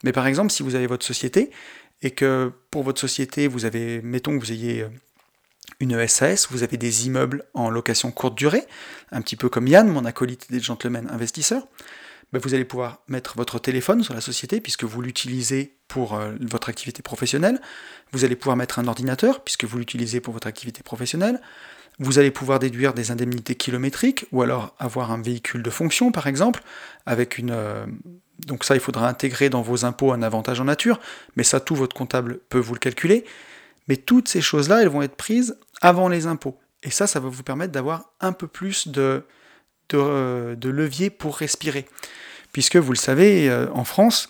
Mais 0.03 0.11
par 0.11 0.27
exemple, 0.27 0.51
si 0.51 0.63
vous 0.63 0.75
avez 0.75 0.87
votre 0.87 1.05
société, 1.05 1.51
et 2.01 2.11
que 2.11 2.51
pour 2.71 2.83
votre 2.83 2.99
société, 2.99 3.47
vous 3.47 3.65
avez, 3.65 4.01
mettons 4.01 4.37
que 4.37 4.43
vous 4.43 4.51
ayez 4.51 4.81
euh, 4.81 4.89
une 5.79 6.07
SAS, 6.07 6.47
vous 6.51 6.63
avez 6.63 6.77
des 6.77 7.07
immeubles 7.07 7.45
en 7.53 7.69
location 7.69 8.11
courte 8.11 8.35
durée, 8.35 8.63
un 9.11 9.21
petit 9.21 9.35
peu 9.35 9.49
comme 9.49 9.67
Yann, 9.67 9.87
mon 9.87 10.05
acolyte 10.05 10.51
des 10.51 10.59
gentlemen 10.59 11.09
investisseurs, 11.09 11.67
ben, 12.33 12.39
vous 12.39 12.53
allez 12.53 12.65
pouvoir 12.65 13.01
mettre 13.07 13.37
votre 13.37 13.59
téléphone 13.59 14.03
sur 14.03 14.13
la 14.13 14.21
société 14.21 14.61
puisque 14.61 14.83
vous 14.83 15.01
l'utilisez 15.01 15.77
pour 15.87 16.15
euh, 16.15 16.33
votre 16.41 16.69
activité 16.69 17.01
professionnelle. 17.01 17.61
Vous 18.11 18.25
allez 18.25 18.35
pouvoir 18.35 18.57
mettre 18.57 18.79
un 18.79 18.87
ordinateur 18.87 19.43
puisque 19.43 19.65
vous 19.65 19.77
l'utilisez 19.77 20.19
pour 20.19 20.33
votre 20.33 20.47
activité 20.47 20.83
professionnelle. 20.83 21.39
Vous 21.99 22.19
allez 22.19 22.31
pouvoir 22.31 22.59
déduire 22.59 22.93
des 22.93 23.11
indemnités 23.11 23.55
kilométriques 23.55 24.25
ou 24.31 24.41
alors 24.41 24.75
avoir 24.79 25.11
un 25.11 25.21
véhicule 25.21 25.63
de 25.63 25.69
fonction 25.69 26.11
par 26.11 26.27
exemple 26.27 26.61
avec 27.05 27.37
une 27.37 27.51
euh, 27.51 27.85
donc 28.45 28.65
ça 28.65 28.75
il 28.75 28.81
faudra 28.81 29.07
intégrer 29.07 29.49
dans 29.49 29.61
vos 29.61 29.85
impôts 29.85 30.11
un 30.11 30.21
avantage 30.21 30.59
en 30.59 30.65
nature, 30.65 30.99
mais 31.35 31.43
ça 31.43 31.59
tout 31.59 31.75
votre 31.75 31.95
comptable 31.95 32.39
peut 32.49 32.59
vous 32.59 32.73
le 32.73 32.79
calculer. 32.79 33.25
Mais 33.87 33.97
toutes 33.97 34.27
ces 34.27 34.41
choses-là, 34.41 34.81
elles 34.81 34.89
vont 34.89 35.03
être 35.03 35.15
prises 35.15 35.57
avant 35.81 36.09
les 36.09 36.25
impôts. 36.25 36.57
Et 36.83 36.89
ça, 36.89 37.07
ça 37.07 37.19
va 37.19 37.29
vous 37.29 37.43
permettre 37.43 37.71
d'avoir 37.71 38.13
un 38.19 38.31
peu 38.31 38.47
plus 38.47 38.87
de, 38.87 39.23
de, 39.89 39.97
euh, 39.97 40.55
de, 40.55 40.69
levier 40.69 41.09
pour 41.09 41.37
respirer. 41.37 41.85
Puisque 42.51 42.77
vous 42.77 42.91
le 42.91 42.97
savez, 42.97 43.49
euh, 43.49 43.67
en 43.73 43.83
France, 43.83 44.29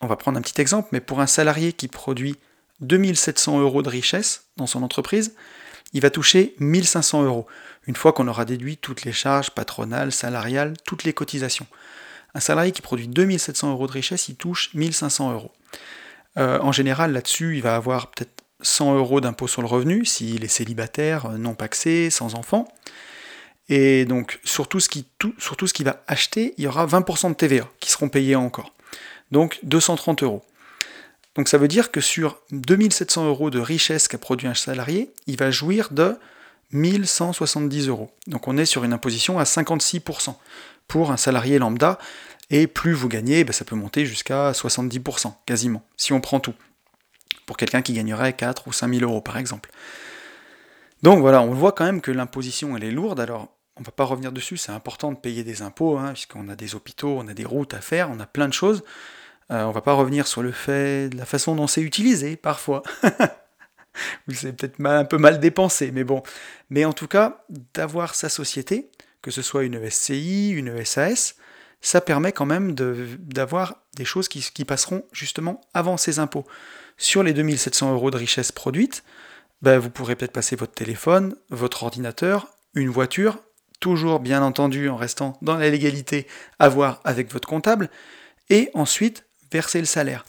on 0.00 0.06
va 0.06 0.16
prendre 0.16 0.38
un 0.38 0.42
petit 0.42 0.60
exemple, 0.60 0.88
mais 0.92 1.00
pour 1.00 1.20
un 1.20 1.26
salarié 1.26 1.72
qui 1.72 1.88
produit 1.88 2.36
2700 2.80 3.60
euros 3.60 3.82
de 3.82 3.88
richesse 3.88 4.44
dans 4.56 4.66
son 4.66 4.82
entreprise, 4.82 5.34
il 5.92 6.00
va 6.00 6.10
toucher 6.10 6.54
1500 6.58 7.24
euros, 7.24 7.46
une 7.86 7.96
fois 7.96 8.12
qu'on 8.12 8.28
aura 8.28 8.44
déduit 8.44 8.76
toutes 8.76 9.04
les 9.04 9.12
charges 9.12 9.50
patronales, 9.50 10.12
salariales, 10.12 10.74
toutes 10.84 11.04
les 11.04 11.12
cotisations. 11.12 11.66
Un 12.34 12.40
salarié 12.40 12.70
qui 12.72 12.80
produit 12.80 13.08
2700 13.08 13.72
euros 13.72 13.86
de 13.86 13.92
richesse, 13.92 14.28
il 14.28 14.36
touche 14.36 14.72
1500 14.74 15.32
euros. 15.32 15.52
Euh, 16.36 16.60
en 16.60 16.70
général, 16.70 17.12
là-dessus, 17.12 17.56
il 17.56 17.62
va 17.62 17.74
avoir 17.74 18.10
peut-être 18.12 18.44
100 18.62 18.94
euros 18.94 19.20
d'impôt 19.20 19.48
sur 19.48 19.62
le 19.62 19.68
revenu 19.68 20.04
s'il 20.04 20.44
est 20.44 20.48
célibataire, 20.48 21.30
non 21.30 21.54
paxé, 21.54 22.10
sans 22.10 22.34
enfant. 22.34 22.68
Et 23.70 24.04
donc, 24.04 24.40
sur 24.44 24.66
tout, 24.66 24.80
ce 24.80 24.88
qui, 24.88 25.06
ce 25.38 25.72
qu'il 25.72 25.86
va 25.86 26.02
acheter, 26.08 26.54
il 26.58 26.64
y 26.64 26.66
aura 26.66 26.86
20% 26.86 27.30
de 27.30 27.34
TVA 27.34 27.68
qui 27.78 27.88
seront 27.88 28.08
payés 28.08 28.34
encore. 28.34 28.74
Donc, 29.30 29.60
230 29.62 30.24
euros. 30.24 30.42
Donc, 31.36 31.48
ça 31.48 31.56
veut 31.56 31.68
dire 31.68 31.92
que 31.92 32.00
sur 32.00 32.40
2700 32.50 33.28
euros 33.28 33.48
de 33.48 33.60
richesse 33.60 34.08
qu'a 34.08 34.18
produit 34.18 34.48
un 34.48 34.54
salarié, 34.54 35.12
il 35.28 35.36
va 35.36 35.52
jouir 35.52 35.90
de 35.92 36.18
1170 36.72 37.86
euros. 37.86 38.10
Donc, 38.26 38.48
on 38.48 38.56
est 38.56 38.64
sur 38.64 38.82
une 38.82 38.92
imposition 38.92 39.38
à 39.38 39.44
56% 39.44 40.34
pour 40.88 41.12
un 41.12 41.16
salarié 41.16 41.60
lambda. 41.60 42.00
Et 42.50 42.66
plus 42.66 42.92
vous 42.92 43.08
gagnez, 43.08 43.44
ben, 43.44 43.52
ça 43.52 43.64
peut 43.64 43.76
monter 43.76 44.04
jusqu'à 44.04 44.50
70%, 44.50 45.32
quasiment, 45.46 45.84
si 45.96 46.12
on 46.12 46.20
prend 46.20 46.40
tout. 46.40 46.54
Pour 47.46 47.56
quelqu'un 47.56 47.82
qui 47.82 47.92
gagnerait 47.92 48.32
4 48.32 48.66
ou 48.66 48.72
5 48.72 48.92
000 48.92 49.08
euros, 49.08 49.20
par 49.20 49.36
exemple. 49.36 49.70
Donc 51.04 51.20
voilà, 51.20 51.40
on 51.40 51.52
voit 51.52 51.70
quand 51.70 51.84
même 51.84 52.00
que 52.00 52.10
l'imposition, 52.10 52.76
elle 52.76 52.82
est 52.82 52.90
lourde. 52.90 53.20
Alors, 53.20 53.48
on 53.80 53.82
ne 53.82 53.86
va 53.86 53.92
pas 53.92 54.04
revenir 54.04 54.30
dessus, 54.30 54.58
c'est 54.58 54.72
important 54.72 55.10
de 55.10 55.16
payer 55.16 55.42
des 55.42 55.62
impôts, 55.62 55.96
hein, 55.96 56.12
puisqu'on 56.12 56.50
a 56.50 56.54
des 56.54 56.74
hôpitaux, 56.74 57.16
on 57.18 57.26
a 57.28 57.32
des 57.32 57.46
routes 57.46 57.72
à 57.72 57.80
faire, 57.80 58.10
on 58.10 58.20
a 58.20 58.26
plein 58.26 58.46
de 58.46 58.52
choses. 58.52 58.84
Euh, 59.50 59.64
on 59.64 59.68
ne 59.68 59.72
va 59.72 59.80
pas 59.80 59.94
revenir 59.94 60.26
sur 60.26 60.42
le 60.42 60.52
fait 60.52 61.08
de 61.08 61.16
la 61.16 61.24
façon 61.24 61.56
dont 61.56 61.66
c'est 61.66 61.80
utilisé, 61.80 62.36
parfois. 62.36 62.82
c'est 64.28 64.54
peut-être 64.54 64.84
un 64.84 65.06
peu 65.06 65.16
mal 65.16 65.40
dépensé, 65.40 65.92
mais 65.92 66.04
bon. 66.04 66.22
Mais 66.68 66.84
en 66.84 66.92
tout 66.92 67.08
cas, 67.08 67.42
d'avoir 67.72 68.14
sa 68.14 68.28
société, 68.28 68.90
que 69.22 69.30
ce 69.30 69.40
soit 69.40 69.64
une 69.64 69.88
SCI, 69.88 70.50
une 70.50 70.84
SAS, 70.84 71.36
ça 71.80 72.02
permet 72.02 72.32
quand 72.32 72.44
même 72.44 72.74
d'avoir 72.74 73.76
des 73.96 74.04
choses 74.04 74.28
qui, 74.28 74.46
qui, 74.52 74.66
passeront 74.66 75.06
justement 75.10 75.62
avant 75.72 75.96
ces 75.96 76.18
impôts. 76.18 76.44
Sur 76.98 77.22
les 77.22 77.32
2700 77.32 77.94
euros 77.94 78.10
de 78.10 78.18
richesse 78.18 78.52
produite, 78.52 79.04
ben 79.62 79.78
vous 79.78 79.88
pourrez 79.88 80.16
peut-être 80.16 80.32
passer 80.32 80.54
votre 80.54 80.74
téléphone, 80.74 81.34
votre 81.48 81.82
ordinateur, 81.84 82.48
une 82.74 82.90
voiture, 82.90 83.38
toujours 83.80 84.20
bien 84.20 84.42
entendu 84.42 84.88
en 84.88 84.96
restant 84.96 85.36
dans 85.42 85.56
la 85.56 85.70
légalité 85.70 86.26
à 86.58 86.68
voir 86.68 87.00
avec 87.04 87.32
votre 87.32 87.48
comptable, 87.48 87.90
et 88.50 88.70
ensuite 88.74 89.26
verser 89.50 89.80
le 89.80 89.86
salaire. 89.86 90.24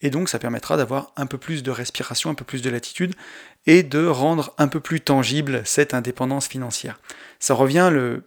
Et 0.00 0.10
donc 0.10 0.28
ça 0.28 0.38
permettra 0.38 0.76
d'avoir 0.76 1.12
un 1.16 1.26
peu 1.26 1.38
plus 1.38 1.62
de 1.62 1.70
respiration, 1.70 2.30
un 2.30 2.34
peu 2.34 2.44
plus 2.44 2.62
de 2.62 2.70
latitude, 2.70 3.14
et 3.66 3.82
de 3.82 4.06
rendre 4.06 4.54
un 4.58 4.68
peu 4.68 4.80
plus 4.80 5.00
tangible 5.00 5.62
cette 5.64 5.94
indépendance 5.94 6.48
financière. 6.48 7.00
Ça 7.38 7.54
revient, 7.54 7.90
le, 7.92 8.24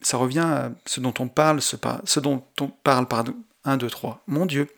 ça 0.00 0.16
revient 0.16 0.40
à 0.40 0.70
ce 0.86 1.00
dont 1.00 1.14
on 1.18 1.28
parle, 1.28 1.60
ce, 1.60 1.76
ce 2.04 2.20
dont 2.20 2.44
on 2.60 2.68
parle, 2.68 3.06
pardon, 3.06 3.34
1, 3.64 3.76
2, 3.76 3.88
3, 3.88 4.22
mon 4.26 4.46
Dieu, 4.46 4.68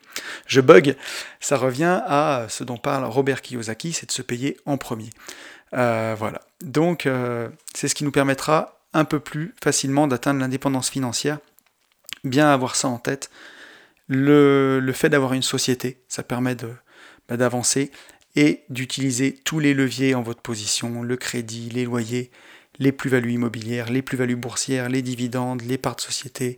je 0.45 0.61
bug, 0.61 0.95
ça 1.39 1.57
revient 1.57 2.01
à 2.05 2.45
ce 2.49 2.63
dont 2.63 2.77
parle 2.77 3.03
Robert 3.05 3.41
Kiyosaki, 3.41 3.93
c'est 3.93 4.05
de 4.05 4.11
se 4.11 4.21
payer 4.21 4.57
en 4.65 4.77
premier. 4.77 5.09
Euh, 5.73 6.15
voilà, 6.17 6.41
donc 6.61 7.05
euh, 7.05 7.49
c'est 7.73 7.87
ce 7.87 7.95
qui 7.95 8.03
nous 8.03 8.11
permettra 8.11 8.74
un 8.95 9.05
peu 9.05 9.19
plus 9.19 9.53
facilement 9.61 10.07
d'atteindre 10.07 10.39
l'indépendance 10.39 10.89
financière. 10.89 11.39
Bien 12.23 12.49
avoir 12.49 12.75
ça 12.75 12.87
en 12.87 12.97
tête. 12.97 13.29
Le, 14.07 14.91
fait 14.93 15.09
d'avoir 15.09 15.33
une 15.33 15.43
société, 15.43 16.01
ça 16.07 16.23
permet 16.23 16.55
bah, 17.27 17.37
d'avancer 17.37 17.91
et 18.35 18.63
d'utiliser 18.69 19.33
tous 19.43 19.59
les 19.59 19.73
leviers 19.73 20.15
en 20.15 20.21
votre 20.21 20.41
position, 20.41 21.03
le 21.03 21.17
crédit, 21.17 21.69
les 21.69 21.85
loyers, 21.85 22.31
les 22.79 22.91
plus-values 22.91 23.33
immobilières, 23.33 23.91
les 23.91 24.01
plus-values 24.01 24.35
boursières, 24.35 24.89
les 24.89 25.01
dividendes, 25.01 25.61
les 25.61 25.77
parts 25.77 25.95
de 25.95 26.01
société, 26.01 26.57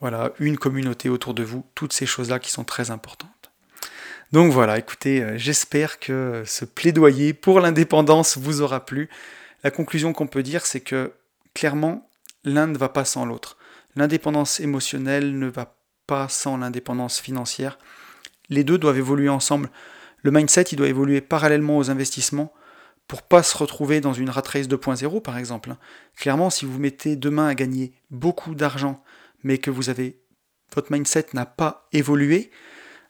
voilà, 0.00 0.32
une 0.40 0.58
communauté 0.58 1.08
autour 1.08 1.32
de 1.32 1.42
vous, 1.42 1.64
toutes 1.74 1.92
ces 1.92 2.06
choses-là 2.06 2.38
qui 2.38 2.50
sont 2.50 2.64
très 2.64 2.90
importantes. 2.90 3.30
Donc 4.32 4.52
voilà, 4.52 4.78
écoutez, 4.78 5.22
euh, 5.22 5.38
j'espère 5.38 5.98
que 5.98 6.42
ce 6.46 6.64
plaidoyer 6.64 7.34
pour 7.34 7.60
l'indépendance 7.60 8.38
vous 8.38 8.62
aura 8.62 8.84
plu. 8.84 9.08
La 9.62 9.70
conclusion 9.70 10.12
qu'on 10.12 10.26
peut 10.26 10.42
dire, 10.42 10.66
c'est 10.66 10.80
que 10.80 11.12
clairement, 11.54 12.10
l'un 12.44 12.66
ne 12.66 12.76
va 12.76 12.88
pas 12.88 13.04
sans 13.04 13.24
l'autre. 13.24 13.56
L'indépendance 13.96 14.60
émotionnelle 14.60 15.38
ne 15.38 15.46
va 15.46 15.76
pas 16.06 16.28
sans 16.28 16.56
l'indépendance 16.56 17.20
financière. 17.20 17.78
Les 18.48 18.64
deux 18.64 18.78
doivent 18.78 18.98
évoluer 18.98 19.28
ensemble. 19.28 19.70
Le 20.22 20.30
mindset, 20.30 20.62
il 20.72 20.76
doit 20.76 20.88
évoluer 20.88 21.20
parallèlement 21.20 21.78
aux 21.78 21.90
investissements 21.90 22.52
pour 23.08 23.22
pas 23.22 23.42
se 23.42 23.56
retrouver 23.56 24.00
dans 24.00 24.14
une 24.14 24.30
rat 24.30 24.42
race 24.46 24.68
2.0 24.68 25.20
par 25.20 25.36
exemple. 25.36 25.74
Clairement, 26.16 26.50
si 26.50 26.64
vous 26.64 26.78
mettez 26.78 27.16
demain 27.16 27.48
à 27.48 27.54
gagner 27.54 27.92
beaucoup 28.10 28.54
d'argent, 28.54 29.02
mais 29.42 29.58
que 29.58 29.70
vous 29.70 29.90
avez 29.90 30.20
votre 30.74 30.90
mindset 30.90 31.26
n'a 31.34 31.44
pas 31.44 31.88
évolué, 31.92 32.50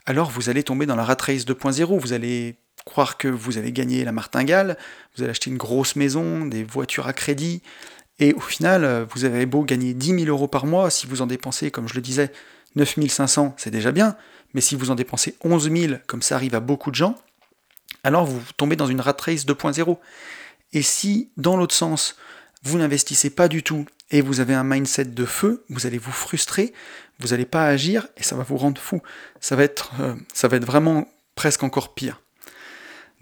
alors 0.06 0.30
vous 0.30 0.48
allez 0.48 0.64
tomber 0.64 0.86
dans 0.86 0.96
la 0.96 1.04
rat 1.04 1.16
race 1.20 1.44
2.0. 1.44 1.98
Vous 1.98 2.12
allez 2.12 2.56
croire 2.84 3.16
que 3.16 3.28
vous 3.28 3.58
avez 3.58 3.72
gagné 3.72 4.04
la 4.04 4.12
martingale, 4.12 4.76
vous 5.14 5.22
allez 5.22 5.30
acheter 5.30 5.50
une 5.50 5.56
grosse 5.56 5.94
maison, 5.94 6.46
des 6.46 6.64
voitures 6.64 7.06
à 7.06 7.12
crédit, 7.12 7.62
et 8.22 8.34
au 8.34 8.40
final, 8.40 9.04
vous 9.10 9.24
avez 9.24 9.46
beau 9.46 9.64
gagner 9.64 9.94
10 9.94 10.20
000 10.20 10.26
euros 10.26 10.46
par 10.46 10.64
mois, 10.64 10.90
si 10.90 11.08
vous 11.08 11.22
en 11.22 11.26
dépensez, 11.26 11.72
comme 11.72 11.88
je 11.88 11.94
le 11.94 12.00
disais, 12.00 12.30
9 12.76 13.08
500, 13.08 13.54
c'est 13.56 13.72
déjà 13.72 13.90
bien, 13.90 14.16
mais 14.54 14.60
si 14.60 14.76
vous 14.76 14.92
en 14.92 14.94
dépensez 14.94 15.34
11 15.42 15.68
000, 15.72 15.94
comme 16.06 16.22
ça 16.22 16.36
arrive 16.36 16.54
à 16.54 16.60
beaucoup 16.60 16.92
de 16.92 16.94
gens, 16.94 17.16
alors 18.04 18.24
vous 18.24 18.40
tombez 18.56 18.76
dans 18.76 18.86
une 18.86 19.00
rat 19.00 19.16
race 19.18 19.44
2.0. 19.44 19.98
Et 20.72 20.82
si, 20.82 21.30
dans 21.36 21.56
l'autre 21.56 21.74
sens, 21.74 22.16
vous 22.62 22.78
n'investissez 22.78 23.28
pas 23.28 23.48
du 23.48 23.64
tout 23.64 23.86
et 24.12 24.20
vous 24.20 24.38
avez 24.38 24.54
un 24.54 24.62
mindset 24.62 25.06
de 25.06 25.24
feu, 25.24 25.64
vous 25.68 25.88
allez 25.88 25.98
vous 25.98 26.12
frustrer, 26.12 26.72
vous 27.18 27.28
n'allez 27.28 27.44
pas 27.44 27.66
agir 27.66 28.06
et 28.16 28.22
ça 28.22 28.36
va 28.36 28.44
vous 28.44 28.56
rendre 28.56 28.80
fou. 28.80 29.02
Ça 29.40 29.56
va 29.56 29.64
être, 29.64 29.90
euh, 30.00 30.14
ça 30.32 30.46
va 30.46 30.58
être 30.58 30.64
vraiment 30.64 31.08
presque 31.34 31.64
encore 31.64 31.92
pire. 31.92 32.20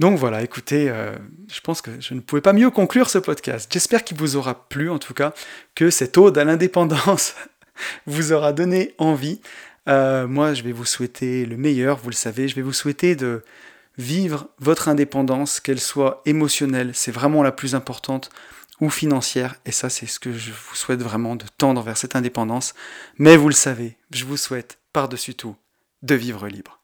Donc 0.00 0.18
voilà, 0.18 0.42
écoutez, 0.42 0.88
euh, 0.88 1.14
je 1.52 1.60
pense 1.60 1.82
que 1.82 1.90
je 2.00 2.14
ne 2.14 2.20
pouvais 2.20 2.40
pas 2.40 2.54
mieux 2.54 2.70
conclure 2.70 3.10
ce 3.10 3.18
podcast. 3.18 3.70
J'espère 3.70 4.02
qu'il 4.02 4.16
vous 4.16 4.34
aura 4.34 4.66
plu, 4.66 4.88
en 4.88 4.98
tout 4.98 5.12
cas, 5.12 5.34
que 5.74 5.90
cette 5.90 6.16
ode 6.16 6.38
à 6.38 6.44
l'indépendance 6.44 7.34
vous 8.06 8.32
aura 8.32 8.54
donné 8.54 8.94
envie. 8.96 9.42
Euh, 9.88 10.26
moi, 10.26 10.54
je 10.54 10.62
vais 10.62 10.72
vous 10.72 10.86
souhaiter 10.86 11.44
le 11.44 11.58
meilleur, 11.58 11.98
vous 11.98 12.08
le 12.08 12.14
savez, 12.14 12.48
je 12.48 12.56
vais 12.56 12.62
vous 12.62 12.72
souhaiter 12.72 13.14
de 13.14 13.44
vivre 13.98 14.48
votre 14.58 14.88
indépendance, 14.88 15.60
qu'elle 15.60 15.80
soit 15.80 16.22
émotionnelle, 16.24 16.92
c'est 16.94 17.12
vraiment 17.12 17.42
la 17.42 17.52
plus 17.52 17.74
importante, 17.74 18.30
ou 18.80 18.88
financière, 18.88 19.56
et 19.66 19.72
ça 19.72 19.90
c'est 19.90 20.06
ce 20.06 20.18
que 20.18 20.32
je 20.32 20.52
vous 20.52 20.74
souhaite 20.74 21.02
vraiment 21.02 21.36
de 21.36 21.44
tendre 21.58 21.82
vers 21.82 21.98
cette 21.98 22.16
indépendance. 22.16 22.72
Mais 23.18 23.36
vous 23.36 23.48
le 23.48 23.54
savez, 23.54 23.98
je 24.10 24.24
vous 24.24 24.38
souhaite 24.38 24.78
par-dessus 24.94 25.34
tout 25.34 25.56
de 26.02 26.14
vivre 26.14 26.48
libre. 26.48 26.79